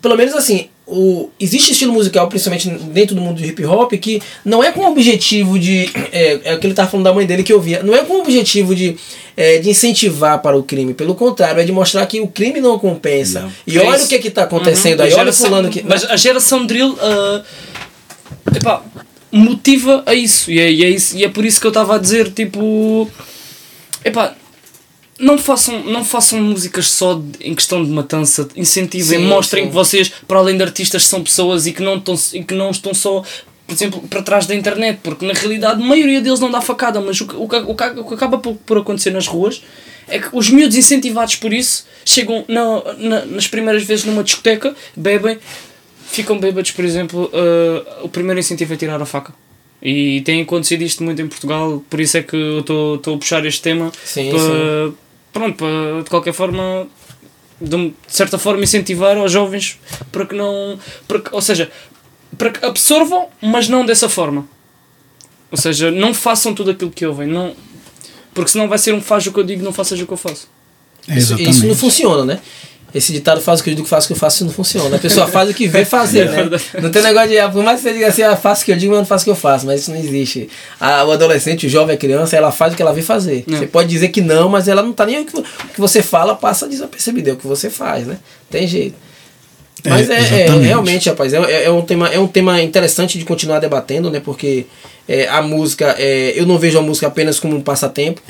[0.00, 4.22] Pelo menos assim, o, existe estilo musical, principalmente dentro do mundo do hip hop, que
[4.44, 5.90] não é com o objetivo de.
[6.10, 7.82] É, é o que ele estava falando da mãe dele que eu via.
[7.82, 8.96] Não é com o objetivo de,
[9.36, 10.94] é, de incentivar para o crime.
[10.94, 13.42] Pelo contrário, é de mostrar que o crime não compensa.
[13.42, 13.52] Não.
[13.66, 15.06] E É olha o que está acontecendo Uhum.
[15.06, 15.14] aí.
[15.14, 15.82] Olha fulano que.
[15.82, 17.42] Mas a geração drill ah,
[18.56, 18.82] epá,
[19.30, 20.50] motiva a isso.
[20.50, 21.16] E é, e é isso.
[21.16, 23.08] e é por isso que eu estava a dizer, tipo.
[24.04, 24.34] Epá,
[25.18, 29.68] não façam, não façam músicas só de- em questão de matança, incentivem, Sim, mostrem sim.
[29.68, 32.70] que vocês, para além de artistas, são pessoas e que não estão, e que não
[32.70, 33.22] estão só,
[33.66, 37.00] por exemplo, para trás da internet, porque na realidade a maioria deles não dá facada,
[37.00, 39.60] mas o que, o que, o que, acaba por, por acontecer nas ruas
[40.06, 44.74] é que os miúdos incentivados por isso chegam na, na- nas primeiras vezes numa discoteca,
[44.96, 45.38] bebem,
[46.10, 49.34] ficam bêbados, por exemplo, ah, o primeiro incentivo é tirar a faca.
[49.82, 53.18] E tem acontecido isto muito em Portugal, por isso é que eu estou estou a
[53.18, 54.94] puxar este tema Sim, para, sim.
[55.38, 56.86] Pronto, para de qualquer forma,
[57.60, 59.78] de, de certa forma, incentivar aos jovens
[60.10, 60.78] para que não.
[61.06, 61.70] Para que, ou seja,
[62.36, 64.48] para que absorvam, mas não dessa forma.
[65.50, 67.28] Ou seja, não façam tudo aquilo que ouvem.
[67.28, 67.54] Não,
[68.34, 70.16] porque senão vai ser um faz o que eu digo, não faças o que eu
[70.16, 70.48] faço.
[71.08, 72.40] Isso, isso não funciona, né?
[72.94, 74.96] Esse ditado faz o que eu digo, faz o que eu faço, isso não funciona.
[74.96, 76.48] A pessoa faz o que vê fazer, né?
[76.80, 78.72] Não tem negócio de, ah, por mais que você diga assim, ah, faço o que
[78.72, 80.48] eu digo, mas não faço o que eu faço, mas isso não existe.
[80.80, 83.44] A, o adolescente, o jovem, a criança, ela faz o que ela vê fazer.
[83.46, 83.58] Não.
[83.58, 85.42] Você pode dizer que não, mas ela não tá nem aí o que, o
[85.74, 88.16] que você fala, passa desapercebido, é o que você faz, né?
[88.50, 88.94] Tem jeito.
[89.84, 93.18] Mas É, é, é, realmente, rapaz, é, é- é um tema, é um tema interessante
[93.18, 94.18] de continuar debatendo, né?
[94.24, 94.66] Porque
[95.08, 98.20] é, a música, é, eu não vejo a música apenas como um passatempo.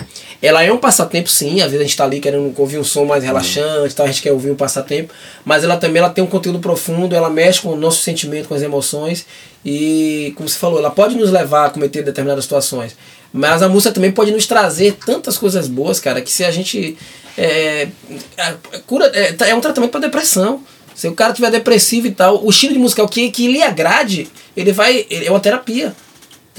[0.41, 1.61] Ela é um passatempo, sim.
[1.61, 4.05] Às vezes a gente tá ali querendo ouvir um som mais relaxante, tá?
[4.05, 5.13] a gente quer ouvir um passatempo.
[5.45, 8.55] Mas ela também ela tem um conteúdo profundo, ela mexe com o nosso sentimento, com
[8.55, 9.27] as emoções.
[9.65, 12.97] E, como você falou, ela pode nos levar a cometer determinadas situações.
[13.33, 16.97] Mas a música também pode nos trazer tantas coisas boas, cara, que se a gente.
[17.37, 17.89] É,
[18.37, 18.55] é,
[18.87, 20.63] cura, é, é um tratamento para depressão.
[20.95, 24.29] Se o cara tiver depressivo e tal, o estilo de música que, que lhe agrade,
[24.57, 25.07] ele vai.
[25.11, 25.95] ele- é uma terapia.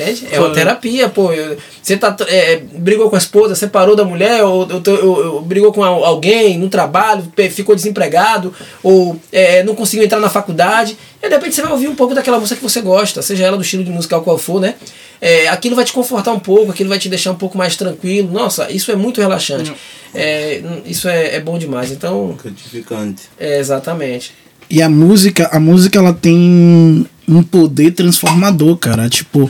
[0.01, 0.27] Entende?
[0.31, 1.33] É uma terapia, pô.
[1.33, 5.41] Eu- Você tá, é, brigou com a esposa, separou da mulher, ou, ou, ou- ou
[5.41, 10.95] brigou com al- alguém no trabalho, ficou desempregado, ou é, não conseguiu entrar na faculdade.
[11.21, 13.57] E de repente você vai ouvir um pouco daquela música que você gosta, seja ela
[13.57, 14.75] do estilo de musical qual for, né?
[15.21, 18.31] É, aquilo vai te confortar um pouco, aquilo vai te deixar um pouco mais tranquilo.
[18.31, 19.73] Nossa, isso é muito relaxante.
[20.15, 21.91] É, isso é, é bom demais.
[21.91, 23.23] Então, Gratificante.
[23.39, 24.33] é, exatamente.
[24.69, 29.09] E a música, a música ela tem um poder transformador, cara.
[29.09, 29.49] Tipo,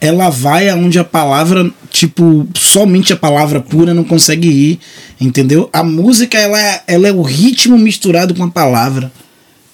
[0.00, 4.80] ela vai aonde a palavra, tipo, somente a palavra pura não consegue ir,
[5.20, 5.68] entendeu?
[5.72, 9.10] A música ela, é- ela é o ritmo misturado com a palavra.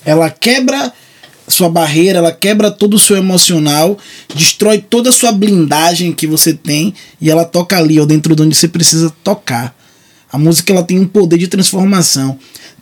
[0.05, 0.92] Ela quebra
[1.49, 3.97] sua barreira, ela quebra todo o seu emocional,
[4.34, 8.42] destrói toda a sua blindagem que você tem e ela toca ali, ó, dentro de
[8.42, 9.74] onde você precisa tocar.
[10.32, 12.36] A música ela tem um poder de transformação,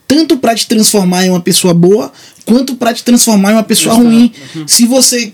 [0.07, 2.12] tanto para te transformar em uma pessoa boa,
[2.44, 4.32] quanto para te transformar em uma pessoa ruim.
[4.66, 5.32] Se você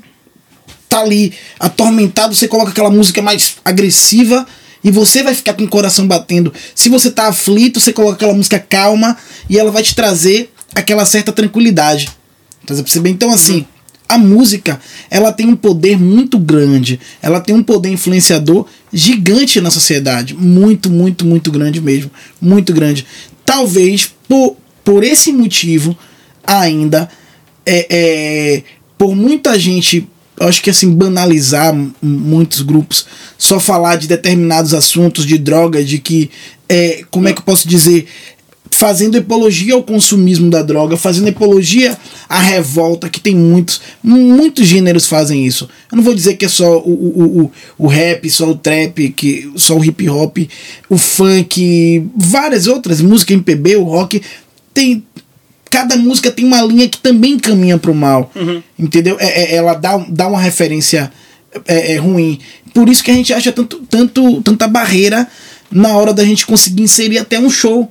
[0.89, 4.47] tá ali atormentado, você coloca aquela música mais agressiva
[4.83, 6.53] e você vai ficar com o coração batendo.
[6.75, 9.17] Se você tá aflito, você coloca aquela música calma
[9.49, 12.09] e ela vai te trazer aquela certa tranquilidade.
[12.67, 13.15] Tá percebendo?
[13.15, 13.67] Então assim,
[14.09, 16.99] a música, ela tem um poder muito grande.
[17.23, 22.11] Ela tem um poder influenciador gigante na sociedade, muito, muito, muito grande mesmo,
[22.41, 23.07] muito grande.
[23.45, 25.97] Talvez por, por esse motivo
[26.45, 27.09] ainda
[27.67, 28.63] é, é,
[28.99, 30.09] por muita gente,
[30.41, 33.07] acho que assim, banalizar muitos grupos,
[33.39, 36.31] só falar de determinados assuntos, de droga, de que,
[36.69, 38.07] é, como é que eu posso dizer,
[38.71, 45.07] fazendo apologia ao consumismo da droga, fazendo apologia à revolta, que tem muitos, muitos gêneros
[45.07, 45.69] fazem isso.
[45.91, 49.11] Eu não vou dizer que é só o, o, o, o rap, só o trap,
[49.11, 50.39] que, só o hip hop,
[50.89, 54.23] o funk, várias outras, música MPB, o rock,
[54.73, 55.05] tem
[55.71, 58.31] cada música tem uma linha que também caminha pro mal.
[58.79, 59.17] Entendeu?
[59.21, 61.13] É, é- ela dá, dá uma referência
[61.67, 62.41] é, é, ruim.
[62.75, 65.27] Por isso que a gente acha tanto, tanto, tanta barreira
[65.71, 67.91] na hora da gente conseguir inserir até um show.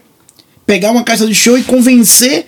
[0.65, 2.45] Pegar uma caixa de show e convencer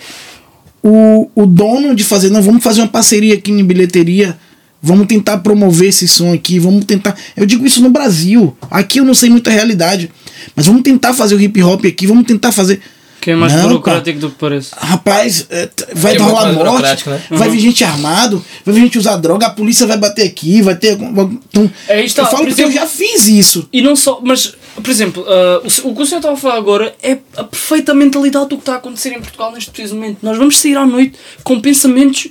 [0.83, 4.37] o, o dono de fazer, não, vamos fazer uma parceria aqui em bilheteria.
[4.83, 7.15] Vamos tentar promover esse som aqui, vamos tentar.
[7.37, 8.55] Eu digo isso no Brasil.
[8.69, 10.09] Aqui eu não sei muita realidade.
[10.55, 12.81] Mas vamos tentar fazer o hip hop aqui, vamos tentar fazer.
[13.21, 14.71] Que é mais Não, burocrático do que parece.
[14.75, 17.21] Rapaz, t- vai é dar rolar morte, né?
[17.29, 20.75] vai vir gente armado, vai vir gente usar droga, a polícia vai bater aqui, vai
[20.75, 20.93] ter.
[20.93, 23.69] Então, É, está, eu falo por porque eu já fiz isso.
[23.71, 26.55] E não só, mas, por exemplo, ah, o, o que o senhor estava a falar
[26.55, 30.17] agora é a perfeita mentalidade do que está a acontecer em Portugal neste preciso momento.
[30.23, 31.13] Nós vamos sair à noite
[31.43, 32.27] com pensamentos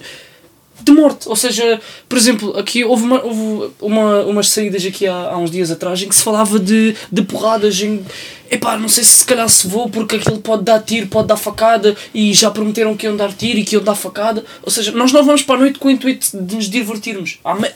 [0.82, 1.28] de morte.
[1.28, 5.50] Ou seja, por exemplo, aqui houve, uma, houve uma, umas saídas aqui há, há uns
[5.50, 8.04] dias atrás em que se falava de, de porradas em.
[8.50, 11.36] Epá, não sei se se calhar se vou porque aquilo pode dar tiro, pode dar
[11.36, 14.44] facada e já prometeram que iam dar tiro e que iam dar facada.
[14.62, 17.38] Ou seja, nós não vamos para a noite com o intuito de nos divertirmos.
[17.44, 17.70] Há me-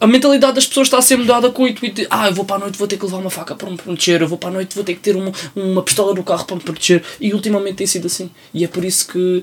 [0.00, 2.44] a mentalidade das pessoas está a ser mudada com o intuito de ah, eu vou
[2.44, 4.50] para a noite, vou ter que levar uma faca para me proteger, eu vou para
[4.50, 7.02] a noite, vou ter que ter uma, uma pistola no carro para me proteger.
[7.20, 8.30] E ultimamente tem sido assim.
[8.52, 9.42] E é por isso que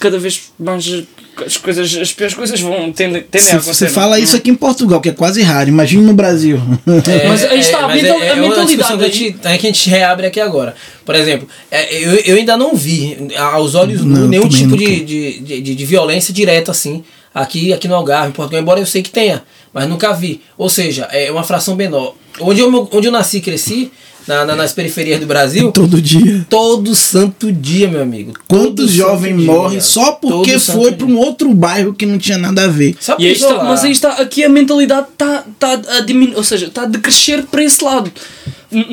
[0.00, 1.04] cada vez mais
[1.44, 3.74] as coisas, as piores coisas vão tendem, tendem a Você, acontecer.
[3.74, 3.92] você não?
[3.92, 5.68] fala isso aqui em Portugal, que é quase raro.
[5.68, 6.60] Imagine no Brasil.
[7.28, 9.66] Mas aí está, a mas mental- a uma mentalidade discussão que a, gente, é que
[9.66, 10.74] a gente reabre aqui agora.
[11.04, 15.40] Por exemplo, é, eu, eu ainda não vi aos olhos Não, nenhum tipo de, de,
[15.40, 19.02] de, de- de violência direta assim aqui, aqui no Algarve, em Portugal, embora eu sei
[19.02, 19.42] que tenha,
[19.72, 20.40] mas nunca vi.
[20.56, 22.14] Ou seja, é uma fração menor.
[22.40, 23.90] Onde eu, onde eu nasci e cresci,
[24.26, 26.46] na, na- nas periferias do Brasil, Todo dia.
[26.50, 28.32] todo santo dia, meu amigo.
[28.48, 32.64] Quantos jovens morrem só porque Todo foi para um outro bairro que não tinha nada
[32.64, 32.96] a ver?
[33.00, 36.66] Só E está, mas aí está, aqui a mentalidade está, está a diminuir, ou seja,
[36.66, 38.10] está a decrescer para esse lado.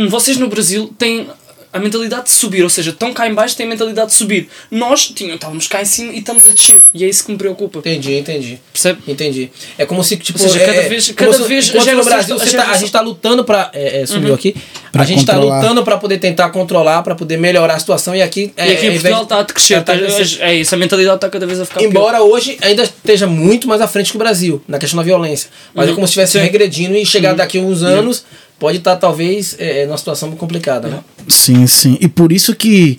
[0.09, 1.27] Vocês no Brasil têm.
[1.73, 4.47] A mentalidade de subir, ou seja, estão cá em baixo têm a mentalidade de subir.
[4.69, 6.79] Nós tínhamos, estávamos cá em cima e estamos a descer.
[6.93, 7.79] E é isso que me preocupa.
[7.79, 8.59] Entendi, entendi.
[8.71, 8.99] Percebe?
[9.07, 9.51] Entendi.
[9.77, 12.03] É como se, tipo, Ou seja, cada é- vez- como cada se- vez a no
[12.03, 13.71] Brasil a você tá- a geração- gente tá lutando pra.
[13.73, 14.55] É, é, sumiu aqui.
[14.91, 15.61] Pra a gente tá controlar.
[15.61, 18.15] lutando pra poder tentar controlar, pra poder melhorar a situação.
[18.15, 18.53] E aqui.
[18.55, 19.73] é, e aqui é, em ao Portugal está a crescer.
[19.83, 20.41] tá a tá- crescer.
[20.41, 21.89] é isso, a mentalidade está cada vez a ficar pior.
[21.89, 25.49] Embora hoje ainda esteja muito mais à frente que o Brasil, na questão da violência.
[25.73, 25.95] Mas é Uhum.
[25.95, 26.37] como se estivesse.
[26.37, 26.43] Uhum.
[26.43, 28.23] regredindo e chegar daqui a uns anos,
[28.59, 30.99] pode estar talvez é, numa situação complicada, né?
[31.27, 31.97] Sim, sim.
[32.01, 32.97] E por isso que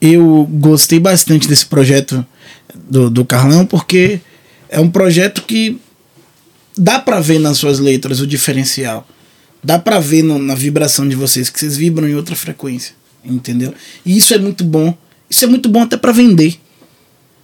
[0.00, 2.24] eu gostei bastante desse projeto
[2.88, 4.20] do, do Carlão, porque
[4.68, 5.78] é um projeto que
[6.76, 9.06] dá pra ver nas suas letras o diferencial.
[9.62, 12.94] Dá pra ver no- na vibração de vocês, que vocês vibram em outra frequência.
[13.24, 13.74] Entendeu?
[14.06, 14.96] E isso é muito bom.
[15.28, 16.54] Isso é muito bom até pra vender.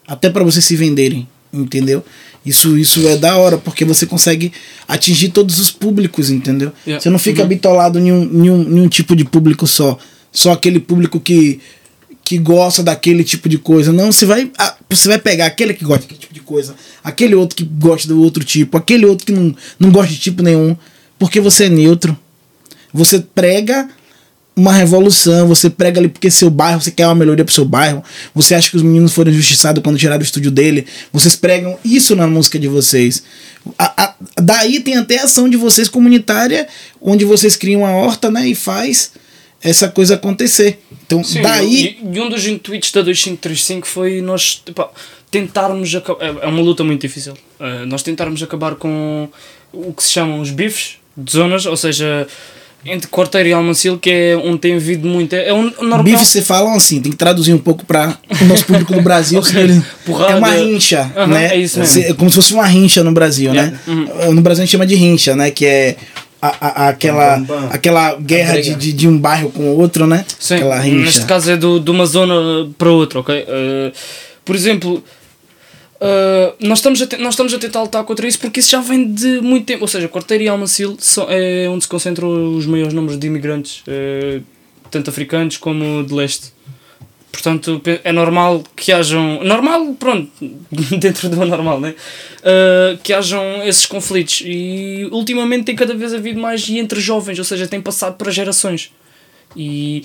[0.09, 1.29] Até pra vocês se venderem.
[1.53, 2.03] Entendeu?
[2.45, 4.53] Isso, isso é da hora, porque você consegue
[4.87, 6.73] atingir todos os públicos, entendeu?
[6.87, 7.03] Yeah.
[7.03, 7.49] Você não fica Uhum.
[7.49, 9.99] bitolado em um, em, um, em um tipo de público só.
[10.37, 11.61] Só aquele público que,
[12.23, 13.91] que gosta daquele tipo de coisa.
[13.91, 14.51] Não, você vai,
[14.91, 18.21] você vai pegar aquele que gosta daquele tipo de coisa, aquele outro que gosta do
[18.23, 20.77] outro tipo, aquele outro que não, não gosta de tipo nenhum,
[21.19, 22.15] porque você é neutro.
[22.93, 23.89] Você prega
[24.55, 28.03] uma revolução, você prega ali porque seu bairro, você quer uma melhoria pro seu bairro,
[28.35, 32.15] você acha que os meninos foram injustiçados quando tiraram o estúdio dele, vocês pregam isso
[32.17, 33.23] na música de vocês.
[33.79, 36.67] A- a- daí tem até a ação de vocês comunitária,
[37.03, 39.11] onde vocês criam uma horta, né, e faz
[39.69, 40.79] essa coisa acontecer.
[41.07, 44.89] Então, Sim, daí e, e um dos intuitos da 2535 foi nós epá,
[45.31, 46.25] tentarmos acabar.
[46.25, 47.35] É é uma luta muito difícil.
[47.61, 49.29] Eh, nós tentarmos acabar com
[49.73, 52.27] o que se chamam os bifes de zonas, ou seja,
[52.85, 55.35] entre Quarteiro e Almancil, que é onde tem havido muito.
[55.35, 56.03] É um normal.
[56.05, 59.41] Bife você falam assim, tem que traduzir um pouco para o nosso público do Brasil,
[60.07, 60.33] Porrada.
[60.33, 61.55] é uma rincha, Aham, né?
[61.55, 61.95] é isso mesmo.
[61.95, 63.73] Se- é como se fosse uma rincha no Brasil, Yeah.
[63.87, 64.31] né?
[64.33, 65.51] No Brasil a gente chama de rincha, né?
[65.51, 65.97] Que é
[66.41, 67.37] a, a- aquela,
[67.71, 70.25] aquela guerra de, de, de um bairro com o outro, né?
[70.39, 71.05] Sim, aquela rincha.
[71.05, 73.35] neste caso é do, de uma zona para outra, ok?
[73.47, 73.93] Eh,
[74.45, 75.03] por exemplo,
[76.01, 79.13] eh, nós, estamos a nós estamos a tentar lutar contra isso porque isso já vem
[79.13, 79.83] de muito tempo.
[79.83, 83.83] Ou seja, Quarteiro e Almacil são, é onde se concentram os maiores números de imigrantes,
[83.87, 84.41] eh,
[84.91, 86.55] tanto africanos como de leste.
[87.37, 89.45] Portanto, é normal que hajam.
[89.45, 90.31] Normal, pronto,
[90.99, 91.95] dentro do anormal, né?
[92.39, 94.43] Uh, que hajam esses conflitos.
[94.43, 98.31] E ultimamente tem cada vez havido mais e entre jovens, ou seja, tem passado para
[98.31, 98.91] gerações.
[99.55, 100.03] E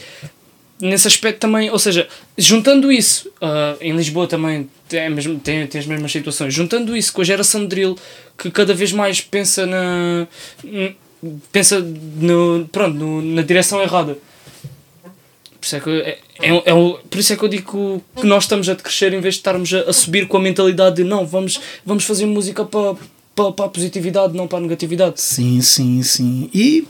[0.82, 2.06] nesse aspecto também, ou seja,
[2.38, 6.98] juntando isso, uh, em Lisboa também tem, a mesma- tem, tem as mesmas situações, juntando
[6.98, 7.98] isso com a geração de drill
[8.38, 10.28] que cada vez mais pensa na.
[11.52, 14.18] pensa no, pronto, no- na direção errada.
[15.62, 18.46] Por isso é que, é, é, é por isso é que eu digo que nós
[18.46, 21.24] estamos a crescer em vez de estarmos a, a subir com a mentalidade de não,
[21.24, 22.96] vamos, vamos fazer música para,
[23.36, 25.22] para, para a positividade, não para a negatividade.
[25.22, 26.50] Sim, sim, sim.
[26.52, 26.88] E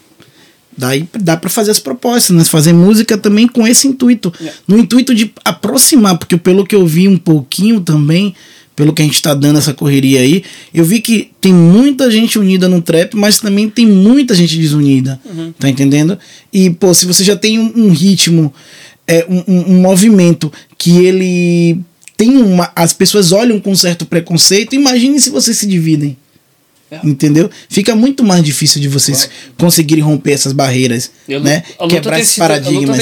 [0.76, 2.46] daí dá pra fazer as propostas, né?
[2.46, 4.34] Fazer música também com esse intuito.
[4.40, 4.58] Yeah.
[4.66, 8.34] No intuito de aproximar, porque pelo que eu vi um pouquinho também,
[8.76, 10.44] pelo que a gente tá dando essa correria aí,
[10.74, 15.20] eu vi que tem muita gente unida no trap, mas também tem muita gente desunida.
[15.60, 16.18] Tá entendendo?
[16.52, 18.54] E, pô, se você já tem um, um ritmo,
[19.08, 21.80] é, um, um- um movimento que ele
[22.16, 22.72] tem uma.
[22.76, 26.18] As pessoas olham com um certo preconceito, imagine se vocês se dividem.
[27.06, 27.50] Entendeu?
[27.70, 31.64] Fica muito mais difícil de vocês conseguirem romper essas barreiras, E a lu- né?
[31.80, 32.98] a luta Quebrar tem esses sido- A luta tem paradigmas.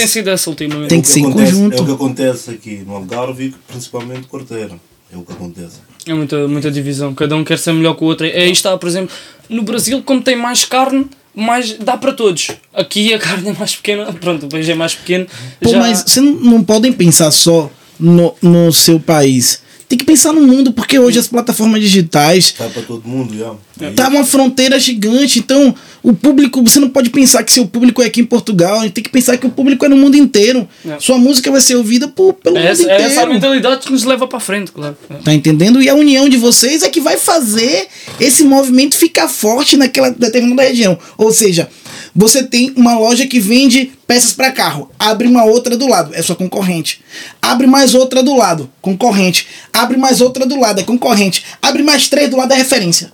[0.88, 1.76] Tem que ser em conjunto.
[1.78, 4.76] É o que acontece aqui no Algarve, principalmente Corteira.
[5.12, 5.78] É o que acontece.
[6.06, 8.26] É muita, muita divisão, cada um quer ser melhor que o outro.
[8.26, 9.14] Aí está, por exemplo,
[9.50, 12.50] no Brasil, como tem mais carne, mais dá para todos.
[12.74, 15.28] Aqui a carne é mais pequena, pronto, o peixe é mais pequeno.
[15.62, 17.70] Pô, já- mas vocês não, não podem pensar só
[18.00, 19.62] no, no seu país.
[19.90, 23.54] Tem que pensar no mundo, porque hoje as plataformas digitais Está para todo mundo, já.
[23.82, 25.40] É tá uma fronteira gigante.
[25.40, 28.82] Então, o público, você não pode pensar que seu público é aqui em Portugal.
[28.82, 30.70] A gente tem que pensar que o público é no mundo inteiro.
[30.88, 31.00] É.
[31.00, 33.04] Sua música vai ser ouvida por, pelo é mundo essa, é inteiro.
[33.04, 34.96] essa a mentalidade que nos leva para frente, claro.
[35.24, 35.82] Tá entendendo?
[35.82, 37.88] E a união de vocês é que vai fazer
[38.20, 41.00] esse movimento ficar forte naquela determinada região.
[41.18, 41.68] Ou seja,
[42.16, 46.22] você tem uma loja que vende peças para carro, abre uma outra do lado, é
[46.22, 47.02] sua concorrente.
[47.42, 49.48] Abre mais outra do lado, concorrente.
[49.72, 51.44] Abre mais outra do lado, é concorrente.
[51.62, 53.12] Abre mais três do lado, é referência.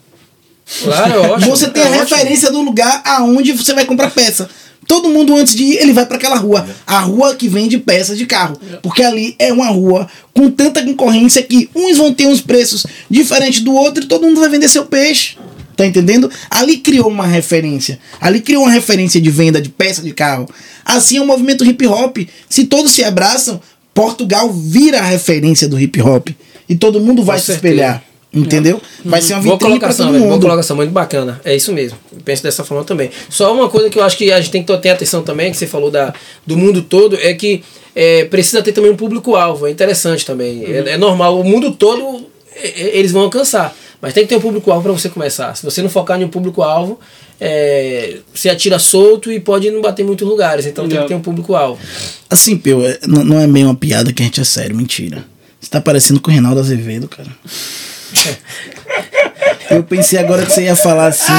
[0.83, 1.51] Claro, é ótimo.
[1.51, 2.03] Você tem é a ótimo.
[2.03, 4.49] referência do lugar aonde você vai comprar peça.
[4.87, 6.67] Todo mundo antes de ir, ele vai para aquela rua.
[6.85, 8.57] A rua que vende peças de carro.
[8.83, 13.61] Porque ali é uma rua com tanta concorrência que uns vão ter uns preços diferentes
[13.61, 15.37] do outro e todo mundo vai vender seu peixe.
[15.75, 16.29] Tá entendendo?
[16.49, 17.99] Ali criou uma referência.
[18.21, 20.47] Ali criou uma referência de venda de peça de carro.
[20.85, 22.17] Assim é o movimento hip hop.
[22.49, 23.59] Se todos se abraçam,
[23.93, 26.29] Portugal vira a referência do hip hop.
[26.67, 27.73] E todo mundo vai Com se certeza.
[27.73, 28.03] espelhar.
[28.33, 28.81] Entendeu?
[29.03, 30.23] Vai ser uma Boa vitrine colocação, todo velho.
[30.25, 30.41] Boa mundo.
[30.41, 31.39] colocação, muito bacana.
[31.45, 31.97] É isso mesmo.
[32.11, 33.09] Eu penso dessa forma também.
[33.29, 35.57] Só uma coisa que eu acho que a gente tem que ter atenção também, que
[35.57, 36.13] você falou da,
[36.45, 37.63] do mundo todo, é que
[37.95, 39.67] é, precisa ter também um público-alvo.
[39.67, 40.65] É interessante também.
[40.65, 41.39] É, é normal.
[41.39, 42.25] O mundo todo
[42.55, 43.73] é, é, eles vão alcançar.
[44.05, 45.55] Mas tem que ter um público-alvo para você começar.
[45.55, 46.99] Se você não focar em um público-alvo,
[47.41, 50.67] é, você atira solto e pode não bater em muitos lugares.
[50.67, 51.81] Então tem que ter um público-alvo.
[52.29, 55.25] Assim, Peu, é- não, não é meio uma piada que a gente é sério, mentira.
[55.59, 57.29] Você tá parecendo com o Reinaldo Azevedo, cara.
[59.71, 61.33] Eu pensei agora que você ia falar assim,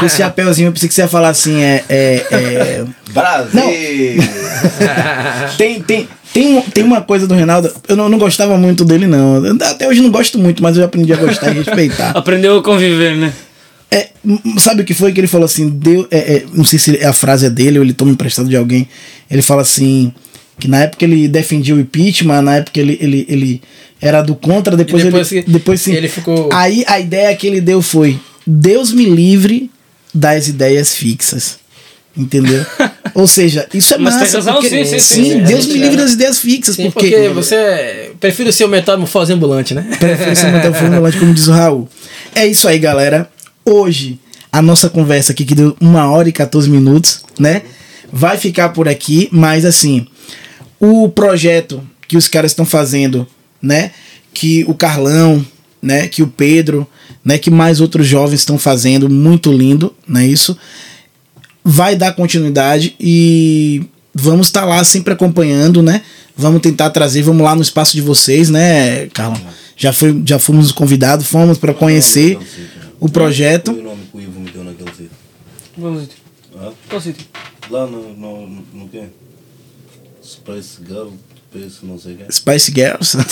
[0.00, 1.84] com esse chapéuzinho, eu pensei que você ia falar assim, é.
[1.88, 3.62] é, é Brasil!
[5.56, 6.08] tem, tem,
[6.40, 9.42] tem, tem uma coisa do Reinaldo, eu não, não gostava muito dele, não.
[9.62, 12.10] Até hoje não gosto muito, mas eu aprendi a gostar e respeitar.
[12.10, 13.32] Aprendeu a conviver, né?
[13.90, 14.08] É,
[14.58, 15.68] sabe o que foi que ele falou assim?
[15.68, 18.56] Deu, é, é, não sei se a frase é dele ou ele toma emprestado de
[18.56, 18.86] alguém.
[19.30, 20.12] Ele fala assim:
[20.58, 23.62] que na época ele defendia o impeachment, na época ele, ele, ele
[24.00, 25.42] era do contra, depois, depois ele.
[25.42, 25.94] que- Depois sim.
[25.94, 29.70] ele ficou- Aí a ideia que ele deu foi: Deus me livre
[30.12, 31.58] das ideias fixas.
[32.16, 32.64] Entendeu?
[33.14, 34.36] Ou seja, isso é Mas tem massa.
[34.38, 35.42] razão, porque, sim, sim, sim, sim.
[35.42, 35.76] Deus me É.
[35.78, 36.76] livre das ideias fixas.
[36.76, 38.12] Sim, porque, porque você.
[38.20, 39.86] Prefiro ser o metamorfose ambulante, né?
[39.98, 41.88] Prefiro ser o formulante, como diz o Raul.
[42.34, 43.28] É isso aí, galera.
[43.64, 44.18] Hoje,
[44.52, 47.62] a nossa conversa aqui, que deu uma hora e 14 minutos, né?
[48.12, 50.06] Vai ficar por aqui, mas assim,
[50.78, 53.26] o projeto que os caras estão fazendo,
[53.60, 53.90] né?
[54.32, 55.44] Que o Carlão,
[55.82, 56.06] né?
[56.06, 56.86] Que o Pedro,
[57.24, 57.38] né?
[57.38, 60.56] Que mais outros jovens estão fazendo, muito lindo, não é isso?
[61.68, 63.82] Vai dar continuidade e
[64.14, 66.02] vamos estar lá sempre acompanhando, né?
[66.36, 69.40] Vamos tentar trazer, vamos lá no espaço de vocês, né, Carlão?
[69.76, 72.38] Já, foi, já fomos convidados, fomos para conhecer
[73.00, 73.72] o projeto.
[73.72, 75.10] Foi o nome que o Ivo meteu naquele sítio.
[75.74, 76.16] Qual sítio?
[76.88, 77.26] Qual sítio?
[77.68, 79.02] Lá no, no, no quê?
[80.24, 81.08] Space Girl,
[81.52, 82.24] Space não sei o quê.
[82.30, 83.16] Spice Girls.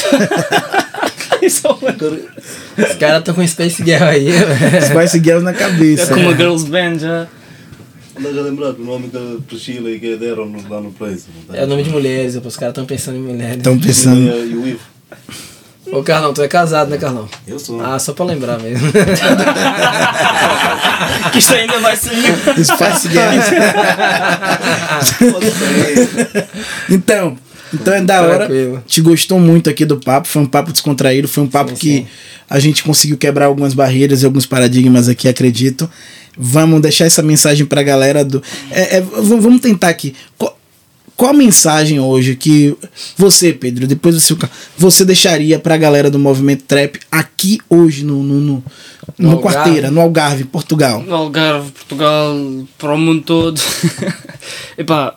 [1.44, 4.28] É uma- Os caras estão com Space Girl aí.
[4.88, 6.14] Spice Girls na É cabeça.
[6.14, 7.26] como a Girls Band já.
[8.16, 11.24] Andas a lembrar do nome que Priscila e que deram no- lá no Place.
[11.48, 11.56] tá?
[11.56, 13.56] É o nome de mulheres, os caras estão pensando em mulheres.
[13.56, 14.20] Estão pensando.
[14.20, 14.80] e o Ivo.
[15.92, 17.28] Ô Carlão, tu é casado, né, Carlão?
[17.46, 17.78] Eu sou.
[17.84, 18.88] Ah, só pra lembrar mesmo.
[21.32, 22.10] Que isto ainda vai ser.
[22.78, 23.08] Pode ser.
[26.90, 27.36] Então,
[27.72, 28.48] então é da hora.
[28.86, 30.28] Te gostou muito aqui do papo.
[30.28, 31.26] Foi um papo descontraído.
[31.28, 32.06] Foi um papo Sim, que sim.
[32.48, 35.88] a gente conseguiu quebrar algumas barreiras e alguns paradigmas aqui, acredito.
[36.36, 38.42] Vamos deixar essa mensagem pra galera do.
[38.70, 40.14] é, é, vamos tentar aqui.
[40.36, 40.56] Qual,
[41.16, 42.76] qual a mensagem hoje que
[43.16, 44.36] você, Pedro, depois do seu
[44.76, 48.64] você deixaria pra galera do movimento trap aqui hoje no, no, no,
[49.16, 49.58] no Algarve.
[49.58, 51.02] Quarteira, no Algarve, Portugal?
[51.02, 52.34] No Algarve, Portugal,
[52.76, 53.60] para o mundo todo.
[54.76, 55.14] Epá,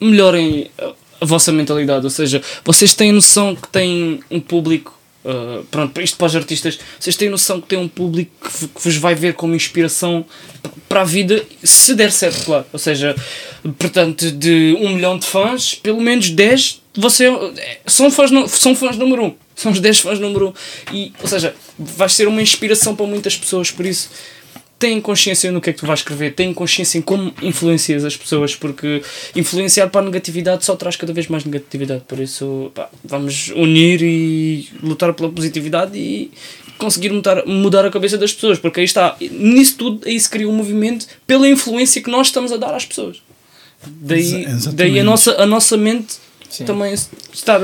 [0.00, 2.04] melhorem a, a vossa mentalidade.
[2.04, 4.94] Ou seja, vocês têm noção que têm um público.
[5.24, 8.80] Uh, pronto, isto para os artistas, vocês têm noção que têm um público que, que
[8.82, 10.24] vos vai ver como inspiração
[10.88, 12.66] para a vida, se der certo, claro.
[12.72, 13.14] Ou seja,
[13.78, 18.96] portanto, de um milhão de fãs, pelo menos 10 você, é, são, fãs, são fãs
[18.98, 19.34] número um.
[19.54, 20.52] São os 10 fãs número um.
[20.94, 24.10] E, ou seja, vais ser uma inspiração para muitas pessoas, por isso
[24.82, 28.16] têm consciência no que é que tu vais escrever, têm consciência em como influencias as
[28.16, 29.00] pessoas, porque
[29.36, 32.02] influenciar para a negatividade só traz cada vez mais negatividade.
[32.08, 36.32] Por isso, pá, vamos unir e lutar pela positividade e
[36.78, 40.48] conseguir mudar, mudar a cabeça das pessoas, porque aí está, nisso tudo, aí se cria
[40.48, 43.22] um movimento pela influência que nós estamos a dar às pessoas.
[43.86, 44.74] Daí, exatamente.
[44.74, 46.16] daí a, nossa, a nossa mente
[46.50, 46.64] Sim.
[46.64, 46.92] também
[47.32, 47.60] estar.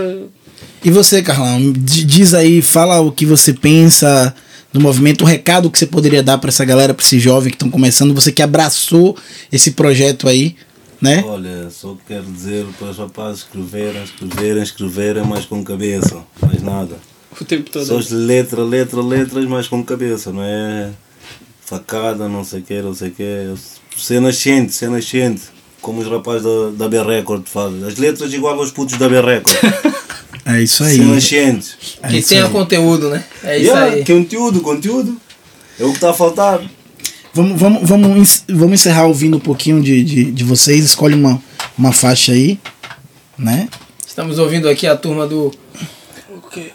[0.85, 4.33] E você, Carlão, diz aí, fala o que você pensa
[4.73, 7.57] do movimento, o recado que você poderia dar para essa galera, para esses jovens que
[7.57, 9.17] estão começando, você que abraçou
[9.51, 10.57] esse projeto aí,
[11.01, 11.23] né?
[11.27, 16.97] Olha, só quero dizer para os rapazes escreverem, escreverem, escreverem, mas com cabeça, mais nada.
[17.41, 17.85] O tempo todo.
[17.85, 20.91] Só letra, letra, letras, mas com cabeça, não é
[21.65, 23.55] facada, não sei o que, não sei o que.
[23.97, 25.43] Ser nascente, ser nascente,
[25.81, 27.85] como os rapazes da, da B Record fazem.
[27.85, 29.57] As letras igual aos putos da B Record.
[30.49, 30.97] É isso aí.
[30.99, 31.77] Nascente.
[32.03, 32.51] É que tenha aí.
[32.51, 33.23] conteúdo, né?
[33.45, 34.05] É isso Yeah, aí.
[34.05, 35.21] Conteúdo, conteúdo.
[35.79, 36.63] É o que está a faltar.
[37.35, 40.87] Vamos, vamos, vamos, vamos encerrar ouvindo um pouquinho de, de, de vocês.
[40.87, 41.41] Escolhe uma,
[41.77, 42.59] uma faixa aí,
[43.37, 43.69] né?
[44.07, 45.53] Estamos ouvindo aqui a turma do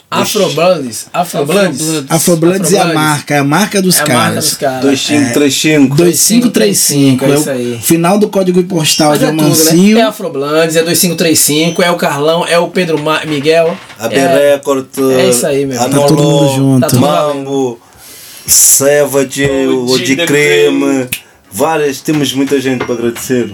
[0.10, 1.08] Afrobloods.
[1.14, 2.04] Afrobloods.
[2.10, 4.46] Afrobloods é a marca, é a marca dos É caras.
[4.46, 4.82] dos caras.
[4.84, 5.96] 2535.
[5.96, 7.80] 2535, é é isso o aí.
[7.82, 9.96] final do código postal Mas de é Amancio.
[9.96, 10.02] né?
[10.02, 13.78] É Afrobloods, é 2535, é o Carlão, é o Pedro Ma- Miguel.
[14.00, 14.88] A B é, Record.
[15.18, 15.82] é isso aí, meu.
[15.82, 16.82] A Tá todo mundo junto.
[16.82, 17.80] Tá tudo Mambo,
[18.46, 21.08] Savage, O de Creme.
[21.52, 23.54] Várias, temos muita gente para agradecer.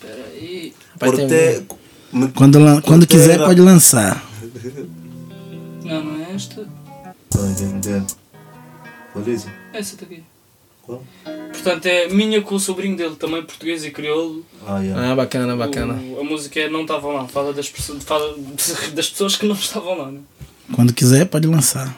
[0.00, 0.72] Peraí.
[0.98, 1.62] Por ter.
[2.34, 4.24] Quando, quando quiser, pode lançar.
[5.84, 6.34] Não, não é?
[6.34, 6.66] esta.
[7.82, 8.02] Der.
[9.14, 9.48] Olha isso.
[9.72, 10.22] Essa daqui.
[10.82, 11.02] Qual?
[11.52, 14.44] Portanto, é minha com o sobrinho dele, também português e crioulo.
[14.66, 15.12] Ah, yeah.
[15.12, 15.94] Ah, bacana, bacana.
[15.94, 18.34] O- a música é Não Estavam Lá, fala das, fala
[18.94, 20.10] das pessoas que não estavam lá.
[20.10, 20.20] Né?
[20.72, 21.94] Quando quiser, pode lançar.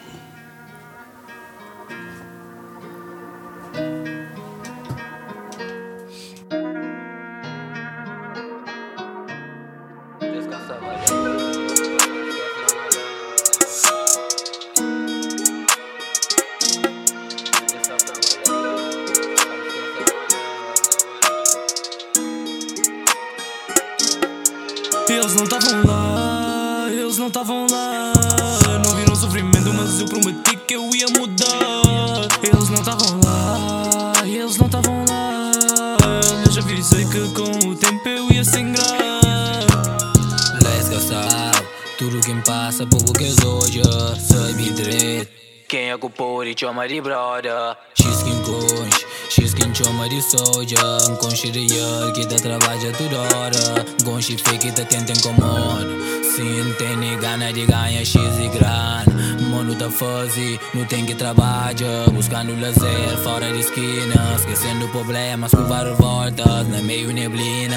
[45.99, 47.75] Quem é que o pori chama de brother.
[47.93, 50.79] X quem conche X quem chama de soldier
[51.19, 53.85] conche real que dá trabalho a toda hora.
[54.05, 55.85] Conche fake tá tenta incomoda
[56.23, 59.03] Sim, tem nem gana de ganhar X e grana.
[59.51, 62.09] Mano tá fuzzy, não tem que trabalhar.
[62.13, 64.35] Buscando lazer fora de esquina.
[64.37, 67.75] Esquecendo problemas várias voltas Na meio neblina.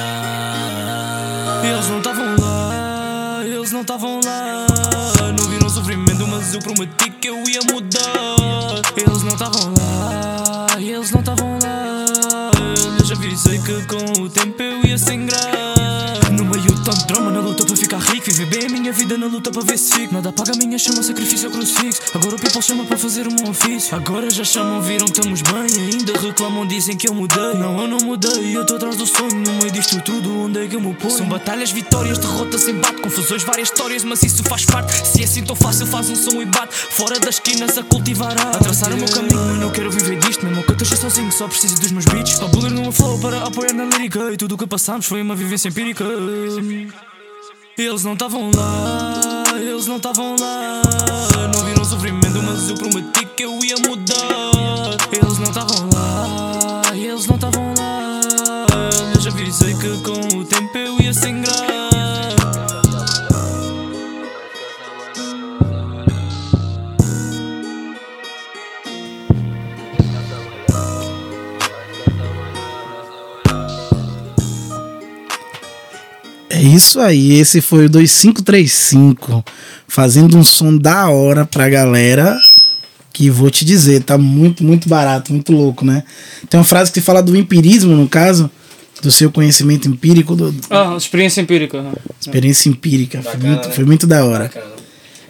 [1.65, 4.66] Eles não estavam lá, eles não estavam lá.
[5.36, 8.01] Não viram o sofrimento, mas eu prometi que eu ia mudar.
[9.04, 12.50] Eles não estavam lá, eles não estavam lá.
[13.00, 16.30] Eu já avisei que com o tempo eu ia sem graça.
[16.30, 17.61] No meio tanto drama, na luta
[18.23, 18.31] para rico.
[18.32, 20.15] Viver bem minha vida na luta para ver se fico.
[20.15, 22.01] Nada paga a minha chama, sacrifício ao crucifixo.
[22.15, 23.97] Agora o people chama para fazer o meu ofício.
[23.97, 25.93] Agora já chamam, viram, estamos bem.
[25.93, 27.55] Ainda reclamam, dizem que eu mudei.
[27.55, 29.35] Não, eu não mudei, eu estou atrás do sonho.
[29.35, 31.11] No meio disto tudo, onde é que eu me ponho?
[31.11, 33.03] São batalhas, vitórias, derrotas, embate.
[33.03, 35.07] Confusões, várias histórias, mas isso faz parte.
[35.07, 36.74] Se é assim tão fácil, faz um som e bate.
[36.74, 38.53] Fora das esquinas a cultivar a.
[38.59, 40.44] Traçar o meu caminho, eu não quero viver disto.
[40.44, 42.40] Mesmo que eu esteja sozinho, só preciso dos meus beats.
[42.40, 44.32] A bullying numa flow para apoiar na lírica.
[44.32, 46.05] E tudo o que passamos foi uma vivência empírica.
[47.78, 50.82] Eles não estavam lá, eles não estavam lá.
[51.55, 54.99] Não viram sofrimento, mas eu prometi que eu ia mudar.
[55.11, 58.20] Eles não estavam lá, eles não estavam lá.
[59.15, 61.51] Eu já avisei que com o tempo eu ia sem graça.
[76.66, 79.44] Isso aí, esse foi o 2535,
[79.89, 82.39] fazendo um som da hora pra galera,
[83.12, 86.02] que vou te dizer, tá muito, muito barato, muito louco, né?
[86.48, 88.51] Tem uma frase que fala do empirismo, no caso,
[89.02, 91.78] do seu conhecimento empírico, do, Ah, experiência empírica.
[91.78, 91.93] aham.
[92.20, 93.74] experiência empírica, foi Bacana, muito, né?
[93.74, 94.44] foi muito da hora.
[94.44, 94.66] Bacana.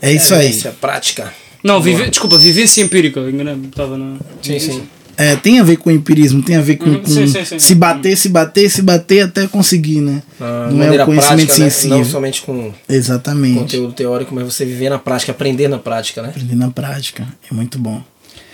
[0.00, 0.48] É isso aí.
[0.48, 1.32] Vivência prática.
[1.62, 3.20] Não, vive, desculpa, vivência empírica.
[3.20, 4.16] Enganei-me, estava na.
[4.42, 4.82] Sim, sim.
[5.22, 7.58] É, tem a ver com empirismo, tem a ver com, Uhum, com sim, sim, sim.
[7.58, 10.20] se bater, se bater, se bater até conseguir, né?
[10.40, 11.70] Ah, Não é maneira o conhecimento prática, né?
[11.70, 11.98] sensível.
[11.98, 13.58] Não somente com Exatamente.
[13.60, 16.30] conteúdo teórico, mas você viver na prática, aprender na prática, né?
[16.30, 18.02] Aprender na prática, é muito bom.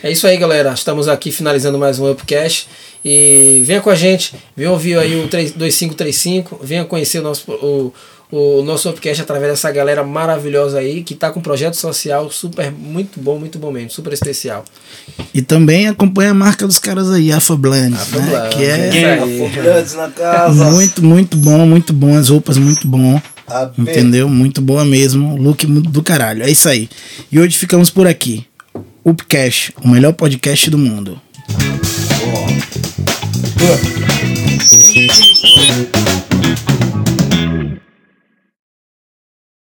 [0.03, 0.71] É isso aí, galera.
[0.73, 2.67] Estamos aqui finalizando mais um Upcast.
[3.03, 7.49] E venha com a gente, venha ouvir aí o 3- 2535, venha conhecer o nosso,
[7.51, 7.93] o,
[8.31, 12.71] o nosso Upcast através dessa galera maravilhosa aí, que está com um projeto social super,
[12.71, 14.63] muito bom, muito bom mesmo, super especial.
[15.33, 17.97] E também acompanha a marca dos caras aí, Afoblands, né?
[18.01, 20.65] Afoblands, Que é na casa.
[20.71, 22.15] muito, muito bom, muito bom.
[22.15, 23.19] As roupas muito bom.
[23.47, 23.71] A.
[23.77, 24.29] Entendeu?
[24.29, 25.35] Muito boa mesmo.
[25.35, 26.43] Look do caralho.
[26.43, 26.87] É isso aí.
[27.31, 28.45] E hoje ficamos por aqui.
[29.03, 31.19] Upcast, o melhor podcast do mundo.
[32.35, 32.49] Ó.